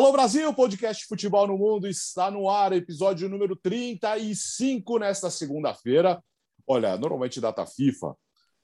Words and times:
Alô 0.00 0.12
Brasil, 0.12 0.50
podcast 0.54 1.06
Futebol 1.06 1.46
no 1.46 1.58
Mundo 1.58 1.86
está 1.86 2.30
no 2.30 2.48
ar, 2.48 2.72
episódio 2.72 3.28
número 3.28 3.54
35 3.54 4.98
nesta 4.98 5.28
segunda-feira. 5.28 6.24
Olha, 6.66 6.96
normalmente 6.96 7.38
data 7.38 7.66
FIFA 7.66 8.16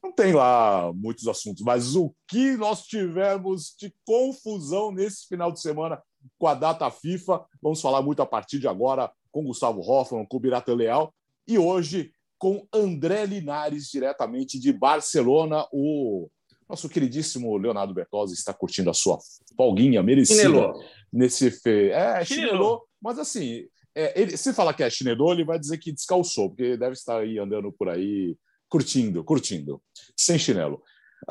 não 0.03 0.11
tem 0.13 0.33
lá 0.33 0.91
muitos 0.95 1.29
assuntos, 1.29 1.63
mas 1.63 1.95
o 1.95 2.11
que 2.27 2.57
nós 2.57 2.87
tivemos 2.87 3.75
de 3.79 3.95
confusão 4.07 4.91
nesse 4.91 5.27
final 5.27 5.53
de 5.53 5.61
semana 5.61 6.03
com 6.39 6.47
a 6.47 6.55
data 6.55 6.91
FIFA, 6.91 7.45
vamos 7.61 7.83
falar 7.83 8.01
muito 8.01 8.23
a 8.23 8.27
partir 8.27 8.59
de 8.59 8.67
agora 8.67 9.13
com 9.31 9.45
Gustavo 9.45 9.83
Hoffman, 9.83 10.25
com 10.25 10.39
o 10.39 10.41
Birata 10.41 10.75
Leal 10.75 11.15
e 11.47 11.59
hoje 11.59 12.13
com 12.39 12.67
André 12.73 13.27
Linares, 13.27 13.91
diretamente 13.91 14.59
de 14.59 14.73
Barcelona, 14.73 15.67
o 15.71 16.31
nosso 16.69 16.89
queridíssimo 16.89 17.57
Leonardo 17.57 17.95
Bertozzi 17.95 18.35
está 18.35 18.53
curtindo 18.53 18.91
a 18.91 18.95
sua 18.95 19.19
folguinha 19.57 20.03
merecida 20.03 20.43
chinelou. 20.43 20.85
nesse 21.13 21.51
fe... 21.51 21.91
É, 21.91 22.25
chinelou, 22.25 22.87
mas 23.01 23.19
assim, 23.19 23.67
é, 23.95 24.21
ele, 24.21 24.37
se 24.37 24.53
falar 24.53 24.75
que 24.75 24.83
é 24.83 24.91
chinelou, 24.91 25.33
ele 25.33 25.45
vai 25.45 25.59
dizer 25.59 25.79
que 25.79 25.93
descalçou, 25.93 26.51
porque 26.51 26.77
deve 26.77 26.93
estar 26.93 27.19
aí 27.19 27.39
andando 27.39 27.73
por 27.73 27.89
aí 27.89 28.37
curtindo, 28.69 29.25
curtindo, 29.25 29.83
sem 30.17 30.39
chinelo. 30.39 30.83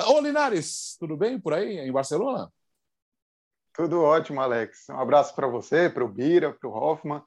Ô 0.07 0.19
Linares, 0.19 0.95
tudo 0.99 1.15
bem 1.15 1.39
por 1.39 1.53
aí 1.53 1.77
em 1.79 1.91
Barcelona? 1.91 2.51
Tudo 3.73 4.01
ótimo, 4.01 4.41
Alex. 4.41 4.87
Um 4.89 4.99
abraço 4.99 5.35
para 5.35 5.47
você, 5.47 5.89
para 5.89 6.03
o 6.03 6.07
Bira, 6.07 6.53
para 6.53 6.69
o 6.69 6.73
Hoffman, 6.73 7.21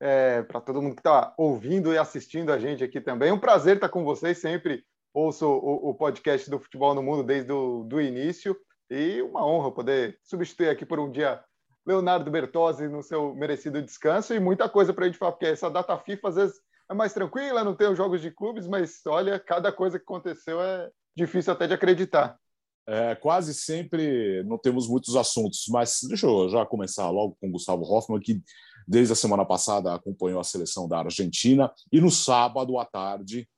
é, 0.00 0.42
para 0.42 0.60
todo 0.60 0.82
mundo 0.82 0.94
que 0.94 1.00
está 1.00 1.32
ouvindo 1.38 1.92
e 1.92 1.98
assistindo 1.98 2.52
a 2.52 2.58
gente 2.58 2.82
aqui 2.82 3.00
também. 3.00 3.30
Um 3.30 3.38
prazer 3.38 3.76
estar 3.76 3.88
com 3.88 4.04
vocês 4.04 4.38
sempre 4.38 4.84
ouço 5.14 5.46
o, 5.46 5.90
o, 5.90 5.94
podcast 5.94 6.48
do 6.48 6.58
Futebol 6.58 6.94
no 6.94 7.02
Mundo 7.02 7.22
desde 7.22 7.52
o 7.52 7.84
do 7.84 8.00
início 8.00 8.56
e 8.90 9.20
uma 9.22 9.46
honra 9.46 9.70
poder 9.70 10.18
substituir 10.22 10.68
aqui 10.68 10.86
por 10.86 10.98
um 10.98 11.10
dia 11.10 11.42
Leonardo 11.86 12.30
Bertozzi 12.30 12.88
no 12.88 13.02
seu 13.02 13.34
merecido 13.34 13.82
descanso 13.82 14.34
e 14.34 14.40
muita 14.40 14.68
coisa 14.68 14.94
para 14.94 15.04
a 15.04 15.08
gente 15.08 15.18
falar, 15.18 15.32
porque 15.32 15.46
essa 15.46 15.70
data 15.70 15.98
FIFA 15.98 16.28
às 16.28 16.34
vezes 16.36 16.56
é 16.90 16.94
mais 16.94 17.12
tranquila, 17.12 17.64
não 17.64 17.74
tem 17.74 17.88
os 17.88 17.96
jogos 17.96 18.20
de 18.20 18.30
clubes, 18.30 18.66
mas 18.66 19.00
olha, 19.06 19.38
cada 19.38 19.72
coisa 19.72 19.98
que 19.98 20.04
aconteceu 20.04 20.60
é 20.60 20.90
difícil 21.16 21.52
até 21.52 21.66
de 21.66 21.74
acreditar. 21.74 22.38
É, 22.86 23.14
quase 23.14 23.54
sempre 23.54 24.42
não 24.44 24.58
temos 24.58 24.88
muitos 24.88 25.14
assuntos, 25.14 25.66
mas 25.68 26.00
deixa 26.08 26.26
eu 26.26 26.48
já 26.48 26.66
começar 26.66 27.08
logo 27.10 27.36
com 27.40 27.48
o 27.48 27.52
Gustavo 27.52 27.84
Hoffman, 27.84 28.20
que 28.20 28.42
desde 28.86 29.12
a 29.12 29.16
semana 29.16 29.44
passada 29.44 29.94
acompanhou 29.94 30.40
a 30.40 30.44
seleção 30.44 30.88
da 30.88 30.98
Argentina 30.98 31.72
e 31.92 32.00
no 32.00 32.10
sábado 32.10 32.78
à 32.78 32.84
tarde 32.84 33.48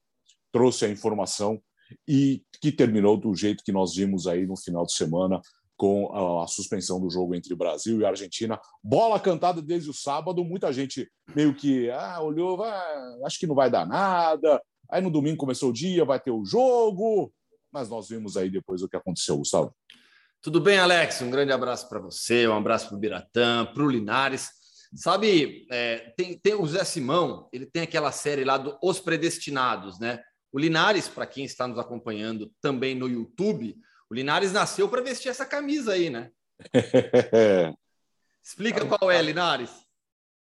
trouxe 0.55 0.85
a 0.85 0.89
informação 0.89 1.61
e 2.07 2.45
que 2.63 2.71
terminou 2.71 3.17
do 3.17 3.35
jeito 3.35 3.65
que 3.65 3.73
nós 3.73 3.97
vimos 3.97 4.29
aí 4.29 4.47
no 4.47 4.57
final 4.57 4.87
de 4.87 4.93
semana 4.93 5.41
com 5.77 6.41
a, 6.41 6.47
suspensão 6.47 7.01
do 7.01 7.11
jogo 7.11 7.35
entre 7.35 7.57
Brasil 7.57 8.01
e 8.01 8.05
Argentina. 8.05 8.61
Bola 8.81 9.19
cantada 9.19 9.61
desde 9.61 9.91
o 9.91 9.93
sábado, 9.93 10.45
muita 10.45 10.73
gente 10.73 11.11
meio 11.35 11.53
que 11.53 11.91
ah, 11.91 12.23
olhou, 12.23 12.63
ah, 12.63 13.19
acho 13.27 13.41
que 13.41 13.49
não 13.49 13.55
vai 13.57 13.69
dar 13.69 13.85
nada. 13.85 14.63
Aí 14.89 15.03
no 15.03 15.11
domingo 15.11 15.39
começou 15.39 15.71
o 15.71 15.73
dia, 15.73 16.05
vai 16.05 16.21
ter 16.21 16.31
o 16.31 16.45
jogo, 16.45 17.33
mas 17.73 17.89
nós 17.89 18.09
vimos 18.09 18.37
aí 18.37 18.49
depois 18.49 18.81
o 18.81 18.89
que 18.89 18.97
aconteceu, 18.97 19.37
Gustavo. 19.37 19.75
Tudo 20.41 20.61
bem, 20.61 20.79
Alex? 20.79 21.21
Um 21.21 21.31
grande 21.31 21.51
abraço 21.51 21.89
para 21.89 21.99
você, 21.99 22.47
um 22.47 22.57
abraço 22.57 22.87
para 22.87 22.97
o 22.97 23.01
Biratã, 23.01 23.67
para 23.75 23.83
o 23.83 23.91
Linares. 23.91 24.51
Sabe, 24.95 25.67
é, 25.73 26.13
tem, 26.17 26.39
tem 26.39 26.55
o 26.55 26.65
Zé 26.65 26.85
Simão, 26.85 27.49
ele 27.53 27.67
tem 27.67 27.83
aquela 27.83 28.13
série 28.13 28.45
lá 28.45 28.57
do 28.57 28.79
Os 28.81 29.01
Predestinados, 29.01 29.99
né? 29.99 30.23
O 30.55 30.59
Linares, 30.61 31.09
para 31.09 31.27
quem 31.27 31.45
está 31.45 31.67
nos 31.67 31.81
acompanhando 31.81 32.49
também 32.61 32.95
no 32.95 33.09
YouTube, 33.09 33.77
o 34.09 34.15
Linares 34.15 34.53
nasceu 34.53 34.89
para 34.89 35.03
vestir 35.03 35.29
essa 35.29 35.45
camisa 35.45 35.95
aí, 35.95 36.09
né? 36.09 36.31
Explica 38.41 38.87
qual 38.87 39.11
é, 39.11 39.21
Linares. 39.21 39.73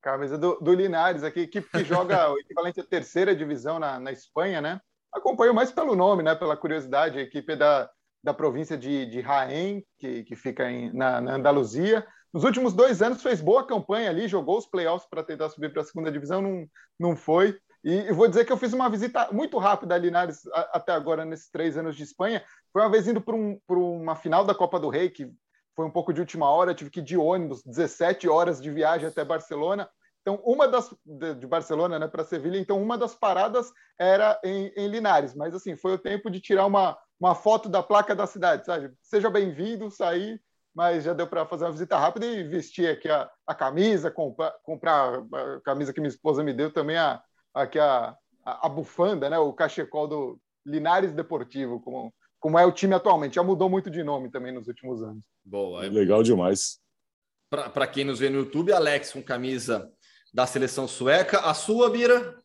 Camisa 0.02 0.36
do, 0.36 0.60
do 0.60 0.74
Linares, 0.74 1.22
aqui, 1.22 1.40
equipe 1.40 1.66
que 1.66 1.82
joga 1.82 2.28
o 2.30 2.38
equivalente 2.38 2.78
à 2.78 2.84
terceira 2.84 3.34
divisão 3.34 3.78
na, 3.78 3.98
na 3.98 4.12
Espanha, 4.12 4.60
né? 4.60 4.82
Acompanho 5.10 5.54
mais 5.54 5.72
pelo 5.72 5.96
nome, 5.96 6.22
né? 6.22 6.34
Pela 6.34 6.58
curiosidade, 6.58 7.18
a 7.18 7.22
equipe 7.22 7.54
é 7.54 7.56
da, 7.56 7.90
da 8.22 8.34
província 8.34 8.76
de, 8.76 9.06
de 9.06 9.22
Jaén, 9.22 9.82
que, 9.98 10.24
que 10.24 10.36
fica 10.36 10.70
em, 10.70 10.92
na, 10.92 11.22
na 11.22 11.36
Andaluzia. 11.36 12.06
Nos 12.34 12.44
últimos 12.44 12.74
dois 12.74 13.00
anos 13.00 13.22
fez 13.22 13.40
boa 13.40 13.66
campanha 13.66 14.10
ali, 14.10 14.28
jogou 14.28 14.58
os 14.58 14.66
playoffs 14.66 15.08
para 15.08 15.24
tentar 15.24 15.48
subir 15.48 15.72
para 15.72 15.80
a 15.80 15.86
segunda 15.86 16.12
divisão, 16.12 16.42
não, 16.42 16.66
não 17.00 17.16
foi. 17.16 17.58
E 17.84 18.12
vou 18.12 18.28
dizer 18.28 18.44
que 18.44 18.52
eu 18.52 18.56
fiz 18.56 18.72
uma 18.72 18.88
visita 18.88 19.28
muito 19.32 19.58
rápida 19.58 19.94
a 19.94 19.98
Linares 19.98 20.42
até 20.72 20.92
agora, 20.92 21.24
nesses 21.24 21.50
três 21.50 21.76
anos 21.76 21.96
de 21.96 22.04
Espanha. 22.04 22.44
Foi 22.72 22.82
uma 22.82 22.90
vez 22.90 23.08
indo 23.08 23.20
para 23.20 23.34
um, 23.34 23.60
uma 23.68 24.14
final 24.14 24.44
da 24.44 24.54
Copa 24.54 24.78
do 24.78 24.88
Rei, 24.88 25.10
que 25.10 25.32
foi 25.74 25.84
um 25.84 25.90
pouco 25.90 26.12
de 26.12 26.20
última 26.20 26.48
hora, 26.48 26.74
tive 26.74 26.90
que 26.90 27.00
ir 27.00 27.04
de 27.04 27.16
ônibus, 27.16 27.62
17 27.62 28.28
horas 28.28 28.60
de 28.60 28.70
viagem 28.70 29.08
até 29.08 29.24
Barcelona. 29.24 29.88
Então, 30.20 30.40
uma 30.44 30.68
das 30.68 30.94
de, 31.04 31.46
Barcelona, 31.46 31.98
né, 31.98 32.06
para 32.06 32.22
Sevilha, 32.22 32.56
então 32.56 32.80
uma 32.80 32.96
das 32.96 33.14
paradas 33.14 33.72
era 33.98 34.40
em, 34.44 34.72
em, 34.76 34.86
Linares, 34.86 35.34
mas 35.34 35.52
assim, 35.52 35.76
foi 35.76 35.94
o 35.94 35.98
tempo 35.98 36.30
de 36.30 36.40
tirar 36.40 36.66
uma, 36.66 36.96
uma 37.18 37.34
foto 37.34 37.68
da 37.68 37.82
placa 37.82 38.14
da 38.14 38.26
cidade, 38.26 38.64
sabe? 38.64 38.92
Seja 39.02 39.28
bem-vindo, 39.28 39.90
sair, 39.90 40.40
mas 40.72 41.02
já 41.02 41.12
deu 41.12 41.26
para 41.26 41.44
fazer 41.44 41.64
uma 41.64 41.72
visita 41.72 41.98
rápida 41.98 42.26
e 42.26 42.44
vestir 42.44 42.88
aqui 42.88 43.08
a, 43.08 43.28
a 43.44 43.54
camisa, 43.54 44.12
comprar, 44.12 44.54
comprar 44.62 45.24
a 45.32 45.60
camisa 45.64 45.92
que 45.92 46.00
minha 46.00 46.08
esposa 46.08 46.44
me 46.44 46.52
deu 46.52 46.72
também 46.72 46.96
a 46.96 47.20
aqui 47.54 47.78
a, 47.78 48.16
a, 48.44 48.66
a, 48.66 48.68
bufanda, 48.68 49.28
né? 49.28 49.38
O 49.38 49.52
cachecol 49.52 50.08
do 50.08 50.40
Linares 50.66 51.12
Deportivo, 51.12 51.80
como, 51.80 52.12
como 52.38 52.58
é 52.58 52.64
o 52.64 52.72
time 52.72 52.94
atualmente. 52.94 53.34
Já 53.34 53.42
mudou 53.42 53.68
muito 53.68 53.90
de 53.90 54.02
nome 54.02 54.30
também 54.30 54.52
nos 54.52 54.68
últimos 54.68 55.02
anos. 55.02 55.22
Boa. 55.44 55.84
É 55.84 55.88
legal 55.88 56.22
demais. 56.22 56.80
Para 57.50 57.86
quem 57.86 58.04
nos 58.04 58.18
vê 58.18 58.30
no 58.30 58.38
YouTube, 58.38 58.72
Alex 58.72 59.12
com 59.12 59.22
camisa 59.22 59.90
da 60.32 60.46
seleção 60.46 60.88
sueca. 60.88 61.40
A 61.40 61.52
sua, 61.52 61.90
Bira? 61.90 62.38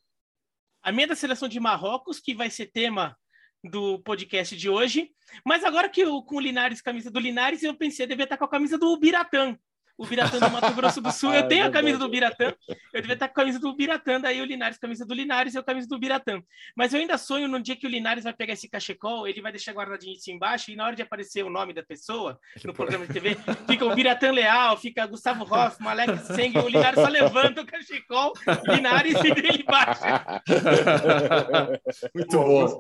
A 0.84 0.92
minha 0.92 1.06
é 1.06 1.08
da 1.08 1.16
seleção 1.16 1.48
de 1.48 1.60
Marrocos, 1.60 2.20
que 2.20 2.36
vai 2.36 2.50
ser 2.50 2.68
tema 2.68 3.18
do 3.64 4.00
podcast 4.00 4.56
de 4.56 4.70
hoje. 4.70 5.12
Mas 5.46 5.64
agora 5.64 5.90
que 5.90 6.02
eu, 6.02 6.22
com 6.22 6.36
o 6.36 6.40
Linares, 6.40 6.82
camisa 6.82 7.12
do 7.12 7.20
Linares, 7.20 7.64
eu 7.64 7.76
pensei, 7.76 8.06
eu 8.06 8.10
devia 8.10 8.24
estar 8.24 8.38
com 8.38 8.46
a 8.46 8.50
camisa 8.50 8.78
do 8.78 8.98
Biratã, 8.98 9.58
o 9.98 10.06
Biratã 10.06 10.40
do 10.40 10.52
Mato 10.52 10.74
Grosso 10.74 11.02
do 11.02 11.12
Sul. 11.12 11.34
Eu 11.34 11.42
ah, 11.46 11.48
tenho 11.48 11.66
a 11.66 11.72
camisa 11.72 11.98
do 11.98 12.08
Biratã, 12.08 12.54
eu 12.94 13.02
devia 13.02 13.14
estar 13.14 13.28
com 13.28 13.34
a 13.34 13.44
camisa 13.44 13.60
do 13.60 13.76
Biratã, 13.76 14.22
daí 14.22 14.40
o 14.42 14.46
Linares, 14.46 14.78
camisa 14.78 15.06
do 15.06 15.14
Linares 15.14 15.54
e 15.54 15.58
eu 15.58 15.64
camisa 15.64 15.88
do 15.88 15.98
Biratã. 15.98 16.42
Mas 16.76 16.94
eu 16.94 17.00
ainda 17.00 17.18
sonho 17.18 17.48
no 17.48 17.60
dia 17.60 17.76
que 17.76 17.88
o 17.88 17.90
Linares 17.90 18.24
vai 18.24 18.34
pegar 18.34 18.54
esse 18.54 18.70
cachecol, 18.70 19.28
ele 19.28 19.42
vai 19.42 19.52
deixar 19.52 19.74
guardadinho 19.74 20.16
assim 20.16 20.34
embaixo, 20.34 20.72
e 20.72 20.76
na 20.76 20.86
hora 20.86 20.96
de 20.96 21.02
aparecer 21.02 21.44
o 21.44 21.50
nome 21.50 21.74
da 21.74 21.84
pessoa 21.84 22.40
no 22.64 22.74
programa 22.74 23.08
de 23.08 23.14
TV, 23.14 23.38
fica 23.68 23.86
o 23.86 23.96
Biratã 23.96 24.32
Leal, 24.32 24.78
fica 24.78 25.06
Gustavo 25.08 25.44
Hoffman, 25.52 25.90
Alex 25.90 26.28
Seng, 26.28 26.58
o 26.60 26.68
Linares 26.68 27.02
só 27.02 27.08
levanta 27.08 27.62
o 27.62 27.66
cachecol, 27.66 28.34
Linares 28.68 29.16
e 29.24 29.28
ele 29.28 29.64
baixa. 29.64 30.42
Muito 32.14 32.38
bom. 32.38 32.78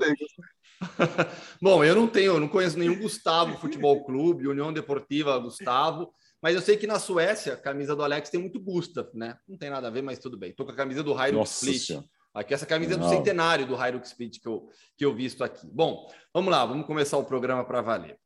Bom, 1.59 1.83
eu 1.83 1.95
não 1.95 2.07
tenho, 2.07 2.33
eu 2.33 2.39
não 2.39 2.47
conheço 2.47 2.77
nenhum 2.77 2.99
Gustavo 2.99 3.57
Futebol 3.57 4.03
Clube, 4.05 4.47
União 4.47 4.71
Deportiva 4.71 5.37
Gustavo. 5.39 6.13
Mas 6.41 6.55
eu 6.55 6.61
sei 6.61 6.77
que 6.77 6.85
na 6.85 6.99
Suécia, 6.99 7.53
a 7.53 7.57
camisa 7.57 7.95
do 7.95 8.03
Alex 8.03 8.29
tem 8.29 8.39
muito 8.39 8.59
Gustav, 8.59 9.09
né? 9.13 9.37
Não 9.47 9.57
tem 9.57 9.69
nada 9.69 9.87
a 9.87 9.91
ver, 9.91 10.03
mas 10.03 10.19
tudo 10.19 10.37
bem. 10.37 10.53
Tô 10.53 10.65
com 10.65 10.71
a 10.71 10.75
camisa 10.75 11.03
do 11.03 11.13
Hyrux 11.13 11.63
Split. 11.63 12.03
Aqui, 12.33 12.53
essa 12.53 12.65
camisa 12.65 12.93
é 12.93 12.97
do 12.97 13.09
centenário 13.09 13.65
do 13.65 13.75
Hyrux 13.75 14.09
Split 14.09 14.39
que 14.39 14.47
eu, 14.47 14.69
que 14.95 15.03
eu 15.03 15.15
visto 15.15 15.43
aqui. 15.43 15.67
Bom, 15.73 16.07
vamos 16.31 16.51
lá, 16.51 16.65
vamos 16.65 16.85
começar 16.85 17.17
o 17.17 17.25
programa 17.25 17.65
para 17.65 17.81
valer. 17.81 18.19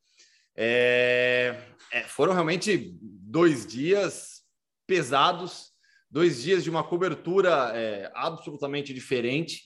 É... 0.56 1.56
É, 1.92 2.04
foram 2.04 2.34
realmente 2.34 2.98
dois 3.02 3.66
dias 3.66 4.42
pesados, 4.88 5.72
dois 6.10 6.42
dias 6.42 6.64
de 6.64 6.70
uma 6.70 6.84
cobertura 6.84 7.72
é, 7.74 8.12
absolutamente 8.14 8.94
diferente, 8.94 9.64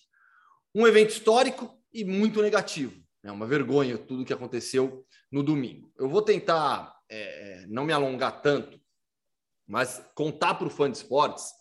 um 0.73 0.87
evento 0.87 1.11
histórico 1.11 1.79
e 1.93 2.03
muito 2.03 2.41
negativo. 2.41 2.99
É 3.23 3.31
uma 3.31 3.47
vergonha 3.47 3.97
tudo 3.97 4.25
que 4.25 4.33
aconteceu 4.33 5.05
no 5.31 5.41
domingo. 5.41 5.91
Eu 5.97 6.09
vou 6.09 6.21
tentar 6.21 6.94
é, 7.09 7.63
é, 7.63 7.67
não 7.67 7.85
me 7.85 7.93
alongar 7.93 8.41
tanto, 8.41 8.79
mas 9.67 10.03
contar 10.15 10.55
para 10.55 10.67
o 10.67 10.69
fã 10.69 10.89
de 10.89 10.97
esportes 10.97 11.51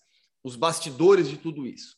os 0.43 0.56
bastidores 0.56 1.29
de 1.29 1.38
tudo 1.38 1.67
isso. 1.67 1.96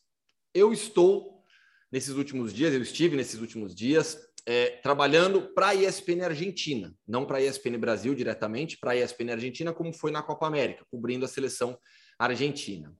Eu 0.53 0.71
estou, 0.71 1.43
nesses 1.91 2.15
últimos 2.15 2.53
dias, 2.53 2.73
eu 2.73 2.81
estive 2.81 3.15
nesses 3.15 3.39
últimos 3.39 3.75
dias 3.75 4.17
é, 4.45 4.69
trabalhando 4.81 5.53
para 5.53 5.69
a 5.69 5.75
ESPN 5.75 6.23
Argentina, 6.23 6.95
não 7.05 7.25
para 7.25 7.37
a 7.37 7.41
ESPN 7.41 7.77
Brasil 7.77 8.15
diretamente, 8.15 8.77
para 8.77 8.91
a 8.91 8.95
ESPN 8.95 9.31
Argentina, 9.31 9.73
como 9.73 9.93
foi 9.93 10.09
na 10.09 10.23
Copa 10.23 10.47
América, 10.47 10.85
cobrindo 10.89 11.25
a 11.25 11.27
seleção 11.27 11.77
argentina. 12.17 12.95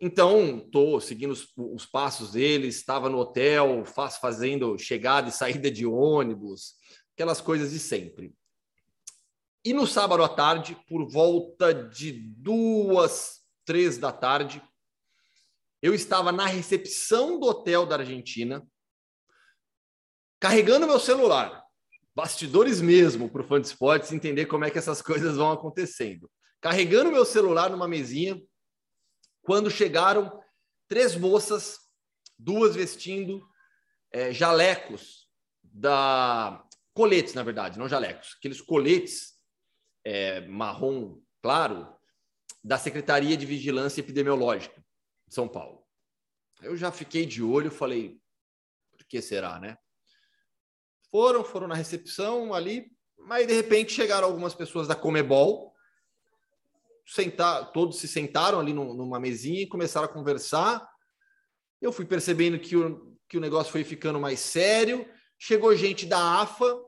Então, 0.00 0.58
estou 0.58 1.00
seguindo 1.00 1.32
os, 1.32 1.52
os, 1.56 1.86
passos 1.86 2.32
deles, 2.32 2.76
estava 2.76 3.08
no 3.08 3.18
hotel, 3.18 3.84
faz, 3.84 4.16
fazendo 4.16 4.78
chegada 4.78 5.28
e 5.28 5.32
saída 5.32 5.70
de 5.70 5.86
ônibus, 5.86 6.74
aquelas 7.14 7.40
coisas 7.40 7.72
de 7.72 7.78
sempre. 7.78 8.32
E 9.68 9.74
no 9.74 9.86
sábado 9.86 10.24
à 10.24 10.30
tarde, 10.30 10.74
por 10.88 11.06
volta 11.06 11.74
de 11.74 12.10
duas, 12.10 13.42
três 13.66 13.98
da 13.98 14.10
tarde, 14.10 14.62
eu 15.82 15.92
estava 15.92 16.32
na 16.32 16.46
recepção 16.46 17.38
do 17.38 17.48
hotel 17.48 17.84
da 17.84 17.96
Argentina, 17.96 18.66
carregando 20.40 20.86
meu 20.86 20.98
celular. 20.98 21.62
Bastidores 22.14 22.80
mesmo 22.80 23.28
para 23.28 23.42
o 23.42 23.46
fã 23.46 23.60
de 23.60 23.66
esportes 23.66 24.10
entender 24.10 24.46
como 24.46 24.64
é 24.64 24.70
que 24.70 24.78
essas 24.78 25.02
coisas 25.02 25.36
vão 25.36 25.52
acontecendo. 25.52 26.30
carregando 26.62 27.12
meu 27.12 27.26
celular 27.26 27.68
numa 27.68 27.86
mesinha, 27.86 28.40
quando 29.42 29.70
chegaram 29.70 30.42
três 30.88 31.14
moças, 31.14 31.76
duas 32.38 32.74
vestindo 32.74 33.46
é, 34.10 34.32
jalecos 34.32 35.28
da 35.62 36.64
coletes, 36.94 37.34
na 37.34 37.42
verdade, 37.42 37.78
não 37.78 37.86
jalecos, 37.86 38.34
aqueles 38.38 38.62
coletes 38.62 39.36
é, 40.08 40.40
marrom 40.46 41.20
claro 41.42 41.86
da 42.64 42.78
Secretaria 42.78 43.36
de 43.36 43.44
Vigilância 43.44 44.00
Epidemiológica 44.00 44.82
de 45.26 45.34
São 45.34 45.46
Paulo. 45.46 45.86
Eu 46.62 46.76
já 46.78 46.90
fiquei 46.90 47.26
de 47.26 47.42
olho, 47.42 47.70
falei, 47.70 48.18
por 48.90 49.04
que 49.06 49.20
será, 49.20 49.60
né? 49.60 49.76
Foram, 51.10 51.44
foram 51.44 51.68
na 51.68 51.74
recepção 51.74 52.54
ali, 52.54 52.90
mas 53.18 53.46
de 53.46 53.52
repente 53.52 53.92
chegaram 53.92 54.26
algumas 54.26 54.54
pessoas 54.54 54.88
da 54.88 54.94
Comebol, 54.94 55.74
sentar, 57.06 57.70
todos 57.72 57.98
se 57.98 58.08
sentaram 58.08 58.58
ali 58.58 58.72
numa 58.72 59.20
mesinha 59.20 59.62
e 59.62 59.68
começaram 59.68 60.06
a 60.06 60.12
conversar. 60.12 60.88
Eu 61.82 61.92
fui 61.92 62.06
percebendo 62.06 62.58
que 62.58 62.76
o, 62.76 63.14
que 63.28 63.36
o 63.36 63.40
negócio 63.40 63.70
foi 63.70 63.84
ficando 63.84 64.18
mais 64.18 64.40
sério. 64.40 65.06
Chegou 65.38 65.76
gente 65.76 66.06
da 66.06 66.40
AFA, 66.40 66.82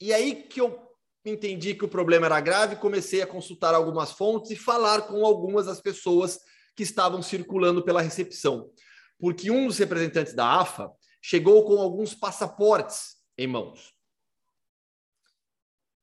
e 0.00 0.12
aí 0.12 0.44
que 0.44 0.60
eu 0.60 0.87
entendi 1.28 1.74
que 1.74 1.84
o 1.84 1.88
problema 1.88 2.26
era 2.26 2.40
grave, 2.40 2.76
comecei 2.76 3.22
a 3.22 3.26
consultar 3.26 3.74
algumas 3.74 4.12
fontes 4.12 4.50
e 4.50 4.56
falar 4.56 5.02
com 5.02 5.24
algumas 5.24 5.66
das 5.66 5.80
pessoas 5.80 6.40
que 6.74 6.82
estavam 6.82 7.22
circulando 7.22 7.82
pela 7.82 8.00
recepção. 8.00 8.70
Porque 9.18 9.50
um 9.50 9.66
dos 9.66 9.78
representantes 9.78 10.32
da 10.32 10.60
AFA 10.60 10.90
chegou 11.20 11.64
com 11.64 11.80
alguns 11.80 12.14
passaportes 12.14 13.16
em 13.36 13.46
mãos. 13.46 13.94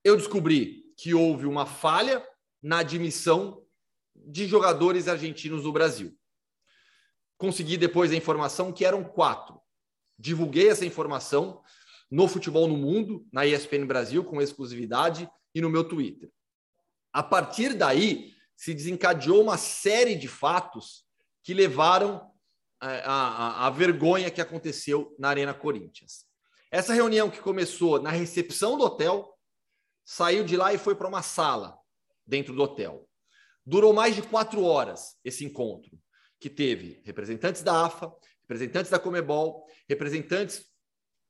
Eu 0.04 0.18
descobri 0.18 0.83
que 0.98 1.13
houve 1.13 1.45
uma 1.45 1.66
falha 1.66 2.25
na 2.62 2.80
admissão 2.80 3.66
de 4.16 4.48
jogadores 4.48 5.07
argentinos 5.07 5.63
no 5.63 5.72
Brasil. 5.72 6.18
Consegui 7.38 7.77
depois 7.77 8.12
a 8.12 8.16
informação 8.16 8.72
que 8.72 8.86
eram 8.86 9.04
quatro. 9.04 9.60
Divulguei 10.18 10.69
essa 10.69 10.86
informação 10.86 11.62
no 12.09 12.27
Futebol 12.27 12.67
no 12.67 12.77
Mundo, 12.77 13.27
na 13.31 13.45
ESPN 13.45 13.85
Brasil, 13.85 14.23
com 14.23 14.41
exclusividade, 14.41 15.29
e 15.53 15.61
no 15.61 15.69
meu 15.69 15.83
Twitter. 15.83 16.29
A 17.13 17.23
partir 17.23 17.73
daí, 17.73 18.33
se 18.55 18.73
desencadeou 18.73 19.41
uma 19.41 19.57
série 19.57 20.15
de 20.15 20.27
fatos 20.27 21.05
que 21.43 21.53
levaram 21.53 22.29
a, 22.79 22.89
a, 22.89 23.67
a 23.67 23.69
vergonha 23.69 24.29
que 24.29 24.41
aconteceu 24.41 25.15
na 25.17 25.29
Arena 25.29 25.53
Corinthians. 25.53 26.25
Essa 26.71 26.93
reunião 26.93 27.29
que 27.29 27.39
começou 27.39 28.01
na 28.01 28.09
recepção 28.09 28.77
do 28.77 28.83
hotel, 28.83 29.33
saiu 30.03 30.43
de 30.43 30.57
lá 30.57 30.73
e 30.73 30.77
foi 30.77 30.95
para 30.95 31.07
uma 31.07 31.21
sala 31.21 31.77
dentro 32.25 32.53
do 32.53 32.61
hotel. 32.61 33.07
Durou 33.65 33.93
mais 33.93 34.15
de 34.15 34.21
quatro 34.21 34.63
horas 34.63 35.15
esse 35.23 35.43
encontro, 35.45 35.97
que 36.39 36.49
teve 36.49 37.01
representantes 37.05 37.63
da 37.63 37.85
AFA, 37.85 38.13
representantes 38.41 38.91
da 38.91 38.99
Comebol, 38.99 39.65
representantes 39.89 40.65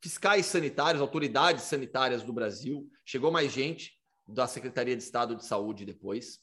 fiscais 0.06 0.46
sanitários, 0.46 1.02
autoridades 1.02 1.64
sanitárias 1.64 2.22
do 2.22 2.32
Brasil, 2.32 2.88
chegou 3.04 3.32
mais 3.32 3.52
gente 3.52 4.00
da 4.28 4.46
Secretaria 4.46 4.96
de 4.96 5.02
Estado 5.02 5.36
de 5.36 5.44
Saúde 5.44 5.84
depois. 5.84 6.40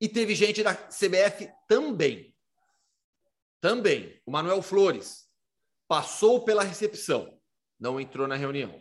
E 0.00 0.08
teve 0.08 0.32
gente 0.36 0.62
da 0.62 0.76
CBF 0.76 1.50
também. 1.66 2.32
Também. 3.60 4.22
O 4.24 4.30
Manuel 4.30 4.62
Flores 4.62 5.28
passou 5.88 6.44
pela 6.44 6.62
recepção, 6.62 7.36
não 7.80 8.00
entrou 8.00 8.28
na 8.28 8.36
reunião. 8.36 8.80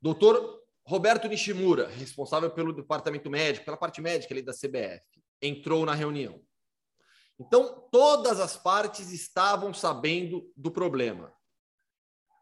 Doutor 0.00 0.62
Roberto 0.84 1.26
Nishimura, 1.26 1.88
responsável 1.88 2.52
pelo 2.52 2.72
departamento 2.72 3.28
médico, 3.28 3.64
pela 3.64 3.76
parte 3.76 4.00
médica 4.00 4.32
ali 4.32 4.42
da 4.42 4.52
CBF, 4.52 5.20
entrou 5.42 5.84
na 5.84 5.94
reunião. 5.94 6.40
Então, 7.36 7.88
todas 7.90 8.38
as 8.38 8.56
partes 8.56 9.10
estavam 9.10 9.74
sabendo 9.74 10.52
do 10.56 10.70
problema 10.70 11.34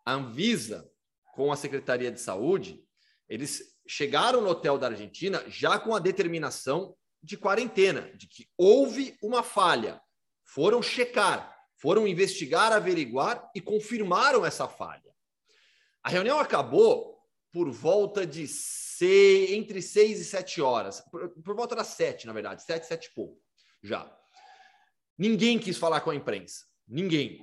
a 0.09 0.15
Anvisa 0.15 0.91
com 1.35 1.53
a 1.53 1.57
Secretaria 1.57 2.11
de 2.11 2.19
Saúde, 2.19 2.83
eles 3.29 3.77
chegaram 3.87 4.41
no 4.41 4.49
hotel 4.49 4.79
da 4.79 4.87
Argentina 4.87 5.45
já 5.49 5.79
com 5.79 5.95
a 5.95 5.99
determinação 5.99 6.97
de 7.23 7.37
quarentena, 7.37 8.11
de 8.17 8.27
que 8.27 8.49
houve 8.57 9.19
uma 9.23 9.43
falha. 9.43 10.01
Foram 10.47 10.83
checar, 10.83 11.55
foram 11.77 12.09
investigar, 12.09 12.73
averiguar 12.73 13.51
e 13.55 13.61
confirmaram 13.61 14.47
essa 14.47 14.67
falha. 14.67 15.15
A 16.03 16.09
reunião 16.09 16.41
acabou 16.41 17.19
por 17.53 17.71
volta 17.71 18.27
de 18.27 18.49
seis, 18.49 19.51
entre 19.51 19.83
seis 19.83 20.21
e 20.21 20.25
sete 20.25 20.63
horas, 20.63 21.03
por, 21.11 21.29
por 21.43 21.55
volta 21.55 21.77
das 21.77 21.89
sete, 21.89 22.27
na 22.27 22.33
verdade, 22.33 22.63
sete, 22.63 22.87
sete 22.87 23.09
e 23.09 23.15
pouco, 23.15 23.39
já. 23.83 24.11
Ninguém 25.19 25.59
quis 25.59 25.77
falar 25.77 26.01
com 26.01 26.09
a 26.09 26.15
imprensa, 26.15 26.65
ninguém. 26.89 27.43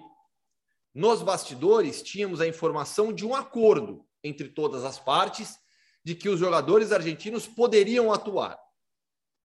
Nos 0.96 1.22
bastidores, 1.22 2.02
tínhamos 2.02 2.40
a 2.40 2.48
informação 2.48 3.12
de 3.12 3.26
um 3.26 3.36
acordo 3.36 4.08
entre 4.24 4.48
todas 4.48 4.86
as 4.86 4.98
partes 4.98 5.60
de 6.06 6.16
que 6.16 6.30
os 6.30 6.40
jogadores 6.40 6.94
argentinos 6.94 7.46
poderiam 7.46 8.14
atuar. 8.14 8.58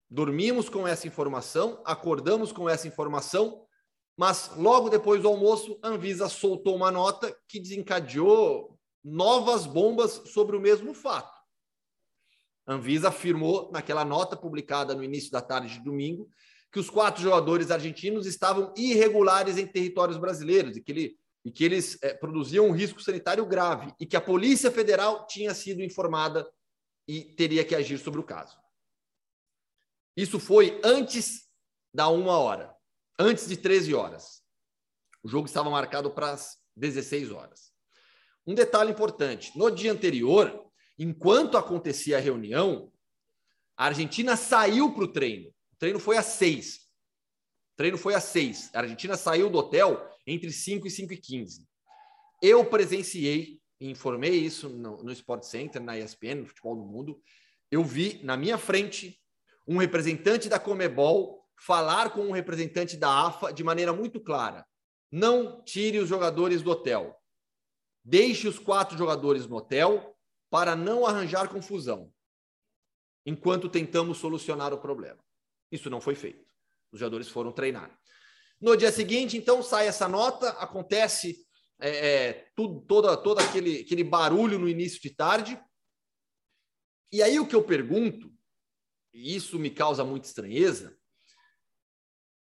Dormimos 0.08 0.68
com 0.68 0.86
essa 0.86 1.08
informação, 1.08 1.82
acordamos 1.84 2.52
com 2.52 2.68
essa 2.68 2.86
informação, 2.86 3.66
mas 4.16 4.52
logo 4.56 4.88
depois 4.88 5.22
do 5.22 5.26
almoço, 5.26 5.76
a 5.82 5.88
Anvisa 5.88 6.28
soltou 6.28 6.76
uma 6.76 6.92
nota 6.92 7.36
que 7.48 7.58
desencadeou 7.58 8.78
novas 9.02 9.66
bombas 9.66 10.22
sobre 10.26 10.56
o 10.56 10.60
mesmo 10.60 10.94
fato. 10.94 11.36
A 12.64 12.74
Anvisa 12.74 13.08
afirmou 13.08 13.72
naquela 13.72 14.04
nota 14.04 14.36
publicada 14.36 14.94
no 14.94 15.02
início 15.02 15.32
da 15.32 15.40
tarde 15.40 15.78
de 15.78 15.84
domingo 15.84 16.28
que 16.70 16.78
os 16.78 16.88
quatro 16.88 17.20
jogadores 17.20 17.72
argentinos 17.72 18.24
estavam 18.24 18.72
irregulares 18.76 19.58
em 19.58 19.66
territórios 19.66 20.16
brasileiros 20.16 20.76
e 20.76 20.80
que 20.80 20.92
ele 20.92 21.20
e 21.44 21.50
que 21.50 21.64
eles 21.64 21.98
é, 22.02 22.12
produziam 22.14 22.66
um 22.66 22.72
risco 22.72 23.00
sanitário 23.00 23.46
grave 23.46 23.94
e 23.98 24.06
que 24.06 24.16
a 24.16 24.20
Polícia 24.20 24.70
Federal 24.70 25.26
tinha 25.26 25.54
sido 25.54 25.82
informada 25.82 26.50
e 27.08 27.24
teria 27.34 27.64
que 27.64 27.74
agir 27.74 27.98
sobre 27.98 28.20
o 28.20 28.24
caso. 28.24 28.58
Isso 30.16 30.38
foi 30.38 30.80
antes 30.84 31.48
da 31.92 32.08
uma 32.08 32.38
hora, 32.38 32.74
antes 33.18 33.48
de 33.48 33.56
13 33.56 33.94
horas. 33.94 34.42
O 35.22 35.28
jogo 35.28 35.46
estava 35.46 35.70
marcado 35.70 36.10
para 36.10 36.30
as 36.30 36.58
16 36.76 37.30
horas. 37.30 37.72
Um 38.46 38.54
detalhe 38.54 38.90
importante: 38.90 39.56
no 39.56 39.70
dia 39.70 39.92
anterior, 39.92 40.70
enquanto 40.98 41.56
acontecia 41.56 42.16
a 42.16 42.20
reunião, 42.20 42.92
a 43.76 43.86
Argentina 43.86 44.36
saiu 44.36 44.92
para 44.92 45.04
o 45.04 45.12
treino. 45.12 45.48
O 45.72 45.76
treino 45.78 45.98
foi 45.98 46.16
às 46.16 46.26
seis. 46.26 46.76
O 47.72 47.76
treino 47.76 47.96
foi 47.96 48.14
às 48.14 48.24
seis. 48.24 48.70
A 48.74 48.80
Argentina 48.80 49.16
saiu 49.16 49.48
do 49.48 49.58
hotel 49.58 50.06
entre 50.30 50.52
5 50.52 50.86
e 50.86 50.90
5 50.90 51.12
e 51.12 51.16
15. 51.16 51.66
Eu 52.40 52.64
presenciei, 52.64 53.60
informei 53.80 54.34
isso 54.34 54.68
no, 54.68 55.02
no 55.02 55.12
Sport 55.12 55.42
Center, 55.42 55.82
na 55.82 55.98
ESPN, 55.98 56.36
no 56.36 56.46
Futebol 56.46 56.76
do 56.76 56.84
Mundo. 56.84 57.20
Eu 57.70 57.82
vi 57.82 58.20
na 58.22 58.36
minha 58.36 58.56
frente 58.56 59.20
um 59.66 59.76
representante 59.76 60.48
da 60.48 60.58
Comebol 60.58 61.44
falar 61.58 62.10
com 62.10 62.22
um 62.22 62.30
representante 62.30 62.96
da 62.96 63.26
AFA 63.26 63.52
de 63.52 63.64
maneira 63.64 63.92
muito 63.92 64.20
clara. 64.20 64.64
Não 65.10 65.62
tire 65.64 65.98
os 65.98 66.08
jogadores 66.08 66.62
do 66.62 66.70
hotel. 66.70 67.16
Deixe 68.04 68.46
os 68.46 68.58
quatro 68.58 68.96
jogadores 68.96 69.46
no 69.46 69.56
hotel 69.56 70.16
para 70.48 70.74
não 70.74 71.06
arranjar 71.06 71.48
confusão, 71.48 72.12
enquanto 73.26 73.68
tentamos 73.68 74.18
solucionar 74.18 74.72
o 74.72 74.78
problema. 74.78 75.22
Isso 75.70 75.90
não 75.90 76.00
foi 76.00 76.14
feito. 76.14 76.44
Os 76.90 76.98
jogadores 76.98 77.28
foram 77.28 77.52
treinar. 77.52 77.96
No 78.60 78.76
dia 78.76 78.92
seguinte, 78.92 79.38
então, 79.38 79.62
sai 79.62 79.86
essa 79.86 80.06
nota, 80.06 80.50
acontece 80.50 81.46
é, 81.80 81.88
é, 81.88 82.32
tudo, 82.54 82.82
toda, 82.82 83.16
todo 83.16 83.38
aquele, 83.38 83.80
aquele 83.80 84.04
barulho 84.04 84.58
no 84.58 84.68
início 84.68 85.00
de 85.00 85.10
tarde. 85.10 85.58
E 87.10 87.22
aí 87.22 87.40
o 87.40 87.46
que 87.46 87.56
eu 87.56 87.64
pergunto, 87.64 88.30
e 89.14 89.34
isso 89.34 89.58
me 89.58 89.70
causa 89.70 90.04
muita 90.04 90.26
estranheza, 90.26 90.94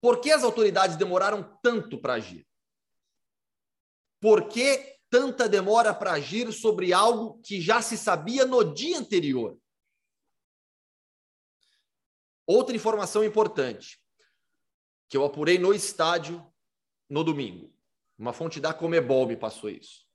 por 0.00 0.20
que 0.20 0.32
as 0.32 0.42
autoridades 0.42 0.96
demoraram 0.96 1.58
tanto 1.62 2.00
para 2.00 2.14
agir? 2.14 2.46
Por 4.18 4.48
que 4.48 4.98
tanta 5.08 5.48
demora 5.48 5.94
para 5.94 6.12
agir 6.12 6.52
sobre 6.52 6.92
algo 6.92 7.40
que 7.42 7.60
já 7.60 7.80
se 7.80 7.96
sabia 7.96 8.44
no 8.44 8.64
dia 8.74 8.98
anterior? 8.98 9.58
Outra 12.46 12.74
informação 12.74 13.22
importante 13.22 14.00
que 15.10 15.16
eu 15.16 15.24
apurei 15.24 15.58
no 15.58 15.74
estádio 15.74 16.40
no 17.08 17.24
domingo. 17.24 17.74
Uma 18.16 18.32
fonte 18.32 18.60
da 18.60 18.72
Comebol 18.72 19.26
me 19.26 19.36
passou 19.36 19.68
isso. 19.68 20.06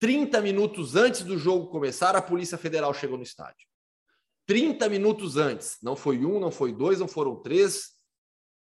30 0.00 0.40
minutos 0.40 0.96
antes 0.96 1.22
do 1.22 1.36
jogo 1.36 1.68
começar, 1.68 2.16
a 2.16 2.22
Polícia 2.22 2.56
Federal 2.56 2.94
chegou 2.94 3.18
no 3.18 3.22
estádio. 3.22 3.68
30 4.46 4.88
minutos 4.88 5.36
antes. 5.36 5.76
Não 5.82 5.94
foi 5.94 6.24
um, 6.24 6.40
não 6.40 6.50
foi 6.50 6.72
dois, 6.72 6.98
não 6.98 7.06
foram 7.06 7.36
três. 7.36 7.90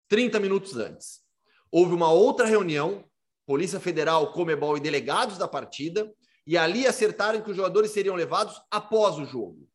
30 0.08 0.40
minutos 0.40 0.78
antes. 0.78 1.22
Houve 1.70 1.94
uma 1.94 2.10
outra 2.10 2.46
reunião, 2.46 3.04
Polícia 3.46 3.82
Federal, 3.82 4.32
Comebol 4.32 4.78
e 4.78 4.80
delegados 4.80 5.38
da 5.38 5.50
partida, 5.50 6.14
e 6.48 6.58
ali 6.58 6.88
acertaram 6.88 7.42
que 7.42 7.52
os 7.52 7.58
jogadores 7.58 7.92
seriam 7.92 8.16
levados 8.16 8.62
após 8.72 9.18
o 9.18 9.26
jogo. 9.26 9.68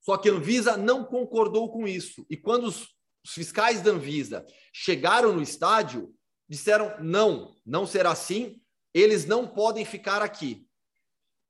Só 0.00 0.16
que 0.16 0.28
a 0.28 0.32
Anvisa 0.32 0.76
não 0.76 1.04
concordou 1.04 1.70
com 1.70 1.86
isso. 1.86 2.26
E 2.28 2.36
quando 2.36 2.64
os 2.64 2.97
fiscais 3.26 3.82
da 3.82 3.90
Anvisa 3.90 4.46
chegaram 4.72 5.32
no 5.32 5.42
estádio, 5.42 6.14
disseram: 6.48 6.94
não, 7.00 7.54
não 7.64 7.86
será 7.86 8.12
assim, 8.12 8.60
eles 8.94 9.26
não 9.26 9.46
podem 9.46 9.84
ficar 9.84 10.22
aqui. 10.22 10.66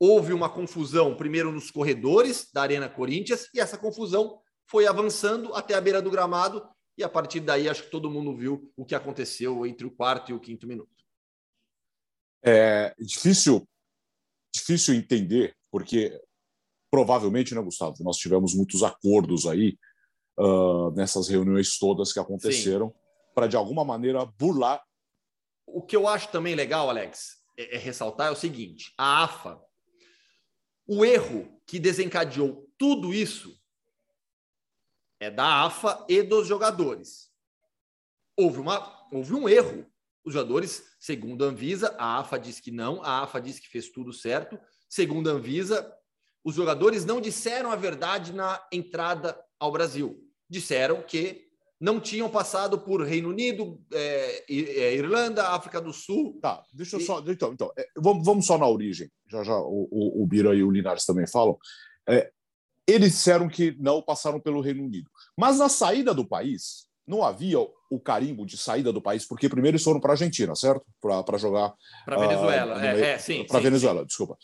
Houve 0.00 0.32
uma 0.32 0.48
confusão, 0.48 1.16
primeiro 1.16 1.50
nos 1.50 1.70
corredores 1.70 2.50
da 2.52 2.62
Arena 2.62 2.88
Corinthians, 2.88 3.48
e 3.52 3.60
essa 3.60 3.76
confusão 3.76 4.40
foi 4.66 4.86
avançando 4.86 5.54
até 5.54 5.74
a 5.74 5.80
beira 5.80 6.00
do 6.00 6.10
gramado, 6.10 6.68
e 6.96 7.02
a 7.02 7.08
partir 7.08 7.40
daí 7.40 7.68
acho 7.68 7.84
que 7.84 7.90
todo 7.90 8.10
mundo 8.10 8.36
viu 8.36 8.72
o 8.76 8.84
que 8.84 8.94
aconteceu 8.94 9.66
entre 9.66 9.86
o 9.86 9.90
quarto 9.90 10.30
e 10.30 10.34
o 10.34 10.40
quinto 10.40 10.66
minuto. 10.66 10.90
É 12.44 12.94
difícil, 12.98 13.68
difícil 14.54 14.94
entender, 14.94 15.56
porque 15.70 16.20
provavelmente, 16.90 17.54
né, 17.54 17.60
Gustavo, 17.60 17.96
nós 18.02 18.16
tivemos 18.16 18.54
muitos 18.54 18.82
acordos 18.82 19.46
aí 19.46 19.76
uh, 20.38 20.90
nessas 20.92 21.28
reuniões 21.28 21.78
todas 21.78 22.12
que 22.12 22.20
aconteceram 22.20 22.94
para 23.34 23.46
de 23.46 23.56
alguma 23.56 23.84
maneira 23.84 24.24
burlar. 24.24 24.82
O 25.66 25.82
que 25.82 25.96
eu 25.96 26.08
acho 26.08 26.30
também 26.30 26.54
legal, 26.54 26.88
Alex, 26.88 27.38
é, 27.58 27.76
é 27.76 27.78
ressaltar 27.78 28.28
é 28.28 28.30
o 28.30 28.36
seguinte: 28.36 28.94
a 28.96 29.24
AFA, 29.24 29.60
o 30.86 31.04
erro 31.04 31.60
que 31.66 31.78
desencadeou 31.78 32.66
tudo 32.78 33.12
isso 33.12 33.58
é 35.20 35.30
da 35.30 35.64
AFA 35.64 36.06
e 36.08 36.22
dos 36.22 36.46
jogadores. 36.46 37.28
Houve, 38.36 38.60
uma, 38.60 39.08
houve 39.12 39.34
um 39.34 39.48
erro. 39.48 39.84
Os 40.24 40.32
jogadores, 40.32 40.84
segundo 41.00 41.44
a 41.44 41.48
Anvisa, 41.48 41.94
a 41.98 42.18
AFA 42.18 42.38
disse 42.38 42.62
que 42.62 42.70
não, 42.70 43.02
a 43.02 43.22
AFA 43.22 43.40
disse 43.40 43.60
que 43.60 43.68
fez 43.68 43.88
tudo 43.88 44.12
certo. 44.12 44.58
Segundo 44.88 45.28
a 45.28 45.32
Anvisa, 45.32 45.92
os 46.44 46.54
jogadores 46.54 47.04
não 47.04 47.20
disseram 47.20 47.72
a 47.72 47.76
verdade 47.76 48.32
na 48.32 48.64
entrada 48.70 49.38
ao 49.58 49.72
Brasil. 49.72 50.27
Disseram 50.48 51.02
que 51.02 51.48
não 51.80 52.00
tinham 52.00 52.28
passado 52.28 52.78
por 52.78 53.02
Reino 53.02 53.28
Unido, 53.28 53.80
é, 53.92 54.44
é, 54.50 54.94
Irlanda, 54.94 55.48
África 55.48 55.80
do 55.80 55.92
Sul. 55.92 56.38
Tá, 56.40 56.62
deixa 56.72 56.96
eu 56.96 57.00
e... 57.00 57.04
só. 57.04 57.22
Então, 57.26 57.52
então 57.52 57.72
é, 57.78 57.86
vamos, 57.96 58.24
vamos 58.24 58.46
só 58.46 58.58
na 58.58 58.66
origem. 58.66 59.10
Já 59.30 59.44
já 59.44 59.56
o, 59.56 59.88
o, 59.90 60.22
o 60.22 60.26
Bira 60.26 60.54
e 60.54 60.62
o 60.62 60.70
Linares 60.70 61.04
também 61.04 61.26
falam. 61.26 61.56
É, 62.08 62.30
eles 62.86 63.12
disseram 63.12 63.48
que 63.48 63.76
não 63.78 64.02
passaram 64.02 64.40
pelo 64.40 64.60
Reino 64.60 64.82
Unido. 64.82 65.08
Mas 65.36 65.58
na 65.58 65.68
saída 65.68 66.12
do 66.12 66.26
país, 66.26 66.88
não 67.06 67.22
havia 67.22 67.58
o 67.60 68.00
carimbo 68.00 68.44
de 68.44 68.56
saída 68.56 68.92
do 68.92 69.00
país, 69.00 69.24
porque 69.24 69.48
primeiro 69.48 69.76
eles 69.76 69.84
foram 69.84 70.00
para 70.00 70.10
a 70.10 70.14
Argentina, 70.14 70.54
certo? 70.56 70.84
Para 71.00 71.38
jogar. 71.38 71.74
Para 72.04 72.18
Venezuela, 72.18 72.76
uh, 72.76 72.80
é, 72.80 73.12
é, 73.12 73.18
sim. 73.18 73.44
Para 73.44 73.60
Venezuela, 73.60 74.00
sim. 74.00 74.06
desculpa. 74.06 74.36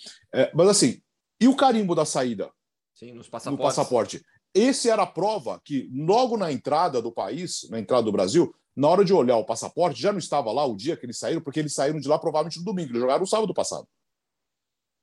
Mas 0.55 0.69
assim, 0.69 1.03
e 1.41 1.49
o 1.49 1.57
carimbo 1.57 1.95
da 1.95 2.05
saída? 2.05 2.51
Sim, 2.95 3.13
nos 3.13 3.29
passaportes. 3.29 3.59
No 3.59 3.65
passaporte. 3.65 4.23
Esse 4.55 4.89
era 4.89 5.03
a 5.03 5.07
prova 5.07 5.61
que, 5.65 5.91
logo 5.93 6.37
na 6.37 6.53
entrada 6.53 7.03
do 7.03 7.11
país, 7.11 7.67
na 7.71 7.81
entrada 7.81 8.05
do 8.05 8.13
Brasil, 8.13 8.55
na 8.77 8.89
hora 8.89 9.05
de 9.05 9.13
olhar 9.13 9.37
o 9.37 9.45
passaporte, 9.45 10.01
já 10.01 10.13
não 10.13 10.19
estava 10.19 10.53
lá 10.53 10.65
o 10.65 10.77
dia 10.77 10.97
que 10.97 11.05
eles 11.05 11.19
saíram, 11.19 11.41
porque 11.41 11.59
eles 11.59 11.75
saíram 11.75 11.99
de 11.99 12.09
lá 12.09 12.19
provavelmente 12.19 12.59
no 12.59 12.65
domingo, 12.65 12.91
eles 12.91 13.01
jogaram 13.01 13.21
no 13.21 13.27
sábado 13.27 13.53
passado. 13.53 13.87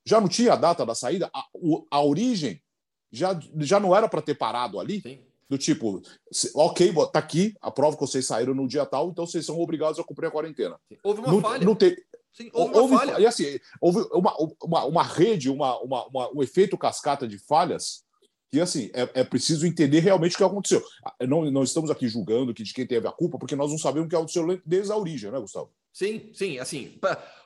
Já 0.06 0.22
não 0.22 0.28
tinha 0.28 0.54
a 0.54 0.56
data 0.56 0.86
da 0.86 0.96
saída, 0.96 1.30
a, 1.34 1.46
a 1.92 2.02
origem 2.02 2.62
já, 3.12 3.38
já 3.58 3.80
não 3.80 3.96
era 3.96 4.08
para 4.08 4.22
ter 4.22 4.36
parado 4.36 4.80
ali. 4.80 5.02
Sim. 5.02 5.20
Do 5.50 5.58
tipo, 5.58 6.02
ok, 6.56 6.94
tá 7.12 7.20
aqui 7.20 7.54
a 7.60 7.70
prova 7.70 7.98
que 7.98 8.02
vocês 8.02 8.26
saíram 8.26 8.54
no 8.54 8.70
dia 8.70 8.86
tal, 8.86 9.10
então 9.10 9.26
vocês 9.26 9.46
são 9.46 9.60
obrigados 9.60 10.00
a 10.00 10.04
cumprir 10.04 10.28
a 10.28 10.32
quarentena. 10.32 10.80
Houve 11.04 11.20
uma 11.20 11.30
não, 11.30 11.42
falha. 11.42 11.66
Não 11.66 11.76
tem, 11.76 11.94
Sim, 12.32 12.50
houve, 12.54 12.78
houve 12.78 12.96
falha. 12.96 13.20
E 13.20 13.26
assim, 13.26 13.60
houve 13.82 14.00
uma, 14.14 14.34
uma, 14.64 14.86
uma 14.86 15.04
rede, 15.04 15.50
uma, 15.50 15.78
uma, 15.82 16.08
uma, 16.08 16.34
um 16.34 16.42
efeito 16.42 16.78
cascata 16.78 17.28
de 17.28 17.38
falhas 17.38 18.06
que 18.52 18.60
assim 18.60 18.92
é, 18.94 19.22
é, 19.22 19.24
preciso 19.24 19.66
entender 19.66 20.00
realmente 20.00 20.36
o 20.36 20.38
que 20.38 20.44
aconteceu. 20.44 20.84
Não, 21.28 21.50
não 21.50 21.64
estamos 21.64 21.90
aqui 21.90 22.08
julgando 22.08 22.54
que 22.54 22.64
de 22.64 22.74
quem 22.74 22.86
teve 22.86 23.08
a 23.08 23.12
culpa, 23.12 23.40
porque 23.40 23.56
nós 23.56 23.72
não 23.72 23.78
sabemos 23.78 24.08
o 24.08 24.10
que 24.10 24.16
aconteceu 24.16 24.62
desde 24.66 24.92
a 24.92 24.98
origem, 24.98 25.32
né, 25.32 25.40
Gustavo? 25.40 25.72
Sim, 25.94 26.30
sim. 26.34 26.60
Assim, 26.60 27.00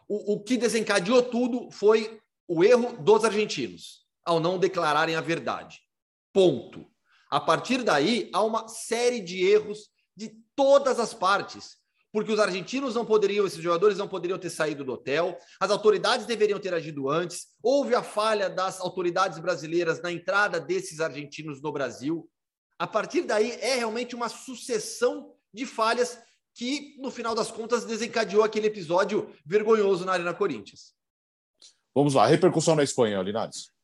o, 0.07 0.33
o 0.33 0.39
que 0.39 0.57
desencadeou 0.57 1.21
tudo 1.21 1.69
foi 1.69 2.19
o 2.47 2.63
erro 2.63 2.97
dos 2.97 3.24
argentinos 3.24 4.03
ao 4.24 4.39
não 4.39 4.57
declararem 4.57 5.15
a 5.15 5.21
verdade. 5.21 5.79
Ponto. 6.33 6.85
A 7.29 7.39
partir 7.39 7.83
daí, 7.83 8.29
há 8.33 8.41
uma 8.41 8.67
série 8.67 9.19
de 9.19 9.45
erros 9.45 9.89
de 10.15 10.35
todas 10.55 11.00
as 11.00 11.13
partes 11.13 11.77
porque 12.15 12.31
os 12.31 12.39
argentinos 12.39 12.95
não 12.95 13.05
poderiam, 13.05 13.45
esses 13.45 13.62
jogadores 13.62 13.98
não 13.98 14.07
poderiam 14.07 14.39
ter 14.39 14.50
saído 14.50 14.86
do 14.86 14.93
hotel, 14.93 15.38
as 15.60 15.69
autoridades 15.69 16.25
deveriam 16.25 16.57
ter 16.57 16.74
agido 16.74 17.10
antes, 17.10 17.48
houve 17.62 17.93
a 17.93 18.01
falha 18.01 18.50
das 18.50 18.79
autoridades 18.79 19.38
brasileiras 19.38 20.01
na 20.01 20.13
entrada 20.13 20.57
desses 20.57 21.01
argentinos 21.01 21.62
no 21.62 21.74
Brasil. 21.74 22.25
A 22.79 22.88
partir 22.88 23.24
daí, 23.24 23.51
é 23.60 23.75
realmente 23.75 24.15
uma 24.15 24.29
sucessão 24.29 25.34
de 25.53 25.65
falhas 25.65 26.17
que, 26.53 26.95
no 27.00 27.12
final 27.12 27.36
das 27.36 27.51
contas, 27.51 27.84
desencadeou 27.84 28.45
aquele 28.45 28.67
episódio 28.67 29.29
vergonhoso 29.45 30.05
na 30.05 30.13
Arena 30.13 30.34
Corinthians. 30.34 30.93
Vamos 31.93 32.13
lá, 32.13 32.25
repercussão 32.27 32.77
na 32.77 32.84
Espanha, 32.84 33.22
Linares. 33.22 33.75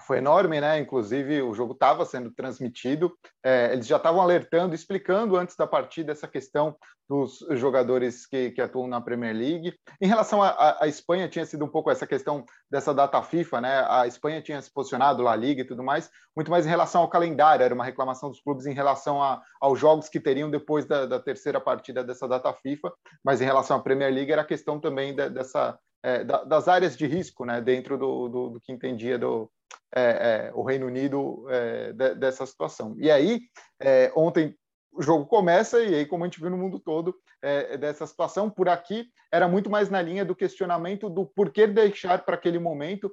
Foi 0.00 0.18
enorme, 0.18 0.60
né? 0.60 0.78
Inclusive, 0.78 1.42
o 1.42 1.54
jogo 1.54 1.74
estava 1.74 2.04
sendo 2.04 2.30
transmitido. 2.30 3.12
É, 3.44 3.72
eles 3.72 3.86
já 3.86 3.96
estavam 3.96 4.22
alertando, 4.22 4.74
explicando 4.74 5.36
antes 5.36 5.54
da 5.54 5.66
partida 5.66 6.12
essa 6.12 6.26
questão 6.26 6.76
dos 7.08 7.44
jogadores 7.58 8.24
que, 8.24 8.52
que 8.52 8.62
atuam 8.62 8.88
na 8.88 9.00
Premier 9.00 9.36
League. 9.36 9.74
Em 10.00 10.06
relação 10.06 10.42
à 10.42 10.86
Espanha, 10.86 11.28
tinha 11.28 11.44
sido 11.44 11.62
um 11.62 11.68
pouco 11.68 11.90
essa 11.90 12.06
questão 12.06 12.44
dessa 12.70 12.94
data 12.94 13.22
FIFA, 13.22 13.60
né? 13.60 13.86
A 13.86 14.06
Espanha 14.06 14.40
tinha 14.40 14.62
se 14.62 14.72
posicionado 14.72 15.22
lá, 15.22 15.36
Liga 15.36 15.60
e 15.60 15.66
tudo 15.66 15.82
mais, 15.82 16.10
muito 16.34 16.50
mais 16.50 16.64
em 16.64 16.70
relação 16.70 17.02
ao 17.02 17.10
calendário. 17.10 17.64
Era 17.64 17.74
uma 17.74 17.84
reclamação 17.84 18.30
dos 18.30 18.40
clubes 18.40 18.64
em 18.64 18.72
relação 18.72 19.22
a, 19.22 19.42
aos 19.60 19.78
jogos 19.78 20.08
que 20.08 20.20
teriam 20.20 20.50
depois 20.50 20.86
da, 20.86 21.04
da, 21.04 21.20
terceira 21.20 21.60
partida 21.60 22.02
dessa 22.02 22.26
data 22.26 22.50
FIFA. 22.54 22.90
Mas 23.22 23.42
em 23.42 23.44
relação 23.44 23.76
à 23.76 23.80
Premier 23.80 24.12
League, 24.12 24.32
era 24.32 24.40
a 24.40 24.46
questão 24.46 24.80
também 24.80 25.14
de, 25.14 25.28
dessa. 25.28 25.78
É, 26.04 26.24
das 26.24 26.66
áreas 26.66 26.96
de 26.96 27.06
risco, 27.06 27.44
né, 27.44 27.60
dentro 27.60 27.96
do, 27.96 28.28
do, 28.28 28.50
do 28.50 28.60
que 28.60 28.72
entendia 28.72 29.16
do, 29.16 29.48
é, 29.94 30.48
é, 30.48 30.52
o 30.54 30.62
Reino 30.62 30.86
Unido 30.86 31.46
é, 31.50 31.92
de, 31.92 32.14
dessa 32.14 32.46
situação. 32.46 32.94
E 32.98 33.10
aí, 33.10 33.42
é, 33.80 34.10
ontem 34.16 34.56
o 34.90 35.02
jogo 35.02 35.26
começa, 35.26 35.80
e 35.80 35.94
aí, 35.94 36.06
como 36.06 36.24
a 36.24 36.26
gente 36.26 36.40
viu 36.40 36.50
no 36.50 36.56
mundo 36.56 36.78
todo, 36.78 37.14
é, 37.42 37.76
dessa 37.78 38.06
situação, 38.06 38.50
por 38.50 38.68
aqui 38.68 39.06
era 39.32 39.48
muito 39.48 39.70
mais 39.70 39.88
na 39.88 40.02
linha 40.02 40.24
do 40.24 40.36
questionamento 40.36 41.08
do 41.08 41.26
porquê 41.26 41.66
deixar 41.66 42.24
para 42.24 42.34
aquele 42.34 42.58
momento, 42.58 43.10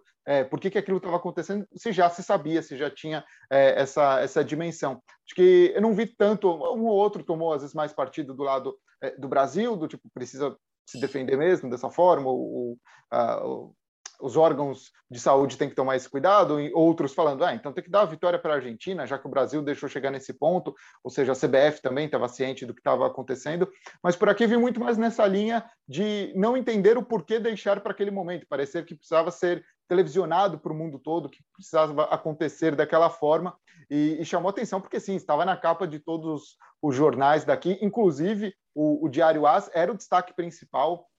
por 0.50 0.60
que, 0.60 0.70
que 0.70 0.78
aquilo 0.78 0.98
estava 0.98 1.16
acontecendo, 1.16 1.66
se 1.76 1.94
já 1.94 2.10
se 2.10 2.22
sabia, 2.22 2.62
se 2.62 2.78
já 2.78 2.92
tinha 2.92 3.24
essa, 3.50 4.20
essa 4.20 4.44
dimensão. 4.44 5.02
Acho 5.26 5.34
que 5.34 5.72
eu 5.74 5.82
não 5.82 5.94
vi 5.94 6.06
tanto, 6.06 6.50
um 6.50 6.86
ou 6.86 6.96
outro 6.96 7.24
tomou 7.24 7.54
às 7.54 7.62
vezes 7.62 7.74
mais 7.74 7.94
partido 7.94 8.34
do 8.34 8.44
lado 8.44 8.78
do 9.18 9.30
Brasil, 9.30 9.78
do 9.78 9.88
tipo, 9.88 10.10
precisa 10.14 10.56
se 10.90 11.00
defender 11.00 11.38
mesmo 11.38 11.70
dessa 11.70 11.90
forma, 11.90 12.30
o, 12.30 12.78
o, 13.12 13.76
os 14.22 14.36
órgãos 14.36 14.92
de 15.10 15.20
saúde 15.20 15.58
têm 15.58 15.70
que 15.70 15.76
tomar 15.76 15.96
esse 15.96 16.10
cuidado, 16.10 16.60
e 16.60 16.72
outros 16.74 17.14
falando, 17.14 17.44
ah, 17.44 17.54
então 17.54 17.72
tem 17.72 17.84
que 17.84 17.90
dar 17.90 18.02
a 18.02 18.06
vitória 18.06 18.38
para 18.38 18.54
a 18.54 18.56
Argentina, 18.58 19.08
já 19.08 19.18
que 19.18 19.26
o 19.26 19.30
Brasil 19.30 19.62
deixou 19.62 19.88
chegar 19.88 20.12
nesse 20.12 20.34
ponto, 20.34 20.76
ou 21.04 21.10
seja, 21.10 21.32
a 21.32 21.36
CBF 21.36 21.82
também 21.82 22.06
estava 22.06 22.28
ciente 22.28 22.66
do 22.66 22.74
que 22.74 22.82
estava 22.82 23.08
acontecendo, 23.08 23.70
mas 24.04 24.16
por 24.16 24.30
aqui 24.30 24.46
vi 24.46 24.58
muito 24.58 24.80
mais 24.80 24.98
nessa 24.98 25.26
linha 25.26 25.64
de 25.88 26.34
não 26.36 26.58
entender 26.58 26.98
o 26.98 27.04
porquê 27.04 27.40
deixar 27.40 27.80
para 27.80 27.92
aquele 27.92 28.12
momento, 28.12 28.46
parecer 28.48 28.86
que 28.86 28.96
precisava 28.96 29.32
ser 29.32 29.64
televisionado 29.90 30.60
para 30.60 30.72
o 30.72 30.76
mundo 30.76 31.00
todo, 31.00 31.28
que 31.28 31.44
precisava 31.52 32.04
acontecer 32.06 32.76
daquela 32.76 33.10
forma, 33.10 33.58
e, 33.90 34.18
e, 34.22 34.24
chamou 34.24 34.50
atenção 34.50 34.80
porque 34.80 35.00
sim, 35.00 35.16
estava 35.16 35.44
na 35.44 35.58
capa 35.58 35.88
de 35.88 36.00
todos 36.00 36.56
os 36.80 36.96
jornais 36.96 37.44
daqui, 37.44 37.78
inclusive 37.82 38.54
o, 38.74 39.04
o 39.04 39.10
Diário 39.10 39.48
As 39.48 39.70
era 39.74 39.92
o 39.92 39.98
destaque 39.98 40.34
principal, 40.34 41.10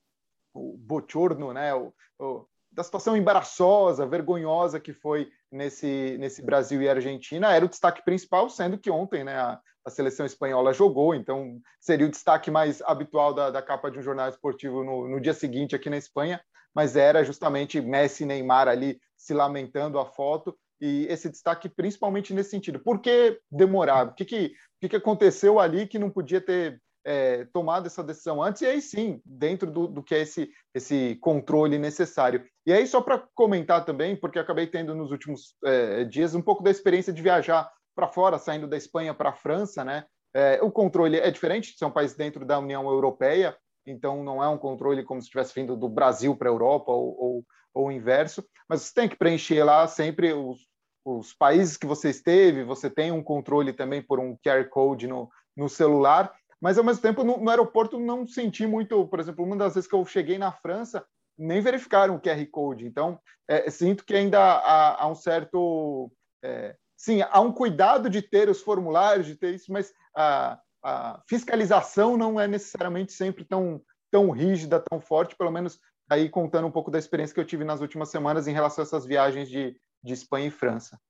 o 0.55 0.77
bochorno, 0.79 1.53
né, 1.53 1.75
o, 1.75 1.93
o 2.19 2.47
da 2.73 2.85
situação 2.85 3.17
embaraçosa, 3.17 4.07
vergonhosa 4.07 4.79
que 4.79 4.93
foi 4.93 5.29
nesse, 5.51 6.17
nesse 6.21 6.41
Brasil 6.41 6.81
e 6.81 6.89
Argentina, 6.89 7.53
era 7.53 7.65
o 7.65 7.69
destaque 7.69 8.05
principal, 8.05 8.49
sendo 8.49 8.79
que 8.79 8.89
ontem 8.89 9.25
né, 9.25 9.35
a, 9.37 9.61
a 9.85 9.91
seleção 9.91 10.25
espanhola 10.25 10.73
jogou, 10.73 11.13
então 11.13 11.61
seria 11.81 12.07
o 12.07 12.11
destaque 12.11 12.49
mais 12.49 12.81
habitual 12.83 13.35
da, 13.35 13.51
da 13.51 13.61
capa 13.61 13.91
de 13.91 13.99
um 13.99 14.03
jornal 14.03 14.29
esportivo 14.29 14.85
no, 14.85 15.09
no 15.09 15.21
dia 15.21 15.35
seguinte 15.35 15.75
aqui 15.75 15.91
na 15.91 15.97
Espanha, 15.97 16.41
mas 16.75 16.97
era 16.97 17.25
justamente 17.25 17.81
Messi 17.81 18.23
e 18.23 18.27
Neymar 18.27 18.69
ali 18.69 19.01
se 19.17 19.35
lamentando 19.35 19.99
a 19.99 20.07
foto, 20.07 20.57
e 20.81 21.07
esse 21.11 21.29
destaque 21.29 21.69
principalmente 21.69 22.33
nesse 22.33 22.51
sentido. 22.51 22.81
Por 22.81 23.01
que 23.01 23.39
demorar? 23.51 24.09
O 24.09 24.15
que, 24.15 24.25
que, 24.25 24.55
que, 24.89 24.97
aconteceu 24.97 25.61
ali 25.61 25.87
que 25.87 25.99
não 25.99 26.09
podia 26.11 26.41
ter 26.41 26.81
é, 27.05 27.47
tomado 27.53 27.87
essa 27.87 28.03
decisão 28.03 28.43
antes, 28.43 28.63
e 28.63 28.67
aí 28.67 28.81
sim, 28.81 29.21
dentro 29.25 29.71
do, 29.71 29.87
do 29.87 30.03
que 30.03 30.15
é 30.15 30.21
esse, 30.21 30.51
esse 30.75 31.17
controle 31.21 31.79
necessário. 31.79 32.45
E 32.67 32.73
aí, 32.73 32.87
só 32.87 33.01
para 33.01 33.27
comentar 33.35 33.85
também, 33.85 34.17
porque 34.17 34.39
acabei 34.39 34.67
tendo 34.67 34.95
nos 34.95 35.11
últimos 35.11 35.55
é, 35.65 36.05
dias 36.05 36.35
um 36.35 36.43
pouco 36.43 36.63
da 36.63 36.71
experiência 36.71 37.13
de 37.13 37.23
viajar 37.23 37.71
para 37.95 38.09
fora, 38.09 38.39
saindo 38.39 38.67
da 38.67 38.77
Espanha 38.77 39.15
para 39.15 39.31
a 39.31 39.35
França, 39.35 39.85
né? 39.85 40.05
É, 40.33 40.61
o 40.63 40.71
controle 40.71 41.19
é 41.19 41.31
diferente, 41.31 41.75
é 41.81 41.87
um 41.87 41.91
país 41.91 42.15
dentro 42.15 42.45
da 42.45 42.59
União 42.59 42.87
Europeia, 42.89 43.57
então 43.91 44.23
não 44.23 44.43
é 44.43 44.49
um 44.49 44.59
controle 44.59 45.05
como 45.05 45.21
se 45.21 45.27
estivesse 45.27 45.55
vindo 45.55 45.77
do 45.77 45.89
Brasil 45.89 46.37
para 46.37 46.49
a 46.49 46.53
Europa 46.53 46.93
ou, 46.93 47.17
ou, 47.19 47.45
ou, 47.75 47.87
o 47.87 47.93
inverso, 47.93 48.45
mas 48.69 48.83
você 48.83 48.95
tem 48.95 49.09
que 49.09 49.17
preencher 49.17 49.63
lá 49.65 49.87
sempre 49.87 50.33
os, 50.33 50.67
os 51.05 51.33
países 51.33 51.77
que 51.77 51.87
você 51.87 52.11
esteve, 52.11 52.65
você 52.65 52.89
tem 52.89 53.11
um 53.13 53.23
controle 53.23 53.73
também 53.73 54.03
por 54.03 54.19
um 54.19 54.37
QR 54.45 54.69
Code 54.69 55.07
no, 55.07 55.29
no 55.57 55.69
celular, 55.69 56.33
mas 56.61 56.79
ao 56.79 56.85
mesmo 56.85 57.03
tempo 57.03 57.25
no, 57.25 57.39
no 57.39 57.51
aeroporto 57.51 57.99
não 57.99 58.27
senti 58.27 58.67
muito, 58.67 59.07
por 59.09 59.19
exemplo, 59.19 59.45
uma 59.45 59.57
das 59.57 59.75
vezes 59.75 59.89
que 59.89 59.95
eu 59.95 60.05
cheguei 60.05 60.39
na 60.39 60.53
França, 60.53 61.05
nem 61.39 61.61
verificaram 61.63 62.17
o 62.17 62.21
QR 62.21 62.45
Code. 62.51 62.87
Então, 62.87 63.19
é, 63.49 63.71
sinto 63.71 64.05
que 64.05 64.15
ainda 64.15 64.39
há, 64.39 65.03
há 65.03 65.09
um 65.09 65.15
certo. 65.15 66.13
É, 66.45 66.77
sim, 66.97 67.23
há 67.23 67.41
um 67.41 67.53
cuidado 67.53 68.11
de 68.11 68.21
ter 68.21 68.49
os 68.49 68.61
formulários, 68.61 69.27
de 69.27 69.35
ter 69.35 69.55
isso, 69.55 69.73
mas 69.73 69.93
a, 70.15 70.61
a 70.83 71.23
fiscalização 71.29 72.17
não 72.17 72.41
é 72.41 72.47
necessariamente 72.47 73.13
sempre 73.13 73.45
tão, 73.45 73.83
tão 74.11 74.31
rígida, 74.31 74.81
tão 74.81 75.01
forte, 75.01 75.37
pelo 75.37 75.51
menos 75.51 75.79
aí 76.11 76.29
contando 76.29 76.67
um 76.67 76.73
pouco 76.73 76.91
da 76.91 76.99
experiência 76.99 77.35
que 77.35 77.41
eu 77.41 77.47
tive 77.47 77.65
nas 77.65 77.81
últimas 77.81 78.11
semanas 78.11 78.49
em 78.49 78.53
relação 78.53 78.83
a 78.83 78.87
essas 78.87 79.07
viagens 79.07 79.49
de, 79.49 79.79
de 80.03 80.13
Espanha 80.13 80.49
e 80.49 80.51
França. 80.51 81.01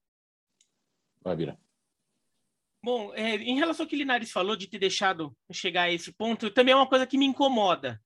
Vai, 1.22 1.36
Bira. 1.36 1.58
Bom, 2.82 3.12
é, 3.14 3.36
em 3.36 3.58
relação 3.58 3.84
ao 3.84 3.88
que 3.88 3.94
o 3.94 3.98
Linares 3.98 4.30
falou 4.30 4.56
de 4.56 4.66
ter 4.66 4.78
deixado 4.78 5.36
chegar 5.52 5.82
a 5.82 5.92
esse 5.92 6.12
ponto, 6.12 6.50
também 6.50 6.72
é 6.72 6.76
uma 6.76 6.88
coisa 6.88 7.06
que 7.06 7.18
me 7.18 7.26
incomoda 7.26 8.00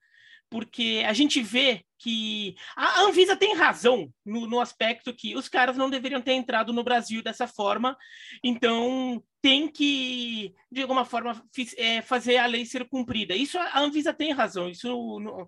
porque 0.51 1.03
a 1.07 1.13
gente 1.13 1.43
vê 1.43 1.85
que 1.99 2.55
a 2.77 3.01
Anvisa 3.01 3.37
tem 3.37 3.55
razão 3.55 4.13
no, 4.25 4.47
no, 4.47 4.61
aspecto 4.61 5.15
que 5.15 5.35
os 5.35 5.49
caras 5.49 5.77
não 5.77 5.89
deveriam 5.89 6.21
ter 6.21 6.33
entrado 6.33 6.73
no 6.73 6.85
Brasil 6.85 7.23
dessa 7.23 7.47
forma, 7.47 7.97
então 8.43 9.23
tem 9.41 9.69
que, 9.69 10.55
de 10.71 10.83
alguma 10.83 11.05
forma, 11.05 11.43
fiz, 11.53 11.75
é, 11.79 12.03
fazer 12.03 12.37
a 12.37 12.47
lei 12.47 12.65
ser 12.67 12.89
cumprida. 12.89 13.35
Isso 13.35 13.59
a 13.59 13.81
Anvisa 13.81 14.13
tem 14.13 14.33
razão. 14.33 14.69
Isso 14.69 15.19
não, 15.21 15.47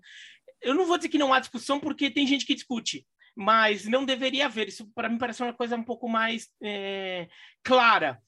eu 0.61 0.73
não 0.73 0.85
vou 0.85 0.97
dizer 0.97 1.09
que 1.09 1.17
não 1.17 1.33
há 1.33 1.39
discussão, 1.39 1.79
porque 1.79 2.09
tem 2.09 2.25
gente 2.25 2.45
que 2.45 2.55
discute, 2.55 3.05
mas 3.35 3.85
não 3.85 4.05
deveria 4.05 4.45
haver. 4.47 4.67
Isso 4.67 4.89
para 4.93 5.09
mim 5.09 5.17
parece 5.17 5.43
uma 5.43 5.53
coisa 5.53 5.75
um 5.75 5.83
pouco 5.83 6.09
mais 6.09 6.49
é, 6.61 7.27
clara. 7.63 8.21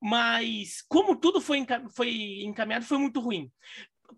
Mas 0.00 0.82
como 0.88 1.16
tudo 1.16 1.40
foi, 1.40 1.64
foi 1.96 2.42
encaminhado, 2.42 2.84
foi 2.84 2.98
muito 2.98 3.20
ruim 3.20 3.50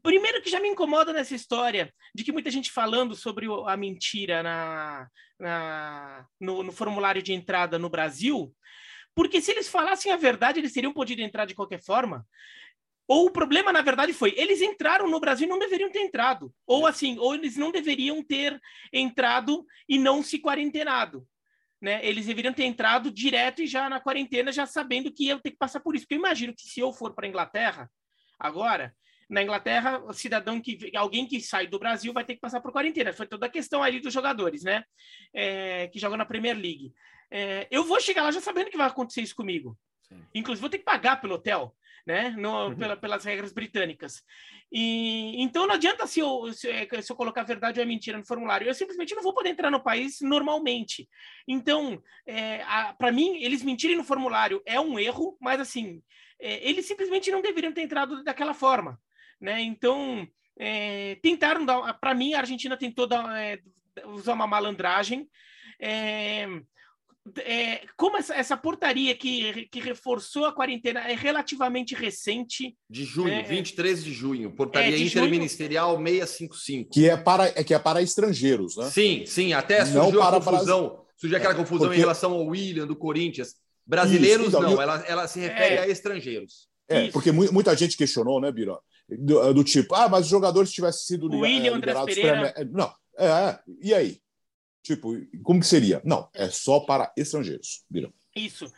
primeiro 0.02 0.42
que 0.42 0.50
já 0.50 0.60
me 0.60 0.68
incomoda 0.68 1.12
nessa 1.12 1.34
história 1.34 1.92
de 2.14 2.24
que 2.24 2.32
muita 2.32 2.50
gente 2.50 2.70
falando 2.70 3.14
sobre 3.14 3.46
a 3.66 3.76
mentira 3.76 4.42
na, 4.42 5.08
na 5.38 6.26
no, 6.40 6.62
no, 6.62 6.72
formulário 6.72 7.22
de 7.22 7.32
entrada 7.32 7.78
no 7.78 7.88
Brasil, 7.88 8.54
porque 9.14 9.40
se 9.40 9.50
eles 9.50 9.68
falassem 9.68 10.12
a 10.12 10.16
verdade, 10.16 10.58
eles 10.58 10.72
teriam 10.72 10.92
podido 10.92 11.20
entrar 11.20 11.44
de 11.44 11.54
qualquer 11.54 11.82
forma. 11.82 12.26
Ou 13.06 13.26
o 13.26 13.30
problema, 13.30 13.70
na 13.70 13.82
verdade, 13.82 14.12
foi 14.12 14.34
eles 14.36 14.62
entraram 14.62 15.08
no 15.08 15.20
Brasil 15.20 15.46
e 15.46 15.50
não 15.50 15.58
deveriam 15.58 15.90
ter 15.90 16.00
entrado. 16.00 16.52
Ou 16.66 16.86
assim, 16.86 17.18
ou 17.18 17.34
eles 17.34 17.56
não 17.56 17.70
deveriam 17.70 18.22
ter 18.22 18.58
entrado 18.92 19.64
e 19.88 19.98
não 19.98 20.22
se 20.22 20.38
quarentenado. 20.38 21.26
Né? 21.80 22.00
Eles 22.02 22.24
deveriam 22.24 22.54
ter 22.54 22.64
entrado 22.64 23.10
direto 23.10 23.60
e 23.60 23.66
já 23.66 23.90
na 23.90 24.00
quarentena, 24.00 24.50
já 24.50 24.64
sabendo 24.64 25.12
que 25.12 25.26
iam 25.26 25.38
ter 25.38 25.50
que 25.50 25.58
passar 25.58 25.80
por 25.80 25.94
isso. 25.94 26.04
Porque 26.04 26.14
eu 26.14 26.18
imagino 26.18 26.54
que 26.54 26.62
se 26.62 26.80
eu 26.80 26.92
for 26.94 27.14
para 27.14 27.26
a 27.26 27.28
Inglaterra 27.28 27.90
agora, 28.38 28.94
na 29.28 29.42
Inglaterra, 29.42 30.02
o 30.04 30.12
cidadão 30.12 30.60
que 30.60 30.90
alguém 30.94 31.26
que 31.26 31.40
sai 31.40 31.66
do 31.66 31.78
Brasil 31.78 32.12
vai 32.12 32.24
ter 32.24 32.34
que 32.34 32.40
passar 32.40 32.60
por 32.60 32.72
quarentena. 32.72 33.12
Foi 33.12 33.26
toda 33.26 33.46
a 33.46 33.50
questão 33.50 33.82
ali 33.82 34.00
dos 34.00 34.12
jogadores, 34.12 34.62
né? 34.62 34.84
É, 35.32 35.88
que 35.88 35.98
jogam 35.98 36.18
na 36.18 36.26
Premier 36.26 36.56
League. 36.56 36.92
É, 37.30 37.66
eu 37.70 37.84
vou 37.84 38.00
chegar 38.00 38.22
lá 38.22 38.30
já 38.30 38.40
sabendo 38.40 38.70
que 38.70 38.76
vai 38.76 38.86
acontecer 38.86 39.22
isso 39.22 39.34
comigo. 39.34 39.76
Sim. 40.02 40.22
Inclusive, 40.34 40.60
vou 40.60 40.70
ter 40.70 40.78
que 40.78 40.84
pagar 40.84 41.20
pelo 41.20 41.34
hotel, 41.34 41.74
né? 42.06 42.30
No, 42.36 42.68
uhum. 42.68 42.76
pela, 42.76 42.96
pelas 42.96 43.24
regras 43.24 43.52
britânicas. 43.52 44.22
E, 44.70 45.42
então, 45.42 45.66
não 45.66 45.74
adianta 45.74 46.06
se 46.06 46.20
eu, 46.20 46.52
se, 46.52 46.68
se 47.02 47.12
eu 47.12 47.16
colocar 47.16 47.42
verdade 47.42 47.80
ou 47.80 47.82
é 47.82 47.86
mentira 47.86 48.18
no 48.18 48.26
formulário. 48.26 48.66
Eu 48.66 48.74
simplesmente 48.74 49.14
não 49.14 49.22
vou 49.22 49.34
poder 49.34 49.50
entrar 49.50 49.70
no 49.70 49.82
país 49.82 50.20
normalmente. 50.20 51.08
Então, 51.48 52.02
é, 52.26 52.62
para 52.98 53.10
mim, 53.10 53.42
eles 53.42 53.62
mentirem 53.62 53.96
no 53.96 54.04
formulário 54.04 54.62
é 54.66 54.78
um 54.78 54.98
erro, 54.98 55.36
mas 55.40 55.60
assim, 55.60 56.02
é, 56.38 56.68
eles 56.68 56.86
simplesmente 56.86 57.30
não 57.30 57.40
deveriam 57.40 57.72
ter 57.72 57.82
entrado 57.82 58.22
daquela 58.22 58.52
forma 58.52 59.00
né? 59.40 59.60
Então, 59.60 60.26
é, 60.58 61.16
tentaram 61.22 61.64
dar. 61.64 61.94
Para 61.94 62.14
mim, 62.14 62.34
a 62.34 62.40
Argentina 62.40 62.76
tentou 62.76 63.06
dar, 63.06 63.38
é, 63.38 63.58
usar 64.06 64.34
uma 64.34 64.46
malandragem. 64.46 65.28
É, 65.80 66.46
é, 67.38 67.80
como 67.96 68.18
essa, 68.18 68.34
essa, 68.34 68.56
portaria 68.56 69.14
que, 69.14 69.66
que 69.70 69.80
reforçou 69.80 70.44
a 70.44 70.52
quarentena 70.52 71.00
é 71.00 71.14
relativamente 71.14 71.94
recente. 71.94 72.76
De 72.88 73.04
junho, 73.04 73.28
né? 73.28 73.42
23 73.42 74.04
de 74.04 74.12
junho, 74.12 74.50
portaria 74.54 74.94
é, 74.94 75.00
interministerial 75.00 75.94
junho, 75.96 76.06
655. 76.06 76.90
Que 76.90 77.08
é, 77.08 77.16
para, 77.16 77.46
é, 77.46 77.64
que 77.64 77.72
é 77.72 77.78
para 77.78 78.02
estrangeiros, 78.02 78.76
né? 78.76 78.90
Sim, 78.90 79.24
sim, 79.26 79.52
até 79.54 79.84
surgiu 79.86 80.02
não 80.02 80.20
para, 80.20 80.36
a 80.36 80.40
confusão. 80.40 80.90
Para... 80.90 81.04
Surgiu 81.16 81.38
aquela 81.38 81.54
é, 81.54 81.56
confusão 81.56 81.86
porque... 81.86 81.96
em 81.96 82.00
relação 82.00 82.32
ao 82.32 82.46
William, 82.46 82.86
do 82.86 82.96
Corinthians. 82.96 83.54
Brasileiros 83.86 84.48
Isso, 84.48 84.56
então, 84.56 84.62
não, 84.62 84.72
eu... 84.72 84.80
ela, 84.80 85.04
ela 85.06 85.28
se 85.28 85.40
refere 85.40 85.74
é. 85.76 85.78
a 85.80 85.88
estrangeiros. 85.88 86.68
É, 86.88 87.04
Isso. 87.04 87.12
porque 87.12 87.32
muita 87.32 87.74
gente 87.74 87.96
questionou, 87.96 88.40
né, 88.40 88.52
Biro? 88.52 88.78
Do, 89.08 89.54
do, 89.54 89.64
tipo, 89.64 89.94
ah, 89.94 90.08
mas 90.08 90.24
os 90.24 90.30
jogadores 90.30 90.72
tivessem 90.72 91.06
sido 91.06 91.30
o 91.30 91.40
William, 91.40 91.74
liberados 91.74 92.14
para. 92.18 92.64
Não, 92.64 92.92
é, 93.18 93.26
é, 93.26 93.58
e 93.80 93.94
aí? 93.94 94.20
Tipo, 94.82 95.14
como 95.42 95.60
que 95.60 95.66
seria? 95.66 96.02
Não, 96.04 96.28
é 96.34 96.48
só 96.50 96.80
para 96.80 97.12
estrangeiros, 97.16 97.84
viram? 97.90 98.12
Isso. 98.36 98.70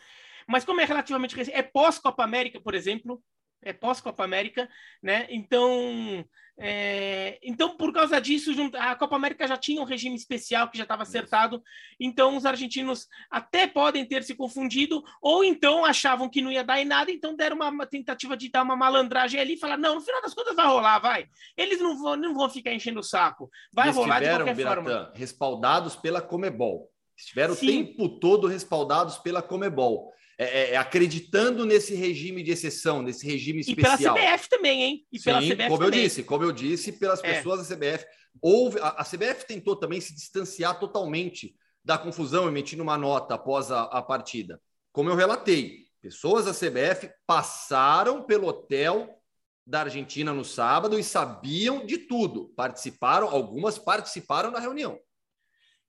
Mas 0.46 0.64
como 0.64 0.80
é 0.80 0.84
relativamente 0.84 1.34
recente, 1.34 1.56
é 1.56 1.62
pós-Copa 1.62 2.22
América, 2.22 2.60
por 2.60 2.74
exemplo, 2.74 3.20
é 3.62 3.72
pós-Copa 3.72 4.24
América, 4.24 4.68
né? 5.02 5.26
Então, 5.30 6.24
é, 6.58 7.38
então, 7.42 7.76
por 7.76 7.92
causa 7.92 8.18
disso, 8.18 8.50
a 8.78 8.96
Copa 8.96 9.14
América 9.14 9.46
já 9.46 9.58
tinha 9.58 9.80
um 9.80 9.84
regime 9.84 10.16
especial 10.16 10.70
que 10.70 10.78
já 10.78 10.84
estava 10.84 11.02
acertado, 11.02 11.62
então 12.00 12.34
os 12.36 12.46
argentinos 12.46 13.06
até 13.30 13.66
podem 13.66 14.06
ter 14.06 14.22
se 14.22 14.34
confundido, 14.34 15.04
ou 15.20 15.44
então 15.44 15.84
achavam 15.84 16.30
que 16.30 16.40
não 16.40 16.50
ia 16.50 16.64
dar 16.64 16.80
em 16.80 16.86
nada, 16.86 17.10
então 17.10 17.36
deram 17.36 17.56
uma, 17.56 17.68
uma 17.68 17.86
tentativa 17.86 18.36
de 18.36 18.50
dar 18.50 18.62
uma 18.62 18.76
malandragem 18.76 19.38
ali 19.38 19.54
e 19.54 19.58
falar: 19.58 19.76
não, 19.76 19.96
no 19.96 20.00
final 20.00 20.22
das 20.22 20.32
contas 20.32 20.56
vai 20.56 20.66
rolar, 20.66 20.98
vai. 20.98 21.28
Eles 21.56 21.78
não 21.78 21.98
vão, 21.98 22.16
não 22.16 22.34
vão 22.34 22.48
ficar 22.48 22.72
enchendo 22.72 23.00
o 23.00 23.04
saco, 23.04 23.50
vai 23.70 23.88
Eles 23.88 23.96
rolar 23.96 24.20
de 24.20 24.28
qualquer 24.30 24.54
Biratã, 24.54 24.82
forma. 24.82 25.12
Respaldados 25.14 25.94
pela 25.94 26.22
Comebol. 26.22 26.90
Estiveram 27.14 27.54
Sim. 27.54 27.66
o 27.66 27.68
tempo 27.68 28.08
todo 28.18 28.46
respaldados 28.46 29.18
pela 29.18 29.42
Comebol. 29.42 30.12
É, 30.38 30.44
é, 30.44 30.70
é, 30.72 30.76
acreditando 30.76 31.64
nesse 31.64 31.94
regime 31.94 32.42
de 32.42 32.50
exceção, 32.50 33.00
nesse 33.00 33.26
regime 33.26 33.60
especial. 33.60 34.14
E 34.16 34.20
pela 34.20 34.36
CBF 34.36 34.48
também, 34.50 34.82
hein? 34.82 35.06
E 35.10 35.18
Sim, 35.18 35.24
pela 35.24 35.40
CBF 35.40 35.56
como 35.56 35.78
também. 35.78 35.86
eu 35.86 35.90
disse, 35.90 36.22
como 36.22 36.44
eu 36.44 36.52
disse, 36.52 36.92
pelas 36.92 37.24
é. 37.24 37.34
pessoas 37.34 37.66
da 37.66 37.74
CBF. 37.74 38.04
Houve, 38.42 38.78
a, 38.80 38.88
a, 38.88 39.04
CBF 39.04 39.46
tentou 39.46 39.74
também 39.76 39.98
se 39.98 40.14
distanciar 40.14 40.78
totalmente 40.78 41.56
da 41.82 41.96
confusão, 41.96 42.48
emitindo 42.48 42.82
uma 42.82 42.98
nota 42.98 43.34
após 43.34 43.70
a, 43.70 43.84
a 43.84 44.02
partida. 44.02 44.60
Como 44.92 45.08
eu 45.08 45.14
relatei, 45.14 45.86
pessoas 46.02 46.44
da 46.44 46.52
CBF 46.52 47.10
passaram 47.26 48.22
pelo 48.22 48.46
hotel 48.46 49.18
da 49.66 49.80
Argentina 49.80 50.34
no 50.34 50.44
sábado 50.44 50.98
e 50.98 51.02
sabiam 51.02 51.86
de 51.86 51.98
tudo. 51.98 52.52
Participaram, 52.54 53.28
algumas 53.28 53.78
participaram 53.78 54.52
da 54.52 54.60
reunião. 54.60 54.98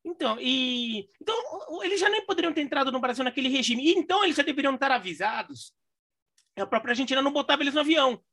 Então, 0.07 0.39
e 0.39 1.09
então 1.21 1.83
eles 1.83 1.99
já 1.99 2.07
nem 2.09 2.25
poderiam 2.25 2.53
ter 2.53 2.61
entrado 2.61 2.93
no 2.93 2.99
Brasil 2.99 3.25
naquele 3.25 3.49
regime. 3.49 3.91
então 3.91 4.23
eles 4.23 4.37
já 4.37 4.43
deveriam 4.43 4.73
estar 4.73 4.89
avisados. 4.89 5.73
A 6.55 6.65
própria 6.65 6.93
Argentina 6.93 7.21
não 7.21 7.33
botava 7.33 7.61
eles 7.61 7.73
no 7.73 7.81
avião, 7.81 8.23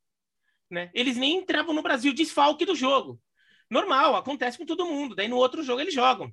né? 0.71 0.91
Eles 0.95 1.17
nem 1.17 1.39
entravam 1.39 1.75
no 1.75 1.83
Brasil 1.83 2.15
desfalque 2.15 2.65
do 2.65 2.77
jogo. 2.77 3.21
Normal, 3.69 4.15
acontece 4.15 4.57
com 4.57 4.65
todo 4.65 4.87
mundo. 4.87 5.17
Daí 5.17 5.27
no 5.27 5.37
outro 5.37 5.65
jogo 5.65 5.81
eles 5.81 5.93
jogam. 5.93 6.33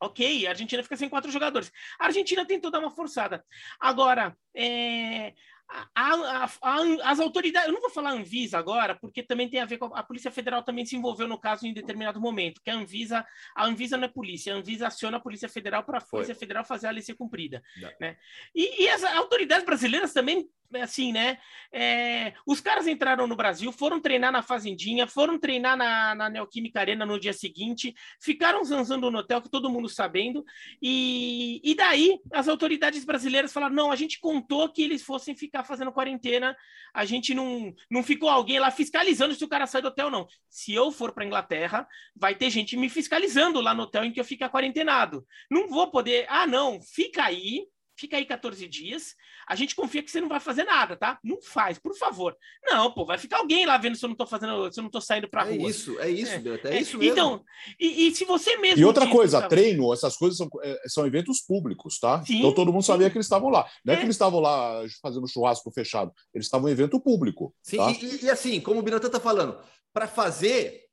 Ok, 0.00 0.46
a 0.46 0.50
Argentina 0.50 0.82
fica 0.82 0.96
sem 0.96 1.08
quatro 1.08 1.30
jogadores. 1.30 1.72
A 1.98 2.06
Argentina 2.06 2.44
tentou 2.44 2.70
dar 2.70 2.80
uma 2.80 2.90
forçada. 2.90 3.44
Agora, 3.78 4.36
é, 4.54 5.34
a, 5.68 5.86
a, 5.94 6.50
a, 6.62 7.10
as 7.10 7.20
autoridades, 7.20 7.68
eu 7.68 7.74
não 7.74 7.80
vou 7.80 7.90
falar 7.90 8.12
Anvisa 8.12 8.58
agora, 8.58 8.94
porque 8.94 9.22
também 9.22 9.48
tem 9.48 9.60
a 9.60 9.66
ver 9.66 9.78
com 9.78 9.86
a, 9.86 10.02
Polícia 10.02 10.30
Federal 10.30 10.62
também 10.62 10.86
se 10.86 10.96
envolveu 10.96 11.28
no 11.28 11.38
caso 11.38 11.66
em 11.66 11.74
determinado 11.74 12.20
momento, 12.20 12.62
que 12.62 12.70
a 12.70 12.74
Anvisa, 12.74 13.26
a 13.54 13.66
Anvisa 13.66 13.96
não 13.96 14.04
é 14.04 14.08
polícia, 14.08 14.54
a 14.54 14.56
Anvisa 14.56 14.86
aciona 14.86 15.18
a 15.18 15.20
Polícia 15.20 15.48
Federal 15.48 15.84
para 15.84 15.98
a 15.98 16.00
Polícia 16.02 16.34
Federal 16.34 16.64
fazer 16.64 16.86
a 16.86 16.90
lei 16.90 17.02
ser 17.02 17.14
cumprida, 17.14 17.62
né? 18.00 18.16
E, 18.54 18.84
e 18.84 18.88
as 18.88 19.04
autoridades 19.04 19.64
brasileiras 19.64 20.12
também 20.12 20.48
assim, 20.76 21.12
né? 21.12 21.38
É, 21.72 22.34
os 22.46 22.60
caras 22.60 22.86
entraram 22.86 23.26
no 23.26 23.36
Brasil, 23.36 23.72
foram 23.72 24.00
treinar 24.00 24.32
na 24.32 24.42
Fazendinha, 24.42 25.06
foram 25.06 25.38
treinar 25.38 25.76
na, 25.76 26.14
na 26.14 26.28
Neoquímica 26.28 26.80
Arena 26.80 27.06
no 27.06 27.18
dia 27.18 27.32
seguinte, 27.32 27.94
ficaram 28.20 28.62
zanzando 28.64 29.10
no 29.10 29.18
hotel, 29.18 29.40
que 29.40 29.50
todo 29.50 29.70
mundo 29.70 29.88
sabendo, 29.88 30.44
e, 30.82 31.60
e 31.64 31.74
daí 31.74 32.18
as 32.32 32.48
autoridades 32.48 33.04
brasileiras 33.04 33.52
falaram: 33.52 33.74
não, 33.74 33.90
a 33.90 33.96
gente 33.96 34.20
contou 34.20 34.68
que 34.68 34.82
eles 34.82 35.02
fossem 35.02 35.34
ficar 35.34 35.57
fazendo 35.64 35.92
quarentena, 35.92 36.56
a 36.94 37.04
gente 37.04 37.34
não, 37.34 37.72
não 37.90 38.02
ficou 38.02 38.28
alguém 38.28 38.58
lá 38.58 38.70
fiscalizando 38.70 39.34
se 39.34 39.44
o 39.44 39.48
cara 39.48 39.66
sai 39.66 39.82
do 39.82 39.88
hotel, 39.88 40.10
não. 40.10 40.26
Se 40.48 40.74
eu 40.74 40.90
for 40.90 41.12
para 41.12 41.24
Inglaterra, 41.24 41.86
vai 42.14 42.34
ter 42.34 42.50
gente 42.50 42.76
me 42.76 42.88
fiscalizando 42.88 43.60
lá 43.60 43.74
no 43.74 43.82
hotel 43.82 44.04
em 44.04 44.12
que 44.12 44.20
eu 44.20 44.24
ficar 44.24 44.48
quarentenado. 44.48 45.26
Não 45.50 45.68
vou 45.68 45.90
poder, 45.90 46.26
ah, 46.28 46.46
não, 46.46 46.80
fica 46.82 47.24
aí 47.24 47.66
fica 47.98 48.16
aí 48.16 48.24
14 48.24 48.66
dias, 48.68 49.14
a 49.46 49.56
gente 49.56 49.74
confia 49.74 50.02
que 50.02 50.10
você 50.10 50.20
não 50.20 50.28
vai 50.28 50.38
fazer 50.38 50.64
nada, 50.64 50.96
tá? 50.96 51.18
Não 51.22 51.42
faz, 51.42 51.78
por 51.78 51.94
favor. 51.96 52.36
Não, 52.64 52.92
pô, 52.92 53.04
vai 53.04 53.18
ficar 53.18 53.38
alguém 53.38 53.66
lá 53.66 53.76
vendo 53.76 53.96
se 53.96 54.04
eu 54.04 54.08
não 54.08 54.16
tô 54.16 54.26
fazendo, 54.26 54.72
se 54.72 54.78
eu 54.78 54.84
não 54.84 54.90
tô 54.90 55.00
saindo 55.00 55.28
pra 55.28 55.42
é 55.48 55.56
rua. 55.56 55.68
Isso, 55.68 55.98
é 55.98 56.08
isso, 56.08 56.32
é, 56.32 56.76
é, 56.76 56.80
isso 56.80 56.96
mesmo. 56.96 57.12
Então, 57.12 57.44
e, 57.78 58.06
e, 58.06 58.14
se 58.14 58.24
você 58.24 58.56
mesmo. 58.58 58.80
E 58.80 58.84
outra 58.84 59.08
coisa, 59.08 59.40
tá... 59.40 59.48
treino, 59.48 59.92
essas 59.92 60.16
coisas 60.16 60.38
são, 60.38 60.48
é, 60.62 60.80
são 60.86 61.06
eventos 61.06 61.40
públicos, 61.40 61.98
tá? 61.98 62.24
Sim, 62.24 62.38
então 62.38 62.54
todo 62.54 62.72
mundo 62.72 62.84
sabia 62.84 63.06
sim. 63.06 63.12
que 63.12 63.18
eles 63.18 63.26
estavam 63.26 63.48
lá. 63.48 63.68
Não 63.84 63.94
é, 63.94 63.96
é, 63.96 63.98
que 63.98 64.04
eles 64.04 64.14
estavam 64.14 64.38
lá 64.38 64.84
fazendo 65.02 65.28
churrasco 65.28 65.70
fechado, 65.72 66.12
eles 66.32 66.46
estavam 66.46 66.68
em 66.68 66.72
evento 66.72 67.00
público. 67.00 67.54
Sim, 67.62 67.78
tá? 67.78 67.90
e, 67.90 68.24
e 68.24 68.30
assim, 68.30 68.60
como 68.60 68.78
o 68.78 68.82
Biratã 68.82 69.10
tá 69.10 69.18
falando, 69.18 69.58
para 69.92 70.06
fazer 70.06 70.84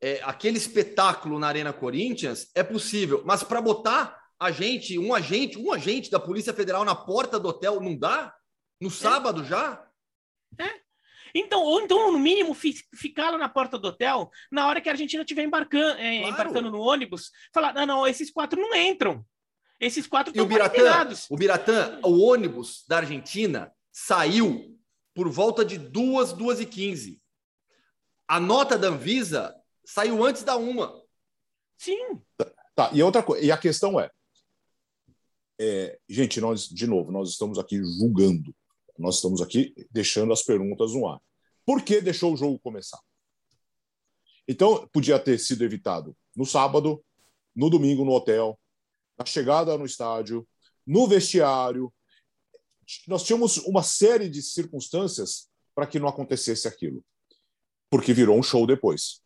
é, 0.00 0.20
aquele 0.24 0.56
espetáculo 0.56 1.38
na 1.38 1.46
Arena 1.46 1.72
Corinthians 1.72 2.50
é 2.54 2.62
possível, 2.62 3.22
mas 3.24 3.44
para 3.44 3.60
botar 3.60 4.19
a 4.40 4.50
gente, 4.50 4.98
um 4.98 5.14
agente, 5.14 5.58
um 5.58 5.70
agente 5.70 6.10
da 6.10 6.18
Polícia 6.18 6.54
Federal 6.54 6.82
na 6.82 6.94
porta 6.94 7.38
do 7.38 7.48
hotel 7.48 7.78
não 7.78 7.94
dá? 7.94 8.34
No 8.80 8.88
é. 8.88 8.90
sábado 8.90 9.42
é. 9.42 9.44
já? 9.44 9.86
É. 10.58 10.80
Então, 11.34 11.62
ou 11.62 11.80
então, 11.82 12.10
no 12.10 12.18
mínimo, 12.18 12.54
ficar 12.54 13.30
lá 13.30 13.38
na 13.38 13.48
porta 13.48 13.78
do 13.78 13.86
hotel 13.86 14.30
na 14.50 14.66
hora 14.66 14.80
que 14.80 14.88
a 14.88 14.92
Argentina 14.92 15.22
estiver 15.22 15.44
embarcando, 15.44 16.00
é, 16.00 16.20
claro. 16.20 16.34
embarcando 16.34 16.70
no 16.70 16.80
ônibus, 16.80 17.30
falar: 17.52 17.74
não, 17.74 17.86
não, 17.86 18.06
esses 18.06 18.30
quatro 18.30 18.60
não 18.60 18.74
entram. 18.74 19.24
Esses 19.78 20.06
quatro 20.06 20.32
estão 20.32 20.48
quarentenados. 20.48 21.26
O 21.30 21.36
Biratã, 21.36 22.00
o 22.02 22.20
ônibus 22.20 22.84
da 22.88 22.98
Argentina 22.98 23.72
saiu 23.92 24.76
por 25.14 25.28
volta 25.28 25.64
de 25.64 25.78
duas, 25.78 26.32
duas 26.32 26.60
e 26.60 26.66
quinze. 26.66 27.20
A 28.26 28.40
nota 28.40 28.76
da 28.76 28.88
Anvisa 28.88 29.54
saiu 29.84 30.24
antes 30.24 30.42
da 30.42 30.56
uma. 30.56 31.00
Sim. 31.78 32.20
Tá, 32.74 32.90
e 32.92 33.02
outra 33.02 33.22
coisa, 33.22 33.44
e 33.44 33.50
a 33.50 33.56
questão 33.56 33.98
é, 33.98 34.10
é, 35.62 35.98
gente, 36.08 36.40
nós, 36.40 36.66
de 36.66 36.86
novo, 36.86 37.12
nós 37.12 37.28
estamos 37.28 37.58
aqui 37.58 37.76
julgando, 37.84 38.56
nós 38.98 39.16
estamos 39.16 39.42
aqui 39.42 39.74
deixando 39.90 40.32
as 40.32 40.42
perguntas 40.42 40.94
no 40.94 41.06
ar. 41.06 41.20
Por 41.66 41.82
que 41.82 42.00
deixou 42.00 42.32
o 42.32 42.36
jogo 42.36 42.58
começar? 42.58 42.98
Então, 44.48 44.88
podia 44.90 45.18
ter 45.18 45.38
sido 45.38 45.62
evitado 45.62 46.16
no 46.34 46.46
sábado, 46.46 47.04
no 47.54 47.68
domingo 47.68 48.06
no 48.06 48.12
hotel, 48.12 48.58
na 49.18 49.26
chegada 49.26 49.76
no 49.76 49.84
estádio, 49.84 50.48
no 50.86 51.06
vestiário. 51.06 51.92
Nós 53.06 53.22
tínhamos 53.22 53.58
uma 53.58 53.82
série 53.82 54.30
de 54.30 54.40
circunstâncias 54.40 55.50
para 55.74 55.86
que 55.86 56.00
não 56.00 56.08
acontecesse 56.08 56.66
aquilo, 56.66 57.04
porque 57.90 58.14
virou 58.14 58.38
um 58.38 58.42
show 58.42 58.66
depois. 58.66 59.20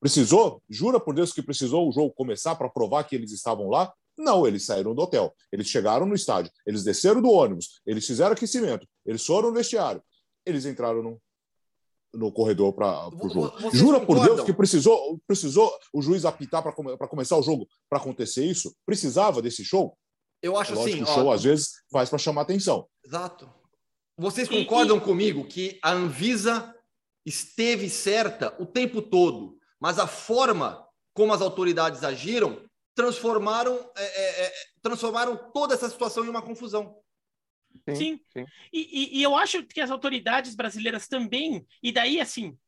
Precisou? 0.00 0.62
Jura 0.68 1.00
por 1.00 1.14
Deus 1.14 1.32
que 1.32 1.42
precisou 1.42 1.88
o 1.88 1.92
jogo 1.92 2.12
começar 2.12 2.56
para 2.56 2.68
provar 2.68 3.04
que 3.04 3.16
eles 3.16 3.32
estavam 3.32 3.70
lá? 3.70 3.90
Não, 4.18 4.46
eles 4.46 4.64
saíram 4.64 4.94
do 4.94 5.02
hotel. 5.02 5.34
Eles 5.52 5.68
chegaram 5.68 6.06
no 6.06 6.14
estádio, 6.14 6.52
eles 6.66 6.84
desceram 6.84 7.22
do 7.22 7.30
ônibus, 7.30 7.80
eles 7.86 8.06
fizeram 8.06 8.32
aquecimento, 8.32 8.86
eles 9.06 9.24
foram 9.24 9.48
no 9.48 9.54
vestiário, 9.54 10.02
eles 10.44 10.66
entraram 10.66 11.02
no, 11.02 11.22
no 12.12 12.32
corredor 12.32 12.72
para 12.72 13.08
o 13.08 13.28
jogo. 13.28 13.60
Vocês 13.60 13.74
Jura 13.74 14.00
concordam? 14.00 14.26
por 14.26 14.34
Deus 14.34 14.46
que 14.46 14.52
precisou, 14.52 15.20
precisou 15.26 15.72
o 15.92 16.02
juiz 16.02 16.24
apitar 16.24 16.62
para 16.62 17.08
começar 17.08 17.36
o 17.36 17.42
jogo 17.42 17.68
para 17.88 17.98
acontecer 17.98 18.44
isso? 18.44 18.74
Precisava 18.84 19.40
desse 19.40 19.64
show? 19.64 19.96
Eu 20.42 20.56
acho 20.56 20.74
é 20.74 20.80
assim. 20.80 21.02
o 21.02 21.06
show, 21.06 21.26
ó, 21.26 21.32
às 21.32 21.42
vezes, 21.42 21.70
faz 21.90 22.08
para 22.08 22.18
chamar 22.18 22.42
atenção. 22.42 22.86
Exato. 23.04 23.48
Vocês 24.16 24.48
concordam 24.48 24.96
e, 24.96 25.00
e... 25.00 25.02
comigo 25.02 25.44
que 25.46 25.78
a 25.82 25.92
Anvisa 25.92 26.74
esteve 27.24 27.88
certa 27.88 28.54
o 28.60 28.66
tempo 28.66 29.02
todo 29.02 29.58
mas 29.80 29.98
a 29.98 30.06
forma 30.06 30.84
como 31.14 31.32
as 31.32 31.40
autoridades 31.40 32.02
agiram 32.04 32.60
transformaram, 32.98 33.78
é, 33.96 34.02
é, 34.02 34.46
é, 34.46 34.52
transformaram 34.82 35.36
toda 35.52 35.72
essa 35.72 35.88
situação 35.88 36.24
em 36.24 36.28
uma 36.28 36.42
confusão. 36.42 36.96
Sim. 37.88 37.94
sim. 37.94 38.20
sim. 38.32 38.44
E, 38.72 38.80
e, 38.80 39.18
e, 39.20 39.22
eu 39.22 39.36
acho 39.36 39.62
que 39.62 39.80
as 39.80 39.92
autoridades 39.92 40.56
brasileiras 40.56 41.06
também, 41.06 41.64
e 41.80 41.92
daí, 41.92 42.20
assim, 42.20 42.58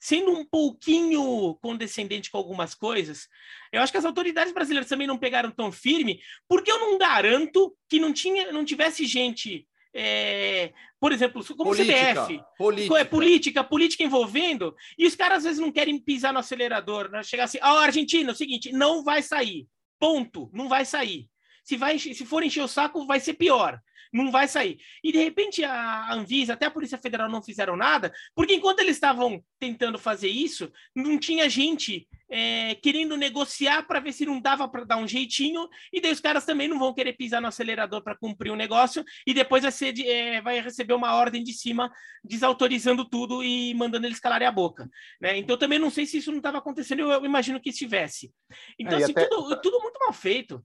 sendo 0.00 0.30
um 0.32 0.42
pouquinho 0.42 1.54
condescendente 1.56 2.30
com 2.30 2.38
algumas 2.38 2.74
coisas, 2.74 3.28
eu 3.70 3.82
acho 3.82 3.92
que 3.92 3.98
as 3.98 4.06
autoridades 4.06 4.54
brasileiras 4.54 4.88
também 4.88 5.06
não 5.06 5.18
pegaram 5.18 5.50
tão 5.50 5.70
firme, 5.70 6.18
porque 6.48 6.72
eu 6.72 6.78
não 6.78 6.96
garanto 6.96 7.76
que 7.86 8.00
não, 8.00 8.10
tinha, 8.10 8.50
não 8.52 8.64
tivesse 8.64 9.04
gente 9.04 9.68
é, 9.94 10.72
por 10.98 11.12
exemplo, 11.12 11.44
como 11.54 11.70
política, 11.70 12.22
o 12.22 12.26
CBF, 12.26 12.44
política. 12.58 12.98
É, 12.98 13.04
política, 13.04 13.64
política 13.64 14.02
envolvendo, 14.02 14.74
e 14.98 15.06
os 15.06 15.14
caras 15.14 15.38
às 15.38 15.44
vezes 15.44 15.60
não 15.60 15.70
querem 15.70 15.98
pisar 16.00 16.32
no 16.32 16.40
acelerador, 16.40 17.10
né? 17.10 17.22
chegar 17.22 17.44
assim, 17.44 17.58
ó, 17.62 17.74
oh, 17.74 17.78
Argentina, 17.78 18.30
é 18.30 18.32
o 18.32 18.36
seguinte, 18.36 18.72
não 18.72 19.04
vai 19.04 19.22
sair, 19.22 19.68
ponto, 20.04 20.50
não 20.52 20.68
vai 20.68 20.84
sair. 20.84 21.30
Se, 21.64 21.78
vai, 21.78 21.98
se 21.98 22.26
for 22.26 22.42
encher 22.42 22.60
o 22.60 22.68
saco, 22.68 23.06
vai 23.06 23.18
ser 23.18 23.32
pior 23.32 23.80
não 24.14 24.30
vai 24.30 24.46
sair. 24.46 24.78
E 25.02 25.10
de 25.10 25.18
repente 25.18 25.64
a 25.64 26.14
Anvisa, 26.14 26.52
até 26.52 26.66
a 26.66 26.70
Polícia 26.70 26.96
Federal 26.96 27.28
não 27.28 27.42
fizeram 27.42 27.76
nada, 27.76 28.12
porque 28.34 28.54
enquanto 28.54 28.78
eles 28.78 28.96
estavam 28.96 29.42
tentando 29.58 29.98
fazer 29.98 30.28
isso, 30.28 30.70
não 30.94 31.18
tinha 31.18 31.50
gente 31.50 32.06
é, 32.30 32.76
querendo 32.76 33.16
negociar 33.16 33.82
para 33.82 33.98
ver 33.98 34.12
se 34.12 34.24
não 34.24 34.40
dava 34.40 34.68
para 34.68 34.84
dar 34.84 34.96
um 34.98 35.06
jeitinho, 35.06 35.68
e 35.92 36.00
daí 36.00 36.12
os 36.12 36.20
caras 36.20 36.44
também 36.44 36.68
não 36.68 36.78
vão 36.78 36.94
querer 36.94 37.14
pisar 37.14 37.42
no 37.42 37.48
acelerador 37.48 38.02
para 38.02 38.16
cumprir 38.16 38.50
o 38.50 38.54
um 38.54 38.56
negócio, 38.56 39.04
e 39.26 39.34
depois 39.34 39.62
vai, 39.64 39.72
ser 39.72 39.98
é, 40.06 40.40
vai 40.40 40.60
receber 40.60 40.94
uma 40.94 41.14
ordem 41.14 41.42
de 41.42 41.52
cima 41.52 41.90
desautorizando 42.22 43.04
tudo 43.04 43.42
e 43.42 43.74
mandando 43.74 44.06
eles 44.06 44.20
calarem 44.20 44.46
a 44.46 44.52
boca. 44.52 44.88
Né? 45.20 45.36
Então 45.38 45.58
também 45.58 45.78
não 45.78 45.90
sei 45.90 46.06
se 46.06 46.18
isso 46.18 46.30
não 46.30 46.38
estava 46.38 46.58
acontecendo, 46.58 47.00
eu, 47.00 47.10
eu, 47.10 47.24
imagino 47.24 47.60
que 47.60 47.70
estivesse. 47.70 48.32
Então, 48.78 48.98
é, 48.98 49.02
assim, 49.02 49.12
até... 49.12 49.26
tudo, 49.26 49.60
tudo 49.60 49.80
muito 49.80 49.98
mal 49.98 50.12
feito. 50.12 50.64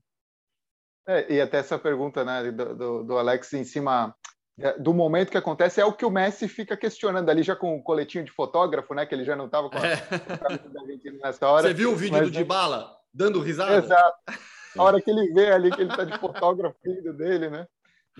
É, 1.08 1.32
e 1.32 1.40
até 1.40 1.58
essa 1.58 1.78
pergunta 1.78 2.24
né, 2.24 2.50
do, 2.50 2.74
do, 2.74 3.04
do, 3.04 3.18
Alex 3.18 3.52
em 3.54 3.64
cima 3.64 4.14
é, 4.58 4.78
do 4.78 4.92
momento 4.92 5.30
que 5.30 5.38
acontece 5.38 5.80
é 5.80 5.84
o 5.84 5.92
que 5.92 6.04
o 6.04 6.10
Messi 6.10 6.46
fica 6.46 6.76
questionando 6.76 7.30
ali 7.30 7.42
já 7.42 7.56
com 7.56 7.76
o 7.76 7.82
coletinho 7.82 8.24
de 8.24 8.30
fotógrafo, 8.30 8.94
né? 8.94 9.06
Que 9.06 9.14
ele 9.14 9.24
já 9.24 9.34
não 9.34 9.46
estava 9.46 9.70
com 9.70 9.78
a, 9.78 9.86
é. 9.86 9.98
nessa 11.22 11.48
hora. 11.48 11.68
Você 11.68 11.74
viu 11.74 11.92
o 11.92 11.96
vídeo 11.96 12.18
mas, 12.18 12.30
do 12.30 12.30
Dybala 12.30 12.94
dando 13.12 13.40
risada? 13.40 13.76
Exato. 13.76 14.18
A 14.76 14.82
hora 14.82 15.00
que 15.02 15.10
ele 15.10 15.32
vê 15.32 15.50
ali 15.50 15.70
que 15.70 15.80
ele 15.80 15.90
está 15.90 16.04
de 16.04 16.18
fotógrafo 16.18 16.76
dele, 17.16 17.48
né? 17.48 17.66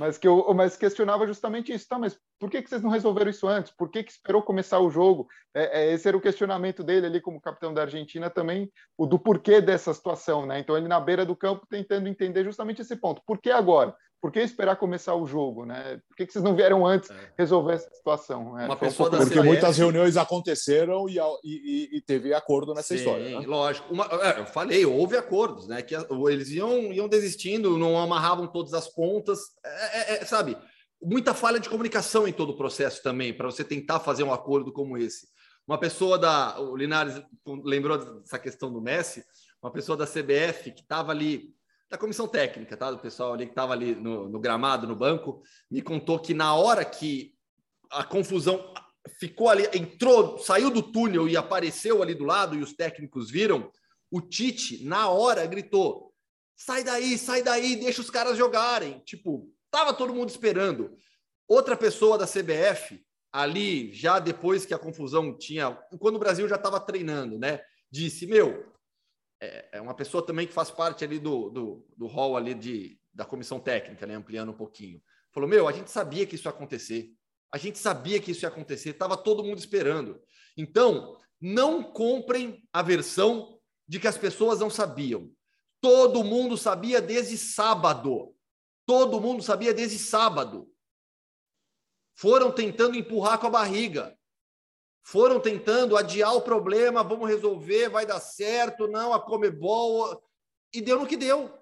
Mas 0.00 0.16
que 0.16 0.26
eu 0.26 0.54
mas 0.54 0.78
questionava 0.78 1.26
justamente 1.26 1.74
isso, 1.74 1.86
tá? 1.86 1.98
Mas 1.98 2.18
por 2.38 2.48
que, 2.48 2.62
que 2.62 2.70
vocês 2.70 2.80
não 2.80 2.88
resolveram 2.88 3.30
isso 3.30 3.46
antes? 3.46 3.70
Por 3.70 3.90
que, 3.90 4.02
que 4.02 4.10
esperou 4.10 4.42
começar 4.42 4.80
o 4.80 4.88
jogo? 4.88 5.28
É, 5.54 5.82
é, 5.82 5.92
esse 5.92 6.08
era 6.08 6.16
o 6.16 6.20
questionamento 6.22 6.82
dele 6.82 7.04
ali 7.04 7.20
como 7.20 7.38
capitão 7.38 7.74
da 7.74 7.82
Argentina 7.82 8.30
também, 8.30 8.72
o 8.96 9.04
do 9.04 9.18
porquê 9.18 9.60
dessa 9.60 9.92
situação, 9.92 10.46
né? 10.46 10.58
Então 10.58 10.74
ele 10.74 10.88
na 10.88 10.98
beira 10.98 11.26
do 11.26 11.36
campo 11.36 11.66
tentando 11.68 12.08
entender 12.08 12.44
justamente 12.44 12.80
esse 12.80 12.96
ponto. 12.96 13.20
Por 13.26 13.42
que 13.42 13.50
agora? 13.50 13.94
Por 14.20 14.30
que 14.30 14.40
esperar 14.40 14.76
começar 14.76 15.14
o 15.14 15.26
jogo, 15.26 15.64
né? 15.64 15.98
Por 16.06 16.14
que, 16.14 16.26
que 16.26 16.32
vocês 16.32 16.44
não 16.44 16.54
vieram 16.54 16.86
antes 16.86 17.08
é. 17.08 17.32
resolver 17.38 17.72
essa 17.74 17.90
situação? 17.90 18.58
É, 18.58 18.66
Uma 18.66 18.76
pessoa 18.76 19.08
um 19.08 19.16
Porque 19.16 19.40
muitas 19.40 19.78
reuniões 19.78 20.18
aconteceram 20.18 21.08
e, 21.08 21.18
e, 21.42 21.96
e, 21.96 22.00
teve 22.02 22.34
acordo 22.34 22.74
nessa 22.74 22.88
Sim, 22.88 22.96
história. 22.96 23.40
Né? 23.40 23.46
Lógico. 23.46 23.92
Uma, 23.92 24.04
é, 24.04 24.40
eu 24.40 24.46
falei, 24.46 24.84
houve 24.84 25.16
acordos, 25.16 25.66
né? 25.66 25.80
Que 25.80 25.94
eles 26.28 26.50
iam, 26.50 26.92
iam 26.92 27.08
desistindo, 27.08 27.78
não 27.78 27.98
amarravam 27.98 28.46
todas 28.46 28.74
as 28.74 28.88
pontas, 28.88 29.40
é, 29.64 30.14
é, 30.14 30.22
é 30.22 30.24
sabe? 30.26 30.54
Muita 31.02 31.32
falha 31.32 31.58
de 31.58 31.70
comunicação 31.70 32.28
em 32.28 32.32
todo 32.32 32.50
o 32.50 32.56
processo 32.56 33.02
também, 33.02 33.32
para 33.32 33.46
você 33.46 33.64
tentar 33.64 34.00
fazer 34.00 34.22
um 34.22 34.32
acordo 34.32 34.70
como 34.70 34.98
esse. 34.98 35.28
Uma 35.66 35.78
pessoa 35.78 36.18
da. 36.18 36.60
O 36.60 36.76
Linares 36.76 37.22
lembrou 37.64 37.96
dessa 37.96 38.38
questão 38.38 38.70
do 38.70 38.82
Messi, 38.82 39.24
uma 39.62 39.70
pessoa 39.70 39.96
da 39.96 40.06
CBF 40.06 40.72
que 40.72 40.82
estava 40.82 41.10
ali 41.10 41.54
da 41.90 41.98
comissão 41.98 42.28
técnica, 42.28 42.76
tá? 42.76 42.90
Do 42.90 42.98
pessoal 42.98 43.34
ali 43.34 43.46
que 43.46 43.52
estava 43.52 43.72
ali 43.72 43.96
no, 43.96 44.28
no, 44.28 44.38
gramado, 44.38 44.86
no 44.86 44.94
banco, 44.94 45.42
me 45.68 45.82
contou 45.82 46.20
que 46.20 46.32
na 46.32 46.54
hora 46.54 46.84
que 46.84 47.34
a 47.90 48.04
confusão 48.04 48.72
ficou 49.18 49.48
ali, 49.48 49.68
entrou, 49.74 50.38
saiu 50.38 50.70
do 50.70 50.82
túnel 50.82 51.28
e 51.28 51.36
apareceu 51.36 52.00
ali 52.00 52.14
do 52.14 52.24
lado 52.24 52.54
e 52.54 52.62
os 52.62 52.72
técnicos 52.72 53.28
viram, 53.28 53.70
o 54.08 54.20
Tite, 54.20 54.84
na 54.84 55.08
hora, 55.08 55.44
gritou: 55.46 56.14
sai 56.56 56.84
daí, 56.84 57.18
sai 57.18 57.42
daí, 57.42 57.74
deixa 57.76 58.00
os 58.00 58.10
caras 58.10 58.38
jogarem. 58.38 59.00
Tipo, 59.00 59.52
tava 59.70 59.92
todo 59.92 60.14
mundo 60.14 60.28
esperando. 60.28 60.96
Outra 61.48 61.76
pessoa 61.76 62.16
da 62.16 62.26
CBF, 62.26 63.04
ali, 63.32 63.92
já 63.92 64.20
depois 64.20 64.64
que 64.64 64.74
a 64.74 64.78
confusão 64.78 65.36
tinha. 65.36 65.72
Quando 65.98 66.16
o 66.16 66.20
Brasil 66.20 66.48
já 66.48 66.56
estava 66.56 66.78
treinando, 66.78 67.36
né? 67.36 67.60
Disse: 67.90 68.26
Meu, 68.26 68.69
é, 69.40 69.68
é 69.72 69.80
uma 69.80 69.94
pessoa 69.94 70.24
também 70.24 70.46
que 70.46 70.52
faz 70.52 70.70
parte 70.70 71.02
ali 71.04 71.18
do, 71.18 71.48
do, 71.50 71.86
do 71.96 72.06
hall 72.06 72.36
ali 72.36 72.54
de, 72.54 73.00
da 73.12 73.24
comissão 73.24 73.58
técnica, 73.58 74.06
né, 74.06 74.14
ampliando 74.14 74.50
um 74.50 74.56
pouquinho. 74.56 75.02
Falou, 75.32 75.48
meu, 75.48 75.66
a 75.66 75.72
gente 75.72 75.90
sabia 75.90 76.26
que 76.26 76.34
isso 76.34 76.46
ia 76.46 76.50
acontecer. 76.50 77.10
A 77.52 77.58
gente 77.58 77.78
sabia 77.78 78.20
que 78.20 78.32
isso 78.32 78.44
ia 78.44 78.48
acontecer, 78.48 78.90
estava 78.90 79.16
todo 79.16 79.42
mundo 79.42 79.58
esperando. 79.58 80.20
Então, 80.56 81.18
não 81.40 81.82
comprem 81.82 82.62
a 82.72 82.82
versão 82.82 83.58
de 83.88 83.98
que 83.98 84.06
as 84.06 84.18
pessoas 84.18 84.60
não 84.60 84.70
sabiam. 84.70 85.30
Todo 85.80 86.22
mundo 86.22 86.56
sabia 86.56 87.00
desde 87.00 87.38
sábado. 87.38 88.36
Todo 88.86 89.20
mundo 89.20 89.42
sabia 89.42 89.72
desde 89.72 89.98
sábado. 89.98 90.70
Foram 92.14 92.52
tentando 92.52 92.98
empurrar 92.98 93.38
com 93.38 93.46
a 93.46 93.50
barriga 93.50 94.16
foram 95.02 95.40
tentando 95.40 95.96
adiar 95.96 96.34
o 96.34 96.42
problema, 96.42 97.02
vamos 97.02 97.28
resolver, 97.28 97.88
vai 97.88 98.06
dar 98.06 98.20
certo, 98.20 98.86
não, 98.86 99.12
a 99.12 99.20
Comebol, 99.20 100.22
e 100.72 100.80
deu 100.80 101.00
no 101.00 101.06
que 101.06 101.16
deu. 101.16 101.52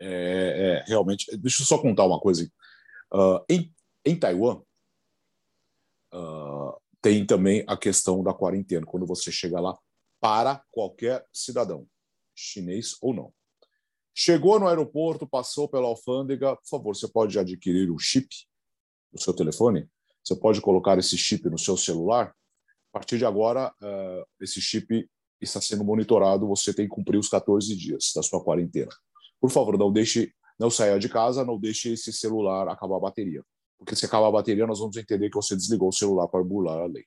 É, 0.00 0.82
é, 0.84 0.84
realmente. 0.86 1.34
Deixa 1.36 1.62
eu 1.62 1.66
só 1.66 1.78
contar 1.78 2.04
uma 2.04 2.20
coisa. 2.20 2.50
Uh, 3.12 3.44
em, 3.48 3.74
em 4.04 4.18
Taiwan, 4.18 4.62
uh, 6.12 6.80
tem 7.00 7.24
também 7.24 7.64
a 7.66 7.76
questão 7.76 8.22
da 8.22 8.34
quarentena, 8.34 8.84
quando 8.84 9.06
você 9.06 9.30
chega 9.30 9.60
lá, 9.60 9.78
para 10.20 10.62
qualquer 10.70 11.24
cidadão, 11.32 11.86
chinês 12.34 12.96
ou 13.00 13.14
não. 13.14 13.32
Chegou 14.14 14.58
no 14.58 14.66
aeroporto, 14.66 15.26
passou 15.26 15.68
pela 15.68 15.86
alfândega, 15.86 16.56
por 16.56 16.68
favor, 16.68 16.96
você 16.96 17.06
pode 17.06 17.38
adquirir 17.38 17.90
um 17.90 17.98
chip 17.98 18.28
no 19.12 19.20
seu 19.20 19.34
telefone? 19.34 19.88
Você 20.26 20.34
pode 20.34 20.60
colocar 20.60 20.98
esse 20.98 21.16
chip 21.16 21.48
no 21.48 21.56
seu 21.56 21.76
celular? 21.76 22.34
A 22.90 22.98
partir 22.98 23.16
de 23.16 23.24
agora, 23.24 23.72
uh, 23.80 24.26
esse 24.40 24.60
chip 24.60 25.08
está 25.40 25.60
sendo 25.60 25.84
monitorado, 25.84 26.48
você 26.48 26.74
tem 26.74 26.88
que 26.88 26.94
cumprir 26.94 27.16
os 27.16 27.28
14 27.28 27.76
dias 27.76 28.10
da 28.12 28.24
sua 28.24 28.42
quarentena. 28.42 28.90
Por 29.40 29.50
favor, 29.50 29.78
não 29.78 29.92
deixe, 29.92 30.34
não 30.58 30.68
saia 30.68 30.98
de 30.98 31.08
casa, 31.08 31.44
não 31.44 31.60
deixe 31.60 31.92
esse 31.92 32.12
celular 32.12 32.66
acabar 32.66 32.96
a 32.96 33.00
bateria. 33.00 33.44
Porque 33.78 33.94
se 33.94 34.04
acabar 34.04 34.26
a 34.26 34.32
bateria, 34.32 34.66
nós 34.66 34.80
vamos 34.80 34.96
entender 34.96 35.30
que 35.30 35.36
você 35.36 35.54
desligou 35.54 35.90
o 35.90 35.92
celular 35.92 36.26
para 36.26 36.42
burlar 36.42 36.80
a 36.80 36.86
lei. 36.86 37.04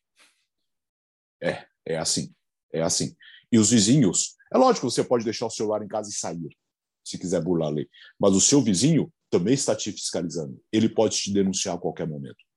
É, 1.43 1.65
é 1.85 1.97
assim. 1.97 2.33
É 2.71 2.81
assim. 2.81 3.13
E 3.51 3.59
os 3.59 3.71
vizinhos, 3.71 4.37
é 4.53 4.57
lógico, 4.57 4.89
você 4.89 5.03
pode 5.03 5.25
deixar 5.25 5.47
o 5.47 5.49
celular 5.49 5.83
em 5.83 5.87
casa 5.89 6.09
e 6.09 6.13
sair, 6.13 6.55
se 7.03 7.17
quiser 7.17 7.43
burlar 7.43 7.67
a 7.67 7.71
lei. 7.71 7.89
Mas 8.17 8.33
o 8.33 8.39
seu 8.39 8.61
vizinho 8.61 9.11
também 9.29 9.55
está 9.55 9.75
te 9.75 9.91
fiscalizando. 9.91 10.61
Ele 10.71 10.87
pode 10.87 11.17
te 11.17 11.33
denunciar 11.33 11.75
a 11.75 11.79
qualquer 11.79 12.07
momento. 12.07 12.48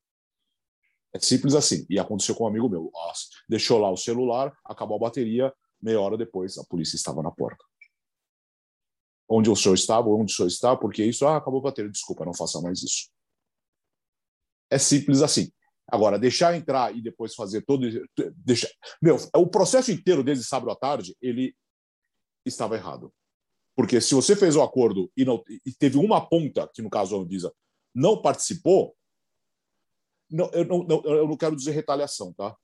É 1.14 1.18
simples 1.18 1.54
assim. 1.54 1.86
E 1.90 1.98
aconteceu 1.98 2.34
com 2.34 2.44
um 2.44 2.48
amigo 2.48 2.68
meu. 2.68 2.90
Deixou 3.48 3.78
lá 3.78 3.90
o 3.90 3.96
celular, 3.96 4.56
acabou 4.64 4.96
a 4.96 5.00
bateria, 5.00 5.52
meia 5.80 6.00
hora 6.00 6.16
depois 6.16 6.56
a 6.56 6.64
polícia 6.64 6.96
estava 6.96 7.22
na 7.22 7.30
porta. 7.30 7.64
Onde 9.28 9.50
o 9.50 9.56
senhor 9.56 9.74
estava? 9.74 10.08
Onde 10.08 10.32
o 10.32 10.36
senhor 10.36 10.48
está? 10.48 10.76
Porque 10.76 11.04
isso, 11.04 11.26
ah, 11.26 11.36
acabou 11.36 11.60
a 11.60 11.64
bateria. 11.64 11.90
Desculpa, 11.90 12.24
não 12.24 12.34
faça 12.34 12.60
mais 12.60 12.82
isso. 12.82 13.10
É 14.70 14.78
simples 14.78 15.22
assim. 15.22 15.50
Agora, 15.86 16.18
deixar 16.18 16.56
entrar 16.56 16.96
e 16.96 17.02
depois 17.02 17.34
fazer 17.34 17.62
todo. 17.62 17.86
Meu, 19.02 19.16
o 19.36 19.46
processo 19.46 19.90
inteiro 19.90 20.24
desde 20.24 20.44
sábado 20.44 20.70
à 20.70 20.76
tarde, 20.76 21.16
ele 21.20 21.54
estava 22.46 22.76
errado. 22.76 23.12
Porque 23.74 24.00
se 24.00 24.14
você 24.14 24.36
fez 24.36 24.54
o 24.56 24.62
acordo 24.62 25.10
e, 25.16 25.24
não, 25.24 25.42
e 25.64 25.72
teve 25.72 25.96
uma 25.98 26.26
ponta, 26.26 26.68
que 26.72 26.82
no 26.82 26.90
caso 26.90 27.16
a 27.16 27.20
Anvisa 27.20 27.52
não 27.94 28.20
participou, 28.20 28.94
não, 30.32 30.50
eu, 30.52 30.64
não, 30.64 30.82
não, 30.84 31.02
eu 31.04 31.28
não 31.28 31.36
quero 31.36 31.54
dizer 31.54 31.72
retaliação, 31.72 32.32
tá? 32.32 32.56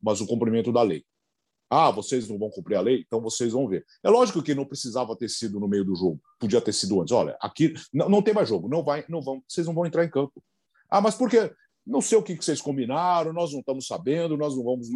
Mas 0.00 0.20
o 0.20 0.26
cumprimento 0.26 0.70
da 0.72 0.82
lei. 0.82 1.04
Ah, 1.68 1.90
vocês 1.90 2.28
não 2.28 2.38
vão 2.38 2.48
cumprir 2.48 2.76
a 2.76 2.80
lei? 2.80 3.02
Então 3.04 3.20
vocês 3.20 3.52
vão 3.52 3.66
ver. 3.66 3.84
É 4.02 4.08
lógico 4.08 4.42
que 4.42 4.54
não 4.54 4.64
precisava 4.64 5.16
ter 5.16 5.28
sido 5.28 5.58
no 5.58 5.66
meio 5.66 5.84
do 5.84 5.96
jogo. 5.96 6.20
Podia 6.38 6.60
ter 6.60 6.72
sido 6.72 7.00
antes. 7.00 7.12
Olha, 7.12 7.36
aqui 7.40 7.74
não, 7.92 8.08
não 8.08 8.22
tem 8.22 8.32
mais 8.32 8.48
jogo. 8.48 8.68
Não 8.68 8.84
vai, 8.84 9.04
não 9.08 9.20
vão, 9.20 9.42
vocês 9.48 9.66
não 9.66 9.74
vão 9.74 9.84
entrar 9.84 10.04
em 10.04 10.10
campo. 10.10 10.42
Ah, 10.88 11.00
mas 11.00 11.16
por 11.16 11.28
quê? 11.28 11.52
Não 11.84 12.00
sei 12.00 12.18
o 12.18 12.22
que 12.22 12.36
vocês 12.36 12.60
combinaram, 12.60 13.32
nós 13.32 13.52
não 13.52 13.60
estamos 13.60 13.86
sabendo, 13.86 14.36
nós 14.36 14.56
não 14.56 14.64
vamos. 14.64 14.88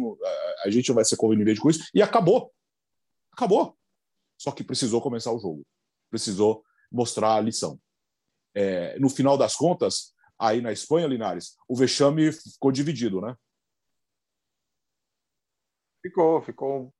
A 0.63 0.69
gente 0.69 0.91
vai 0.91 1.03
ser 1.03 1.17
conivente 1.17 1.59
com 1.59 1.69
isso. 1.69 1.83
E 1.93 2.01
acabou. 2.01 2.51
Acabou. 3.33 3.75
Só 4.37 4.51
que 4.51 4.63
precisou 4.63 5.01
começar 5.01 5.31
o 5.31 5.39
jogo. 5.39 5.65
Precisou 6.09 6.63
mostrar 6.91 7.35
a 7.35 7.41
lição. 7.41 7.79
É, 8.53 8.97
no 8.99 9.09
final 9.09 9.37
das 9.37 9.55
contas, 9.55 10.13
aí 10.41 10.59
na 10.59 10.71
Espanha, 10.71 11.07
Linares, 11.07 11.55
o 11.69 11.75
vexame 11.75 12.31
ficou 12.31 12.71
dividido, 12.71 13.21
né? 13.21 13.35
Ficou, 16.01 16.41
ficou 16.41 16.91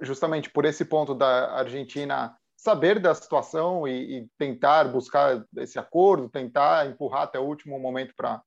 justamente 0.00 0.48
por 0.48 0.64
esse 0.64 0.82
ponto 0.82 1.14
da 1.14 1.52
Argentina 1.52 2.34
saber 2.56 2.98
da 2.98 3.14
situação 3.14 3.86
e, 3.86 4.20
e 4.20 4.28
tentar 4.38 4.84
buscar 4.84 5.44
esse 5.58 5.78
acordo, 5.78 6.30
tentar 6.30 6.86
empurrar 6.86 7.22
até 7.22 7.38
o 7.38 7.44
último 7.44 7.78
momento 7.78 8.14
para 8.16 8.42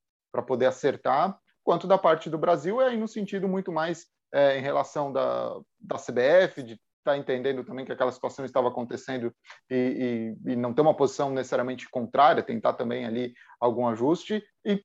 poder 0.48 0.65
acertar, 0.65 1.39
quanto 1.63 1.86
da 1.86 1.98
parte 1.98 2.28
do 2.28 2.38
Brasil 2.38 2.82
é 2.82 2.96
no 2.96 3.08
sentido 3.08 3.48
muito 3.48 3.72
mais 3.72 4.08
é, 4.34 4.58
em 4.58 4.62
relação 4.62 5.13
da, 5.13 5.60
da 5.80 5.98
CBF, 5.98 6.63
de 6.63 6.82
está 7.03 7.17
entendendo 7.17 7.63
também 7.63 7.85
que 7.85 7.91
aquela 7.91 8.11
situação 8.11 8.45
estava 8.45 8.69
acontecendo 8.69 9.33
e, 9.69 10.35
e, 10.45 10.53
e, 10.53 10.55
não 10.55 10.73
ter 10.73 10.81
uma 10.81 10.95
posição 10.95 11.29
necessariamente 11.29 11.89
contrária, 11.89 12.41
tentar 12.41 12.73
também 12.73 13.05
ali 13.05 13.33
algum 13.59 13.87
ajuste 13.87 14.43
e, 14.65 14.81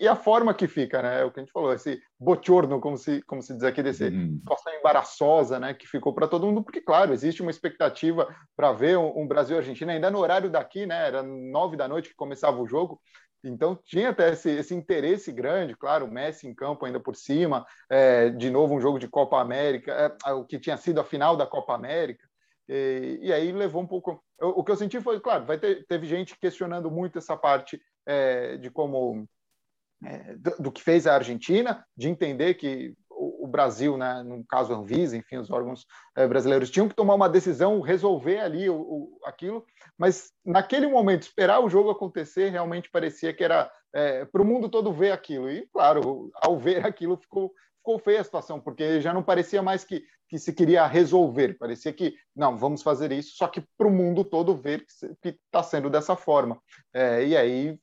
e, 0.00 0.08
a 0.08 0.16
forma 0.16 0.52
que 0.52 0.66
fica, 0.66 1.00
né? 1.00 1.20
É 1.20 1.24
o 1.24 1.30
que 1.30 1.38
a 1.38 1.42
gente 1.42 1.52
falou, 1.52 1.72
esse 1.72 2.00
bochorno, 2.18 2.80
como 2.80 2.96
se, 2.96 3.22
como 3.22 3.40
se 3.40 3.54
diz 3.54 3.62
aqui, 3.62 3.82
desse 3.82 4.04
uhum. 4.04 4.38
situação 4.38 4.72
embaraçosa, 4.74 5.60
né? 5.60 5.74
Que 5.74 5.86
ficou 5.86 6.12
para 6.12 6.26
todo 6.26 6.46
mundo, 6.46 6.62
porque, 6.62 6.80
claro, 6.80 7.12
existe 7.12 7.40
uma 7.40 7.50
expectativa 7.50 8.28
para 8.56 8.72
ver 8.72 8.98
um, 8.98 9.20
um 9.20 9.28
Brasil-Argentina 9.28 9.92
ainda 9.92 10.10
no 10.10 10.18
horário 10.18 10.50
daqui, 10.50 10.86
né? 10.86 11.06
Era 11.06 11.22
nove 11.22 11.76
da 11.76 11.86
noite 11.86 12.08
que 12.08 12.16
começava 12.16 12.60
o 12.60 12.66
jogo, 12.66 13.00
então 13.44 13.78
tinha 13.84 14.10
até 14.10 14.32
esse, 14.32 14.50
esse, 14.50 14.74
interesse 14.74 15.32
grande, 15.32 15.76
claro, 15.76 16.10
Messi 16.10 16.46
em 16.46 16.54
campo 16.54 16.84
ainda 16.84 17.00
por 17.00 17.16
cima, 17.16 17.66
é, 17.90 18.30
de 18.30 18.50
novo 18.50 18.74
um 18.74 18.80
jogo 18.80 18.98
de 18.98 19.08
Copa 19.08 19.40
América, 19.40 20.16
é, 20.24 20.32
o 20.32 20.44
que 20.44 20.58
tinha 20.58 20.76
sido 20.76 21.00
a 21.00 21.04
final 21.04 21.36
da 21.36 21.46
Copa 21.46 21.74
América, 21.74 22.26
e, 22.68 23.18
e 23.22 23.32
aí 23.32 23.52
levou 23.52 23.82
um 23.82 23.86
pouco. 23.86 24.22
O, 24.40 24.60
o, 24.60 24.64
que 24.64 24.70
eu 24.70 24.76
senti 24.76 25.00
foi, 25.00 25.20
claro, 25.20 25.44
vai 25.44 25.58
ter, 25.58 25.84
teve 25.86 26.06
gente 26.06 26.38
questionando 26.38 26.90
muito 26.90 27.18
essa 27.18 27.36
parte 27.36 27.80
é, 28.06 28.56
de 28.56 28.70
como 28.70 29.28
é, 30.04 30.34
do, 30.36 30.50
do, 30.62 30.72
que 30.72 30.82
fez 30.82 31.06
a 31.06 31.14
Argentina, 31.14 31.84
de 31.96 32.08
entender 32.08 32.54
que 32.54 32.94
o, 33.42 33.46
Brasil, 33.46 33.96
né, 33.96 34.22
no 34.22 34.44
caso 34.44 34.72
a 34.72 34.76
Anvisa, 34.76 35.16
enfim, 35.16 35.36
os 35.36 35.50
órgãos 35.50 35.86
é, 36.16 36.26
brasileiros 36.26 36.70
tinham 36.70 36.88
que 36.88 36.94
tomar 36.94 37.14
uma 37.14 37.28
decisão, 37.28 37.80
resolver 37.80 38.38
ali 38.38 38.68
o, 38.70 38.76
o, 38.76 39.18
aquilo, 39.24 39.64
mas 39.98 40.32
naquele 40.44 40.86
momento, 40.86 41.22
esperar 41.22 41.60
o 41.60 41.68
jogo 41.68 41.90
acontecer, 41.90 42.50
realmente 42.50 42.90
parecia 42.90 43.32
que 43.32 43.44
era 43.44 43.70
é, 43.94 44.24
para 44.24 44.42
o 44.42 44.44
mundo 44.44 44.68
todo 44.68 44.92
ver 44.92 45.12
aquilo. 45.12 45.50
E, 45.50 45.66
claro, 45.72 46.30
ao 46.34 46.58
ver 46.58 46.84
aquilo, 46.86 47.16
ficou, 47.16 47.52
ficou 47.78 47.98
feia 47.98 48.20
a 48.20 48.24
situação, 48.24 48.60
porque 48.60 49.00
já 49.00 49.12
não 49.12 49.22
parecia 49.22 49.62
mais 49.62 49.84
que, 49.84 50.04
que 50.28 50.38
se 50.38 50.52
queria 50.52 50.86
resolver, 50.86 51.58
parecia 51.58 51.92
que, 51.92 52.14
não, 52.34 52.56
vamos 52.56 52.82
fazer 52.82 53.12
isso, 53.12 53.36
só 53.36 53.46
que 53.48 53.62
para 53.76 53.86
o 53.86 53.90
mundo 53.90 54.24
todo 54.24 54.56
ver 54.56 54.84
que 55.20 55.28
está 55.28 55.62
sendo 55.62 55.90
dessa 55.90 56.16
forma. 56.16 56.60
É, 56.94 57.24
e 57.24 57.36
aí 57.36 57.78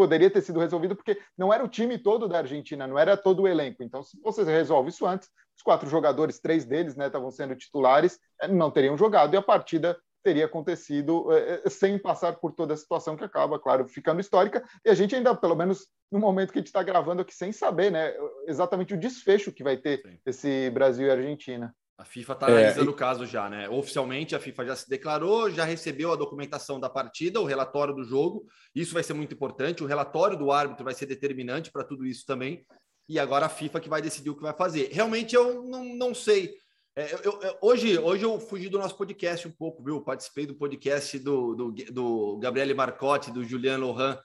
poderia 0.00 0.30
ter 0.30 0.40
sido 0.40 0.58
resolvido 0.58 0.96
porque 0.96 1.20
não 1.36 1.52
era 1.52 1.62
o 1.62 1.68
time 1.68 1.98
todo 1.98 2.26
da 2.26 2.38
Argentina, 2.38 2.86
não 2.86 2.98
era 2.98 3.18
todo 3.18 3.42
o 3.42 3.46
elenco. 3.46 3.82
Então, 3.82 4.02
se 4.02 4.18
você 4.22 4.42
resolve 4.44 4.88
isso 4.88 5.06
antes, 5.06 5.28
os 5.54 5.62
quatro 5.62 5.90
jogadores, 5.90 6.40
três 6.40 6.64
deles, 6.64 6.96
né, 6.96 7.08
estavam 7.08 7.30
sendo 7.30 7.54
titulares, 7.54 8.18
eh, 8.40 8.48
não 8.48 8.70
teriam 8.70 8.96
jogado 8.96 9.34
e 9.34 9.36
a 9.36 9.42
partida 9.42 9.94
teria 10.22 10.46
acontecido 10.46 11.30
é, 11.30 11.68
sem 11.68 11.98
passar 11.98 12.36
por 12.36 12.52
toda 12.52 12.72
a 12.72 12.76
situação 12.78 13.14
que 13.14 13.24
acaba, 13.24 13.58
claro, 13.58 13.86
ficando 13.88 14.22
histórica. 14.22 14.64
E 14.82 14.88
a 14.88 14.94
gente 14.94 15.14
ainda, 15.14 15.34
pelo 15.34 15.54
menos 15.54 15.86
no 16.10 16.18
momento 16.18 16.50
que 16.50 16.58
a 16.58 16.62
gente 16.62 16.68
está 16.68 16.82
gravando 16.82 17.20
aqui, 17.20 17.34
sem 17.34 17.52
saber, 17.52 17.92
né, 17.92 18.14
exatamente 18.46 18.94
o 18.94 18.98
desfecho 18.98 19.52
que 19.52 19.62
vai 19.62 19.76
ter 19.76 20.00
Sim. 20.00 20.18
esse 20.24 20.70
Brasil 20.70 21.08
e 21.08 21.10
Argentina. 21.10 21.74
A 22.00 22.04
FIFA 22.04 22.32
está 22.32 22.46
analisando 22.46 22.90
é, 22.90 22.94
o 22.94 22.96
caso 22.96 23.26
já, 23.26 23.50
né? 23.50 23.68
Oficialmente 23.68 24.34
a 24.34 24.40
FIFA 24.40 24.64
já 24.64 24.76
se 24.76 24.88
declarou, 24.88 25.50
já 25.50 25.64
recebeu 25.64 26.10
a 26.10 26.16
documentação 26.16 26.80
da 26.80 26.88
partida, 26.88 27.38
o 27.38 27.44
relatório 27.44 27.94
do 27.94 28.02
jogo. 28.02 28.46
Isso 28.74 28.94
vai 28.94 29.02
ser 29.02 29.12
muito 29.12 29.34
importante. 29.34 29.84
O 29.84 29.86
relatório 29.86 30.34
do 30.34 30.50
árbitro 30.50 30.82
vai 30.82 30.94
ser 30.94 31.04
determinante 31.04 31.70
para 31.70 31.84
tudo 31.84 32.06
isso 32.06 32.24
também. 32.24 32.64
E 33.06 33.18
agora 33.18 33.44
a 33.44 33.50
FIFA 33.50 33.80
que 33.80 33.88
vai 33.90 34.00
decidir 34.00 34.30
o 34.30 34.34
que 34.34 34.42
vai 34.42 34.54
fazer. 34.54 34.88
Realmente 34.90 35.36
eu 35.36 35.62
não, 35.62 35.84
não 35.94 36.14
sei. 36.14 36.54
É, 36.96 37.14
eu, 37.22 37.38
eu, 37.42 37.58
hoje, 37.60 37.98
hoje 37.98 38.24
eu 38.24 38.40
fugi 38.40 38.70
do 38.70 38.78
nosso 38.78 38.96
podcast 38.96 39.46
um 39.46 39.52
pouco, 39.52 39.84
viu? 39.84 40.00
Participei 40.00 40.46
do 40.46 40.54
podcast 40.54 41.18
do, 41.18 41.54
do, 41.54 41.72
do 41.92 42.38
Gabriele 42.38 42.72
Marcotti, 42.72 43.30
do 43.30 43.44
Julian 43.44 43.76
Lohan, 43.76 44.18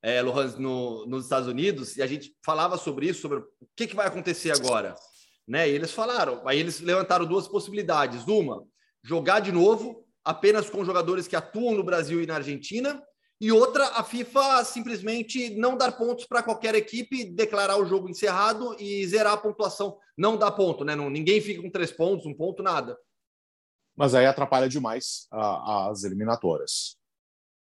é, 0.00 0.22
Lohan 0.22 0.46
no, 0.56 1.04
nos 1.04 1.24
Estados 1.24 1.46
Unidos, 1.46 1.98
e 1.98 2.02
a 2.02 2.06
gente 2.06 2.34
falava 2.42 2.78
sobre 2.78 3.06
isso, 3.06 3.20
sobre 3.20 3.38
o 3.38 3.68
que, 3.76 3.86
que 3.86 3.94
vai 3.94 4.06
acontecer 4.06 4.50
agora 4.50 4.94
né? 5.48 5.68
E 5.68 5.72
eles 5.72 5.90
falaram, 5.90 6.46
aí 6.46 6.60
eles 6.60 6.80
levantaram 6.80 7.24
duas 7.24 7.48
possibilidades. 7.48 8.26
Uma, 8.26 8.62
jogar 9.02 9.40
de 9.40 9.50
novo 9.50 10.04
apenas 10.22 10.68
com 10.68 10.84
jogadores 10.84 11.26
que 11.26 11.34
atuam 11.34 11.74
no 11.74 11.82
Brasil 11.82 12.22
e 12.22 12.26
na 12.26 12.34
Argentina, 12.34 13.02
e 13.40 13.52
outra, 13.52 13.86
a 13.90 14.02
FIFA 14.02 14.64
simplesmente 14.64 15.54
não 15.54 15.76
dar 15.76 15.92
pontos 15.92 16.26
para 16.26 16.42
qualquer 16.42 16.74
equipe, 16.74 17.24
declarar 17.24 17.78
o 17.78 17.86
jogo 17.86 18.08
encerrado 18.08 18.74
e 18.80 19.06
zerar 19.06 19.34
a 19.34 19.36
pontuação. 19.36 19.96
Não 20.16 20.36
dá 20.36 20.50
ponto, 20.50 20.84
né? 20.84 20.96
Não, 20.96 21.08
ninguém 21.08 21.40
fica 21.40 21.62
com 21.62 21.70
três 21.70 21.92
pontos, 21.92 22.26
um 22.26 22.34
ponto, 22.34 22.64
nada. 22.64 22.98
Mas 23.96 24.14
aí 24.14 24.26
atrapalha 24.26 24.68
demais 24.68 25.28
a, 25.30 25.88
as 25.88 26.02
eliminatórias. 26.02 26.97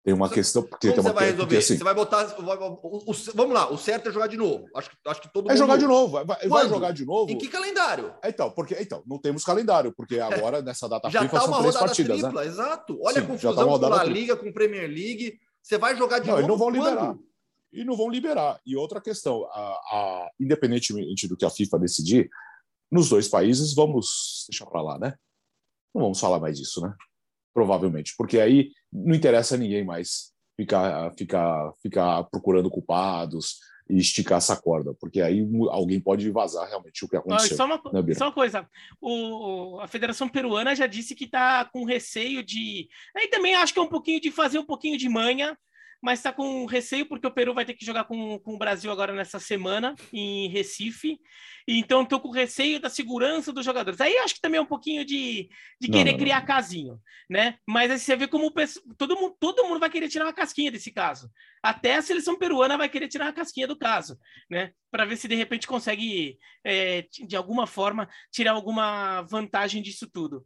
Tem 0.04 0.14
uma 0.16 0.30
questão. 0.30 0.64
Porque 0.64 0.88
Como 0.88 0.94
tem 0.96 1.04
uma, 1.04 1.10
você 1.12 1.16
vai 1.16 1.26
resolver? 1.26 1.46
Porque, 1.46 1.58
assim, 1.58 1.78
você 1.78 1.84
vai 1.84 1.94
botar. 1.94 2.36
O, 2.40 3.12
o, 3.12 3.14
vamos 3.36 3.54
lá, 3.54 3.72
o 3.72 3.78
certo 3.78 4.10
é 4.10 4.12
jogar 4.12 4.28
de 4.28 4.38
novo. 4.38 4.68
Acho, 4.76 4.90
acho 5.06 5.22
que 5.22 5.32
todo 5.32 5.46
é 5.46 5.50
mundo. 5.50 5.54
É 5.54 5.58
jogar 5.58 5.78
de 5.78 5.86
novo. 5.86 6.26
Vai, 6.26 6.48
vai, 6.48 6.68
jogar 6.68 6.92
de 6.92 7.06
novo. 7.06 7.32
Em 7.32 7.38
que 7.38 7.48
calendário? 7.48 8.14
Então, 8.24 8.50
porque, 8.50 8.76
então, 8.80 9.04
não 9.06 9.20
temos 9.20 9.44
calendário, 9.44 9.94
porque 9.96 10.16
é. 10.16 10.22
agora, 10.22 10.58
é. 10.58 10.62
nessa 10.64 10.90
data 10.90 11.08
Já 11.10 11.22
FIFA, 11.22 11.40
tá 11.40 11.46
são 11.46 11.60
três 11.60 11.78
partidas. 11.78 12.18
Né? 12.18 12.24
Tripla, 12.24 12.42
né? 12.42 12.48
Exato. 12.48 13.00
Olha 13.00 13.20
Sim, 13.20 13.26
a 13.26 13.28
confusão 13.28 13.56
tá 13.56 13.64
com 13.64 13.94
a 13.94 14.04
Liga, 14.04 14.36
com 14.36 14.52
Premier 14.52 14.90
League. 14.90 15.40
Você 15.62 15.78
vai 15.78 15.96
jogar 15.96 16.18
de 16.18 16.28
não, 16.28 16.36
novo. 16.36 16.46
E 16.46 16.50
não 16.50 16.58
vão 16.58 16.72
quando? 16.72 16.84
liberar. 16.84 17.16
E 17.72 17.86
não 17.86 17.96
vão 17.96 18.10
liberar. 18.10 18.60
E 18.66 18.76
outra 18.76 19.00
questão, 19.00 19.46
a, 19.52 19.60
a, 19.60 20.32
independentemente 20.40 21.28
do 21.28 21.38
que 21.38 21.46
a 21.46 21.50
FIFA 21.50 21.78
decidir, 21.78 22.30
nos 22.92 23.08
dois 23.08 23.28
países, 23.28 23.76
vamos 23.76 24.46
deixar 24.50 24.66
para 24.66 24.82
lá, 24.82 24.98
né? 24.98 25.14
Não 25.94 26.02
vamos 26.02 26.20
falar 26.20 26.40
mais 26.40 26.58
disso, 26.58 26.82
né? 26.82 26.94
Provavelmente, 27.54 28.14
porque 28.18 28.40
aí 28.40 28.72
não 28.92 29.16
interessa 29.16 29.56
a 29.56 29.58
ninguém 29.58 29.84
mais 29.84 30.32
ficar, 30.56 31.12
ficar, 31.14 31.74
ficar 31.82 32.24
procurando 32.26 32.70
culpados 32.70 33.60
e 33.90 33.98
esticar 33.98 34.38
essa 34.38 34.56
corda, 34.56 34.94
porque 35.00 35.22
aí 35.22 35.46
alguém 35.70 36.00
pode 36.00 36.30
vazar 36.32 36.68
realmente 36.68 37.04
o 37.04 37.10
que 37.10 37.18
aconteceu. 37.18 37.58
Só 37.58 37.66
uma, 37.66 37.82
né, 37.92 38.14
só 38.14 38.26
uma 38.26 38.32
coisa, 38.32 38.68
o, 39.02 39.80
a 39.82 39.88
Federação 39.88 40.30
Peruana 40.30 40.76
já 40.76 40.88
disse 40.88 41.14
que 41.14 41.26
está 41.26 41.66
com 41.66 41.84
receio 41.84 42.44
de. 42.44 42.88
Aí 43.16 43.28
também 43.28 43.56
acho 43.56 43.74
que 43.74 43.80
é 43.80 43.82
um 43.82 43.90
pouquinho 43.90 44.22
de 44.22 44.32
fazer 44.32 44.60
um 44.60 44.66
pouquinho 44.66 44.98
de 44.98 45.10
manha 45.10 45.58
mas 46.02 46.20
está 46.20 46.34
com 46.34 46.66
receio 46.66 47.06
porque 47.06 47.28
o 47.28 47.32
Peru 47.32 47.54
vai 47.54 47.64
ter 47.64 47.76
que 47.76 47.86
jogar 47.86 48.06
com, 48.06 48.40
com 48.40 48.56
o 48.56 48.58
Brasil 48.58 48.92
agora 48.92 49.14
nessa 49.14 49.40
semana 49.40 49.96
em 50.12 50.50
Recife. 50.50 51.20
Então 51.68 52.02
estou 52.02 52.20
com 52.20 52.32
receio 52.32 52.80
da 52.80 52.90
segurança 52.90 53.54
dos 53.54 53.64
jogadores. 53.64 54.02
Aí 54.02 54.18
acho 54.18 54.36
que 54.36 54.42
também 54.42 54.58
é 54.58 54.62
um 54.62 54.66
pouquinho 54.66 55.06
de, 55.06 55.48
de 55.80 55.88
não, 55.88 55.98
querer 55.98 56.12
não, 56.14 56.18
criar 56.18 56.40
não. 56.40 56.48
casinho, 56.48 57.00
né? 57.30 57.58
Mas 57.68 57.92
aí 57.92 58.00
você 58.00 58.16
vê 58.16 58.28
como 58.28 58.52
todo 58.98 59.16
mundo, 59.16 59.36
todo 59.40 59.64
mundo 59.66 59.80
vai 59.80 59.90
querer 59.90 60.10
tirar 60.10 60.26
uma 60.26 60.34
casquinha 60.34 60.72
desse 60.72 60.92
caso. 60.92 61.30
Até 61.62 61.98
a 61.98 62.02
seleção 62.02 62.38
peruana 62.38 62.78
vai 62.78 62.90
querer 62.90 63.08
tirar 63.08 63.26
uma 63.26 63.34
casquinha 63.34 63.68
do 63.68 63.78
caso, 63.78 64.18
né? 64.50 64.72
Para 64.90 65.06
ver 65.06 65.18
se 65.18 65.28
de 65.28 65.36
repente 65.36 65.68
consegue, 65.68 66.40
é, 66.64 67.04
de 67.28 67.36
alguma 67.36 67.68
forma, 67.68 68.10
tirar 68.32 68.54
alguma 68.54 69.22
vantagem 69.22 69.84
disso 69.84 70.10
tudo. 70.12 70.44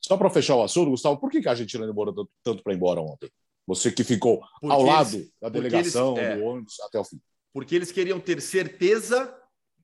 Só 0.00 0.16
para 0.16 0.30
fechar 0.30 0.56
o 0.56 0.62
assunto, 0.62 0.90
Gustavo, 0.90 1.18
por 1.18 1.30
que, 1.30 1.46
a 1.46 1.52
Argentina 1.52 1.86
demorou 1.86 2.28
tanto 2.42 2.62
para 2.62 2.72
ir 2.72 2.76
embora 2.76 3.00
ontem? 3.00 3.30
Você 3.66 3.90
que 3.90 4.04
ficou 4.04 4.40
porque 4.60 4.74
ao 4.74 4.80
eles, 4.80 4.92
lado 4.92 5.32
da 5.40 5.48
delegação, 5.48 6.16
eles, 6.16 6.28
é, 6.28 6.36
do 6.36 6.44
ônibus, 6.44 6.80
até 6.80 6.98
o 6.98 7.04
fim. 7.04 7.20
Porque 7.52 7.74
eles 7.74 7.90
queriam 7.90 8.20
ter 8.20 8.40
certeza 8.40 9.34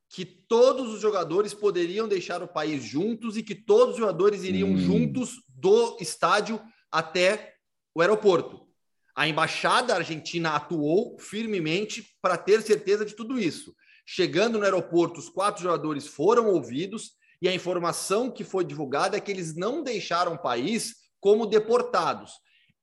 que 0.08 0.24
todos 0.24 0.92
os 0.92 1.00
jogadores 1.00 1.54
poderiam 1.54 2.08
deixar 2.08 2.42
o 2.42 2.48
país 2.48 2.82
juntos 2.82 3.36
e 3.36 3.42
que 3.42 3.54
todos 3.54 3.94
os 3.94 4.00
jogadores 4.00 4.42
iriam 4.42 4.70
hum. 4.70 4.76
juntos 4.76 5.36
do 5.48 5.96
estádio 6.00 6.60
até 6.90 7.54
o 7.94 8.00
aeroporto. 8.00 8.66
A 9.14 9.28
embaixada 9.28 9.94
argentina 9.94 10.50
atuou 10.50 11.18
firmemente 11.18 12.04
para 12.20 12.36
ter 12.36 12.62
certeza 12.62 13.04
de 13.04 13.14
tudo 13.14 13.38
isso. 13.38 13.74
Chegando 14.04 14.58
no 14.58 14.64
aeroporto, 14.64 15.20
os 15.20 15.28
quatro 15.28 15.62
jogadores 15.62 16.06
foram 16.06 16.48
ouvidos 16.48 17.12
e 17.40 17.48
a 17.48 17.54
informação 17.54 18.30
que 18.30 18.42
foi 18.42 18.64
divulgada 18.64 19.16
é 19.16 19.20
que 19.20 19.30
eles 19.30 19.54
não 19.54 19.82
deixaram 19.82 20.34
o 20.34 20.38
país 20.38 20.96
como 21.20 21.46
deportados. 21.46 22.32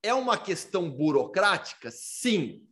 É 0.03 0.13
uma 0.13 0.37
questão 0.37 0.89
burocrática? 0.89 1.89
Sim. 1.91 2.67